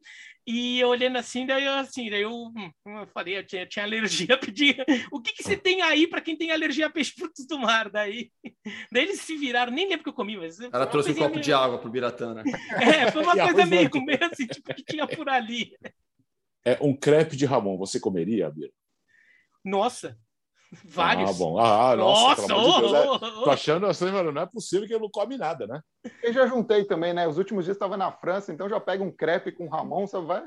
E 0.47 0.81
eu 0.81 0.89
olhando 0.89 1.19
assim, 1.19 1.47
daí 1.47 1.65
eu 1.65 1.73
assim, 1.75 2.11
daí 2.11 2.23
eu, 2.23 2.33
hum, 2.33 2.71
eu 2.85 3.07
falei, 3.15 3.39
eu 3.39 3.47
tinha, 3.47 3.65
tinha 3.65 3.85
alergia, 3.85 4.37
pedi, 4.39 4.77
o 5.11 5.21
que, 5.21 5.33
que 5.33 5.43
você 5.43 5.57
tem 5.57 5.83
aí 5.83 6.07
para 6.07 6.21
quem 6.21 6.37
tem 6.37 6.51
alergia 6.51 6.87
a 6.87 6.91
peixe 6.91 7.13
frutos 7.13 7.47
do 7.47 7.59
mar? 7.61 7.89
Daí, 7.89 8.31
daí 8.93 9.05
eles 9.05 9.21
se 9.21 9.37
viraram, 9.37 9.73
nem 9.73 9.89
lembro 9.89 10.03
que 10.03 10.09
eu 10.09 10.15
comi, 10.15 10.37
mas. 10.37 10.59
Ela 10.61 10.87
trouxe 10.87 11.13
um 11.13 11.15
copo 11.15 11.31
meio... 11.31 11.43
de 11.43 11.53
água 11.53 11.79
pro 11.79 11.91
Biratana. 11.91 12.43
É, 12.83 13.11
foi 13.11 13.23
uma 13.23 13.37
coisa 13.37 13.67
meio, 13.67 13.91
meio 14.05 14.25
assim, 14.25 14.47
tipo, 14.47 14.75
que 14.75 14.83
tinha 14.83 15.07
por 15.07 15.29
ali. 15.29 15.77
É 16.65 16.79
um 16.81 16.95
crepe 16.95 17.37
de 17.37 17.45
Ramon, 17.45 17.77
você 17.77 18.01
comeria, 18.01 18.51
Bira? 18.51 18.73
Nossa, 19.65 20.19
Vários. 20.85 21.31
Ah, 21.31 21.35
bom. 21.35 21.59
Ah, 21.59 21.95
nossa, 21.97 22.49
nossa 22.49 22.55
oh, 22.55 22.75
de 22.75 22.93
Deus, 22.93 23.07
oh, 23.07 23.41
oh, 23.41 23.45
Tô 23.45 23.51
achando 23.51 23.87
assim, 23.87 24.11
mano, 24.11 24.33
não 24.33 24.43
é 24.43 24.47
possível 24.47 24.87
que 24.87 24.95
ele 24.95 25.03
não 25.03 25.11
come 25.11 25.37
nada, 25.37 25.67
né? 25.67 25.81
Eu 26.23 26.33
já 26.33 26.47
juntei 26.47 26.85
também, 26.85 27.13
né? 27.13 27.29
Os 27.29 27.37
últimos 27.37 27.65
dias 27.65 27.77
estava 27.77 27.97
na 27.97 28.11
França, 28.11 28.53
então 28.53 28.69
já 28.69 28.81
pega 28.81 29.05
um 29.05 29.13
crepe 29.13 29.53
com 29.53 29.69
Ramon, 29.69 30.07
você 30.07 30.19
vai. 30.21 30.43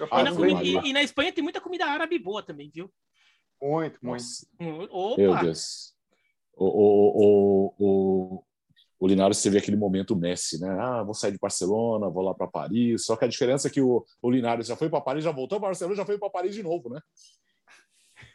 E 0.00 0.22
na, 0.22 0.34
comida, 0.34 0.62
e, 0.62 0.90
e 0.90 0.92
na, 0.92 1.02
Espanha 1.02 1.32
tem 1.32 1.44
muita 1.44 1.60
comida 1.60 1.86
árabe 1.86 2.18
boa 2.18 2.42
também, 2.42 2.70
viu? 2.74 2.90
Muito, 3.62 3.98
muito. 4.02 4.24
Hum, 4.58 4.88
opa. 4.90 5.20
Meu 5.20 5.36
Deus. 5.36 5.94
O, 6.56 6.66
o, 6.66 7.14
o, 7.18 7.74
o, 7.78 8.44
o 8.98 9.06
Linares 9.06 9.40
teve 9.40 9.58
aquele 9.58 9.76
momento 9.76 10.16
Messi, 10.16 10.60
né? 10.60 10.68
Ah, 10.80 11.02
vou 11.02 11.14
sair 11.14 11.32
de 11.32 11.38
Barcelona, 11.38 12.08
vou 12.08 12.24
lá 12.24 12.34
para 12.34 12.48
Paris. 12.48 13.04
Só 13.04 13.14
que 13.14 13.24
a 13.24 13.28
diferença 13.28 13.68
é 13.68 13.70
que 13.70 13.80
o, 13.80 14.04
o 14.20 14.30
Linares 14.30 14.66
já 14.66 14.74
foi 14.74 14.88
para 14.88 15.00
Paris, 15.00 15.22
já 15.22 15.30
voltou 15.30 15.60
para 15.60 15.68
Barcelona, 15.68 15.96
já 15.96 16.04
foi 16.04 16.18
para 16.18 16.30
Paris 16.30 16.54
de 16.54 16.62
novo, 16.62 16.88
né? 16.88 17.00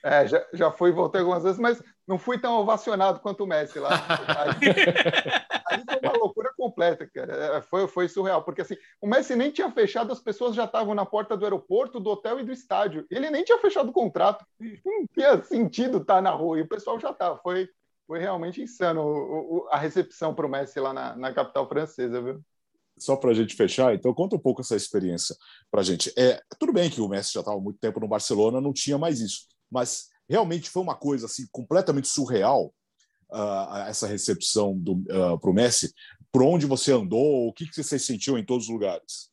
É, 0.06 0.28
já, 0.28 0.46
já 0.54 0.72
fui 0.72 0.92
e 0.92 0.94
voltei 0.94 1.20
algumas 1.22 1.42
vezes, 1.42 1.60
mas 1.60 1.82
não 2.08 2.20
fui 2.20 2.38
tão 2.38 2.60
ovacionado 2.60 3.20
quanto 3.22 3.44
o 3.44 3.48
Messi 3.48 3.80
lá. 3.80 3.90
Aí, 5.68 5.84
foi 5.84 6.00
uma 6.00 6.16
loucura 6.20 6.54
completa, 6.56 7.10
cara. 7.12 7.58
É, 7.58 7.62
foi, 7.64 7.88
foi 7.88 8.08
surreal, 8.08 8.44
porque 8.44 8.62
assim, 8.62 8.78
o 9.02 9.08
Messi 9.08 9.36
nem 9.36 9.50
tinha 9.50 9.72
fechado, 9.72 10.14
as 10.14 10.20
pessoas 10.20 10.56
já 10.56 10.66
estavam 10.66 10.94
na 10.94 11.08
porta 11.08 11.36
do 11.36 11.44
aeroporto, 11.44 12.00
do 12.00 12.12
hotel 12.12 12.40
e 12.40 12.44
do 12.44 12.52
estádio. 12.52 13.08
Ele 13.10 13.32
nem 13.32 13.44
tinha 13.44 13.58
fechado 13.58 13.90
o 13.90 13.94
contrato. 13.94 14.46
Não 14.60 15.08
tinha 15.12 15.42
sentido 15.44 15.98
estar 15.98 16.22
na 16.22 16.30
rua, 16.30 16.60
e 16.60 16.62
o 16.62 16.68
pessoal 16.68 17.00
já 17.00 17.10
estava. 17.10 17.40
Foi, 17.40 17.68
foi 18.06 18.20
realmente 18.20 18.62
insano 18.62 19.02
o, 19.02 19.58
o, 19.58 19.68
a 19.72 19.78
recepção 19.80 20.36
para 20.36 20.46
o 20.46 20.50
Messi 20.50 20.80
lá 20.80 20.94
na, 20.94 21.16
na 21.16 21.34
capital 21.34 21.68
francesa, 21.68 22.22
viu? 22.22 22.40
só 22.98 23.18
para 23.18 23.32
a 23.32 23.34
gente 23.34 23.56
fechar, 23.56 23.94
então 23.94 24.14
conta 24.14 24.38
um 24.38 24.40
pouco 24.40 24.62
essa 24.62 24.74
experiência 24.74 25.36
para 25.70 25.82
a 25.82 25.84
gente. 25.84 26.14
É, 26.18 26.40
tudo 26.58 26.72
bem 26.72 26.90
que 26.90 27.02
o 27.02 27.10
Messi 27.10 27.34
já 27.34 27.42
estava 27.42 27.60
muito 27.60 27.78
tempo 27.78 28.00
no 28.00 28.08
Barcelona, 28.08 28.62
não 28.62 28.72
tinha 28.72 28.98
mais 28.98 29.20
isso 29.20 29.54
mas 29.72 30.08
realmente 30.28 30.70
foi 30.70 30.82
uma 30.82 30.96
coisa 30.96 31.26
assim 31.26 31.48
completamente 31.52 32.08
surreal 32.08 32.74
uh, 33.32 33.78
essa 33.88 34.08
recepção 34.08 34.72
uh, 34.72 35.34
ah, 35.34 35.38
para 35.38 35.50
o 35.50 35.54
Messi. 35.54 35.94
Por 36.32 36.44
onde 36.44 36.66
você 36.66 36.92
andou? 36.92 37.48
O 37.48 37.54
que, 37.54 37.68
que 37.68 37.84
você 37.84 37.98
sentiu 37.98 38.38
em 38.38 38.46
todos 38.46 38.66
os 38.66 38.72
lugares? 38.72 39.32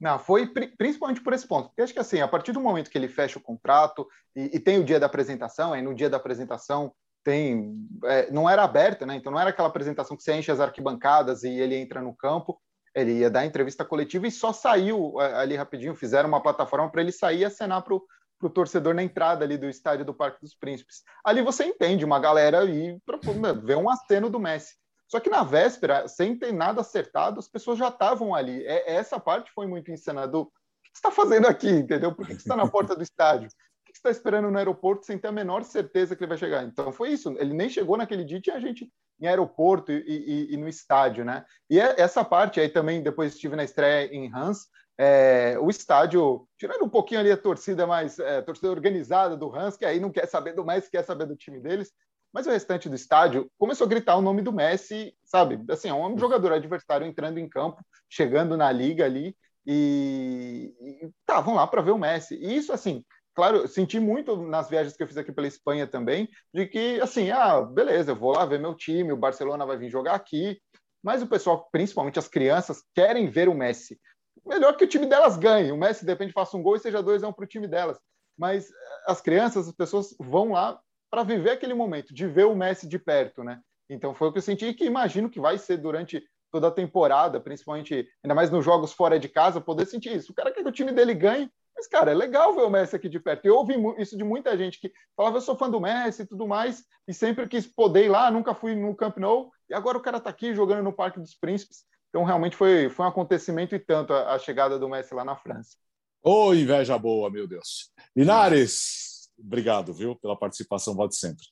Não, 0.00 0.18
foi 0.18 0.48
principalmente 0.76 1.20
por 1.20 1.32
esse 1.32 1.46
ponto. 1.46 1.68
Porque 1.68 1.82
acho 1.82 1.92
que 1.92 2.00
assim, 2.00 2.20
a 2.20 2.26
partir 2.26 2.52
do 2.52 2.60
momento 2.60 2.90
que 2.90 2.98
ele 2.98 3.08
fecha 3.08 3.38
o 3.38 3.42
contrato 3.42 4.06
e, 4.34 4.56
e 4.56 4.60
tem 4.60 4.80
o 4.80 4.84
dia 4.84 4.98
da 4.98 5.06
apresentação, 5.06 5.72
aí 5.72 5.82
no 5.82 5.94
dia 5.94 6.10
da 6.10 6.16
apresentação 6.16 6.92
tem. 7.22 7.76
É, 8.04 8.30
não 8.32 8.50
era 8.50 8.64
aberta, 8.64 9.06
né? 9.06 9.14
Então 9.14 9.30
não 9.30 9.38
era 9.38 9.50
aquela 9.50 9.68
apresentação 9.68 10.16
que 10.16 10.22
você 10.22 10.34
enche 10.34 10.50
as 10.50 10.58
arquibancadas 10.58 11.44
e 11.44 11.50
ele 11.50 11.76
entra 11.76 12.02
no 12.02 12.14
campo. 12.14 12.60
ele 12.94 13.18
ia 13.18 13.30
dar 13.30 13.46
entrevista 13.46 13.84
coletiva 13.84 14.26
e 14.26 14.30
só 14.30 14.52
saiu 14.52 15.20
é, 15.20 15.34
ali 15.34 15.54
rapidinho, 15.54 15.94
fizeram 15.94 16.28
uma 16.28 16.42
plataforma 16.42 16.90
para 16.90 17.00
ele 17.00 17.12
sair 17.12 17.40
e 17.40 17.44
acenar 17.44 17.82
para 17.82 17.94
o 17.94 18.02
torcedor 18.50 18.94
na 18.94 19.02
entrada 19.02 19.44
ali 19.44 19.56
do 19.56 19.68
estádio 19.68 20.04
do 20.04 20.14
Parque 20.14 20.40
dos 20.40 20.54
Príncipes. 20.54 21.02
Ali 21.24 21.42
você 21.42 21.64
entende 21.64 22.04
uma 22.04 22.18
galera 22.18 22.60
para 23.04 23.52
ver 23.52 23.76
um 23.76 23.88
aceno 23.88 24.30
do 24.30 24.40
Messi. 24.40 24.74
Só 25.08 25.20
que 25.20 25.28
na 25.28 25.42
véspera, 25.42 26.08
sem 26.08 26.38
ter 26.38 26.52
nada 26.52 26.80
acertado, 26.80 27.38
as 27.38 27.48
pessoas 27.48 27.78
já 27.78 27.88
estavam 27.88 28.34
ali. 28.34 28.64
É, 28.64 28.94
essa 28.94 29.20
parte 29.20 29.52
foi 29.52 29.66
muito 29.66 29.90
encenada. 29.90 30.38
O 30.38 30.46
que 30.46 30.52
você 30.92 30.98
está 30.98 31.10
fazendo 31.10 31.46
aqui, 31.46 31.68
entendeu? 31.68 32.14
Por 32.14 32.26
que 32.26 32.32
você 32.32 32.40
está 32.40 32.56
na 32.56 32.66
porta 32.66 32.96
do 32.96 33.02
estádio? 33.02 33.48
que 33.92 33.98
está 33.98 34.10
esperando 34.10 34.50
no 34.50 34.58
aeroporto 34.58 35.04
sem 35.04 35.18
ter 35.18 35.28
a 35.28 35.32
menor 35.32 35.62
certeza 35.62 36.16
que 36.16 36.24
ele 36.24 36.30
vai 36.30 36.38
chegar? 36.38 36.64
Então 36.64 36.90
foi 36.90 37.10
isso. 37.10 37.36
Ele 37.38 37.54
nem 37.54 37.68
chegou 37.68 37.96
naquele 37.96 38.24
dia, 38.24 38.40
tinha 38.40 38.60
gente 38.60 38.90
em 39.20 39.26
aeroporto 39.26 39.92
e, 39.92 40.02
e, 40.06 40.54
e 40.54 40.56
no 40.56 40.66
estádio, 40.66 41.24
né? 41.24 41.44
E 41.70 41.78
é 41.78 42.00
essa 42.00 42.24
parte 42.24 42.58
aí 42.58 42.68
também, 42.68 43.02
depois 43.02 43.34
estive 43.34 43.54
na 43.54 43.62
estreia 43.62 44.06
em 44.12 44.32
Hans, 44.34 44.66
é, 44.98 45.56
o 45.58 45.70
estádio, 45.70 46.46
tirando 46.58 46.84
um 46.84 46.88
pouquinho 46.88 47.20
ali 47.20 47.30
a 47.30 47.36
torcida 47.36 47.86
mais, 47.86 48.18
é, 48.18 48.42
torcida 48.42 48.70
organizada 48.70 49.36
do 49.36 49.54
Hans, 49.54 49.76
que 49.76 49.84
aí 49.84 49.98
não 49.98 50.10
quer 50.10 50.26
saber 50.26 50.54
do 50.54 50.64
Messi, 50.64 50.90
quer 50.90 51.04
saber 51.04 51.26
do 51.26 51.36
time 51.36 51.60
deles, 51.60 51.92
mas 52.32 52.46
o 52.46 52.50
restante 52.50 52.88
do 52.88 52.94
estádio 52.94 53.50
começou 53.58 53.86
a 53.86 53.90
gritar 53.90 54.16
o 54.16 54.22
nome 54.22 54.42
do 54.42 54.52
Messi, 54.52 55.14
sabe? 55.24 55.62
Assim, 55.70 55.88
é 55.88 55.94
um 55.94 56.16
jogador 56.18 56.52
adversário 56.52 57.06
entrando 57.06 57.38
em 57.38 57.48
campo, 57.48 57.84
chegando 58.08 58.56
na 58.56 58.72
liga 58.72 59.04
ali, 59.04 59.36
e 59.66 60.74
estavam 61.20 61.54
lá 61.54 61.66
para 61.66 61.82
ver 61.82 61.92
o 61.92 61.98
Messi. 61.98 62.34
E 62.36 62.56
isso, 62.56 62.72
assim, 62.72 63.04
claro, 63.34 63.68
senti 63.68 64.00
muito 64.00 64.36
nas 64.36 64.68
viagens 64.68 64.96
que 64.96 65.02
eu 65.02 65.06
fiz 65.06 65.16
aqui 65.16 65.32
pela 65.32 65.46
Espanha 65.46 65.86
também, 65.86 66.28
de 66.52 66.66
que, 66.66 67.00
assim, 67.00 67.30
ah, 67.30 67.60
beleza, 67.60 68.12
eu 68.12 68.16
vou 68.16 68.32
lá 68.32 68.44
ver 68.44 68.58
meu 68.58 68.74
time, 68.74 69.12
o 69.12 69.16
Barcelona 69.16 69.66
vai 69.66 69.76
vir 69.76 69.90
jogar 69.90 70.14
aqui, 70.14 70.60
mas 71.02 71.22
o 71.22 71.26
pessoal, 71.26 71.68
principalmente 71.70 72.18
as 72.18 72.28
crianças, 72.28 72.82
querem 72.94 73.28
ver 73.28 73.48
o 73.48 73.54
Messi. 73.54 73.98
Melhor 74.44 74.76
que 74.76 74.84
o 74.84 74.88
time 74.88 75.06
delas 75.06 75.36
ganhe. 75.36 75.72
O 75.72 75.76
Messi, 75.76 76.04
de 76.04 76.10
repente, 76.10 76.32
faça 76.32 76.56
um 76.56 76.62
gol 76.62 76.76
e 76.76 76.80
seja 76.80 77.02
2 77.02 77.22
a 77.22 77.26
1 77.26 77.30
um 77.30 77.32
para 77.32 77.44
o 77.44 77.48
time 77.48 77.68
delas. 77.68 77.98
Mas 78.36 78.68
as 79.06 79.20
crianças, 79.20 79.68
as 79.68 79.74
pessoas 79.74 80.14
vão 80.18 80.52
lá 80.52 80.80
para 81.10 81.22
viver 81.22 81.50
aquele 81.50 81.74
momento, 81.74 82.14
de 82.14 82.26
ver 82.26 82.46
o 82.46 82.56
Messi 82.56 82.88
de 82.88 82.98
perto, 82.98 83.44
né? 83.44 83.60
Então 83.88 84.14
foi 84.14 84.28
o 84.28 84.32
que 84.32 84.38
eu 84.38 84.42
senti 84.42 84.66
e 84.66 84.74
que 84.74 84.84
imagino 84.84 85.28
que 85.28 85.40
vai 85.40 85.58
ser 85.58 85.76
durante 85.76 86.22
toda 86.50 86.68
a 86.68 86.70
temporada, 86.70 87.40
principalmente, 87.40 88.06
ainda 88.22 88.34
mais 88.34 88.50
nos 88.50 88.64
jogos 88.64 88.92
fora 88.92 89.18
de 89.18 89.28
casa, 89.28 89.60
poder 89.60 89.86
sentir 89.86 90.14
isso. 90.14 90.32
O 90.32 90.34
cara 90.34 90.50
quer 90.52 90.62
que 90.62 90.68
o 90.68 90.72
time 90.72 90.92
dele 90.92 91.14
ganhe, 91.14 91.50
mas, 91.74 91.86
cara, 91.86 92.10
é 92.10 92.14
legal 92.14 92.54
ver 92.54 92.62
o 92.62 92.70
Messi 92.70 92.94
aqui 92.94 93.08
de 93.08 93.18
perto. 93.18 93.46
Eu 93.46 93.56
ouvi 93.56 93.74
isso 93.98 94.16
de 94.16 94.22
muita 94.24 94.56
gente 94.56 94.78
que 94.78 94.92
falava, 95.16 95.38
eu 95.38 95.40
sou 95.40 95.56
fã 95.56 95.70
do 95.70 95.80
Messi 95.80 96.22
e 96.22 96.26
tudo 96.26 96.46
mais, 96.46 96.84
e 97.08 97.14
sempre 97.14 97.48
quis 97.48 97.66
poder 97.66 98.04
ir 98.04 98.08
lá, 98.08 98.30
nunca 98.30 98.54
fui 98.54 98.74
no 98.74 98.94
Camp 98.94 99.16
Nou, 99.16 99.50
e 99.68 99.74
agora 99.74 99.96
o 99.96 100.02
cara 100.02 100.18
está 100.18 100.28
aqui 100.30 100.54
jogando 100.54 100.82
no 100.82 100.92
Parque 100.92 101.18
dos 101.18 101.34
Príncipes. 101.34 101.84
Então, 102.12 102.24
realmente 102.24 102.54
foi, 102.54 102.90
foi 102.90 103.06
um 103.06 103.08
acontecimento 103.08 103.74
e 103.74 103.78
tanto 103.78 104.12
a, 104.12 104.34
a 104.34 104.38
chegada 104.38 104.78
do 104.78 104.86
Messi 104.86 105.14
lá 105.14 105.24
na 105.24 105.34
França. 105.34 105.78
Ô, 106.22 106.48
oh, 106.48 106.54
inveja 106.54 106.98
boa, 106.98 107.30
meu 107.30 107.48
Deus. 107.48 107.90
Linares, 108.14 109.30
obrigado, 109.38 109.94
viu, 109.94 110.14
pela 110.16 110.38
participação, 110.38 110.94
volte 110.94 111.16
sempre. 111.16 111.46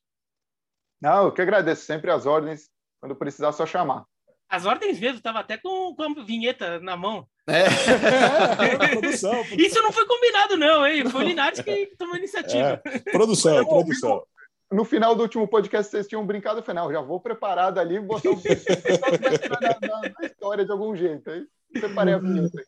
Não, 1.00 1.24
eu 1.24 1.32
que 1.32 1.40
agradeço, 1.40 1.86
sempre 1.86 2.10
as 2.10 2.26
ordens, 2.26 2.68
quando 3.00 3.16
precisar, 3.16 3.52
só 3.52 3.64
chamar. 3.64 4.04
As 4.50 4.66
ordens 4.66 5.00
mesmo, 5.00 5.16
estava 5.16 5.40
até 5.40 5.56
com, 5.56 5.94
com 5.94 6.02
a 6.02 6.24
vinheta 6.24 6.78
na 6.80 6.94
mão. 6.94 7.26
É. 7.46 7.62
é, 7.64 8.76
produção, 8.90 9.30
produção, 9.30 9.56
Isso 9.56 9.80
não 9.80 9.92
foi 9.92 10.06
combinado, 10.06 10.58
não, 10.58 10.86
hein? 10.86 11.08
Foi 11.08 11.24
o 11.24 11.26
Linares 11.26 11.60
que 11.62 11.86
tomou 11.96 12.16
a 12.16 12.18
iniciativa. 12.18 12.82
É, 12.84 12.98
produção, 12.98 13.64
produção. 13.64 14.22
No 14.70 14.84
final 14.84 15.16
do 15.16 15.22
último 15.22 15.48
podcast, 15.48 15.90
vocês 15.90 16.06
tinham 16.06 16.24
brincado 16.24 16.60
no 16.60 16.62
final. 16.62 16.92
Já 16.92 17.00
vou 17.00 17.20
preparado 17.20 17.78
ali, 17.78 17.98
botar 17.98 18.30
o 18.30 18.36
na, 18.36 19.88
na, 19.88 20.00
na, 20.20 20.26
história 20.26 20.64
de 20.64 20.70
algum 20.70 20.94
jeito. 20.94 21.28
Aí 21.28 21.44
preparei 21.72 22.14
a 22.14 22.18
vinheta. 22.18 22.62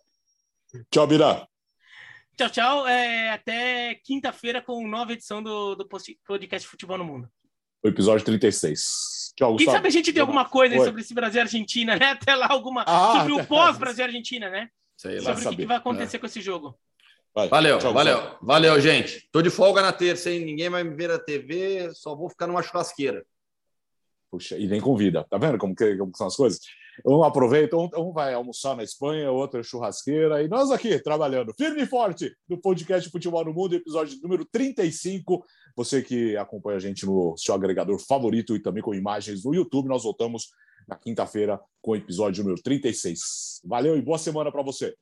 Tchau, 0.91 1.07
Bira. 1.07 1.47
Tchau, 2.37 2.51
tchau. 2.51 2.89
É, 2.89 3.31
até 3.31 3.95
quinta-feira 4.03 4.61
com 4.61 4.87
nova 4.89 5.13
edição 5.13 5.41
do, 5.43 5.77
do 5.77 5.89
podcast 6.27 6.67
Futebol 6.67 6.99
no 6.99 7.05
Mundo. 7.05 7.29
O 7.85 7.89
episódio 7.89 8.25
36. 8.25 9.33
Tchau, 9.37 9.57
Quem 9.57 9.67
sabe 9.67 9.89
a 9.89 9.91
gente 9.91 10.13
tem 10.13 10.21
alguma 10.21 10.45
coisa 10.45 10.77
sobre 10.85 11.03
esse 11.03 11.15
Brasil 11.15 11.39
e 11.39 11.43
Argentina, 11.43 11.97
né? 11.97 12.11
Até 12.11 12.35
lá 12.35 12.49
alguma 12.51 12.85
ah, 12.87 13.19
sobre 13.19 13.33
o 13.33 13.47
pós-Brasil 13.47 14.05
e 14.05 14.07
Argentina, 14.07 14.51
né? 14.51 14.69
Sei 14.97 15.21
lá, 15.21 15.35
sobre 15.35 15.47
o 15.47 15.51
que, 15.51 15.57
que, 15.57 15.67
vai 15.67 15.77
acontecer 15.77 16.17
é. 16.17 16.21
com 16.21 16.27
esse 16.27 16.41
jogo. 16.41 16.79
Vai. 17.35 17.49
Valeu, 17.49 17.79
Tchau, 17.79 17.95
valeu, 17.95 18.37
valeu, 18.43 18.79
gente. 18.79 19.27
Tô 19.33 19.41
de 19.41 19.49
folga 19.49 19.81
na 19.81 19.93
terça, 19.93 20.31
hein? 20.31 20.45
Ninguém 20.45 20.69
vai 20.69 20.85
me 20.85 20.95
ver 20.95 21.09
na 21.09 21.19
TV, 21.19 21.91
só 21.95 22.15
vou 22.15 22.29
ficar 22.29 22.47
numa 22.47 22.63
churrasqueira. 22.63 23.25
Puxa, 24.31 24.59
e 24.59 24.67
nem 24.67 24.81
convida. 24.81 25.25
Tá 25.25 25.39
vendo 25.39 25.57
como, 25.57 25.75
que, 25.75 25.97
como 25.97 26.15
são 26.15 26.27
as 26.27 26.37
coisas? 26.37 26.61
Um 27.07 27.25
aproveita, 27.25 27.75
um, 27.75 27.89
um 27.97 28.13
vai 28.13 28.35
almoçar 28.35 28.77
na 28.77 28.83
Espanha, 28.83 29.31
outro 29.31 29.61
é 29.61 29.63
churrasqueira, 29.63 30.43
e 30.43 30.49
nós 30.49 30.71
aqui 30.71 30.99
trabalhando 31.03 31.55
firme 31.55 31.83
e 31.83 31.87
forte 31.87 32.31
no 32.47 32.61
podcast 32.61 33.09
Futebol 33.09 33.45
no 33.47 33.55
Mundo, 33.55 33.77
episódio 33.77 34.19
número 34.23 34.45
35. 34.45 35.43
Você 35.75 36.03
que 36.03 36.37
acompanha 36.37 36.77
a 36.77 36.81
gente 36.81 37.07
no 37.07 37.35
seu 37.39 37.55
agregador 37.55 37.99
favorito 37.99 38.55
e 38.55 38.61
também 38.61 38.83
com 38.83 38.95
imagens 38.95 39.43
no 39.43 39.55
YouTube, 39.55 39.89
nós 39.89 40.03
voltamos 40.03 40.51
na 40.87 40.97
quinta-feira 40.97 41.59
com 41.81 41.93
o 41.93 41.97
episódio 41.97 42.43
número 42.45 42.61
36. 42.63 43.63
Valeu 43.65 43.97
e 43.97 44.03
boa 44.03 44.19
semana 44.19 44.53
para 44.53 44.63
você. 44.63 44.95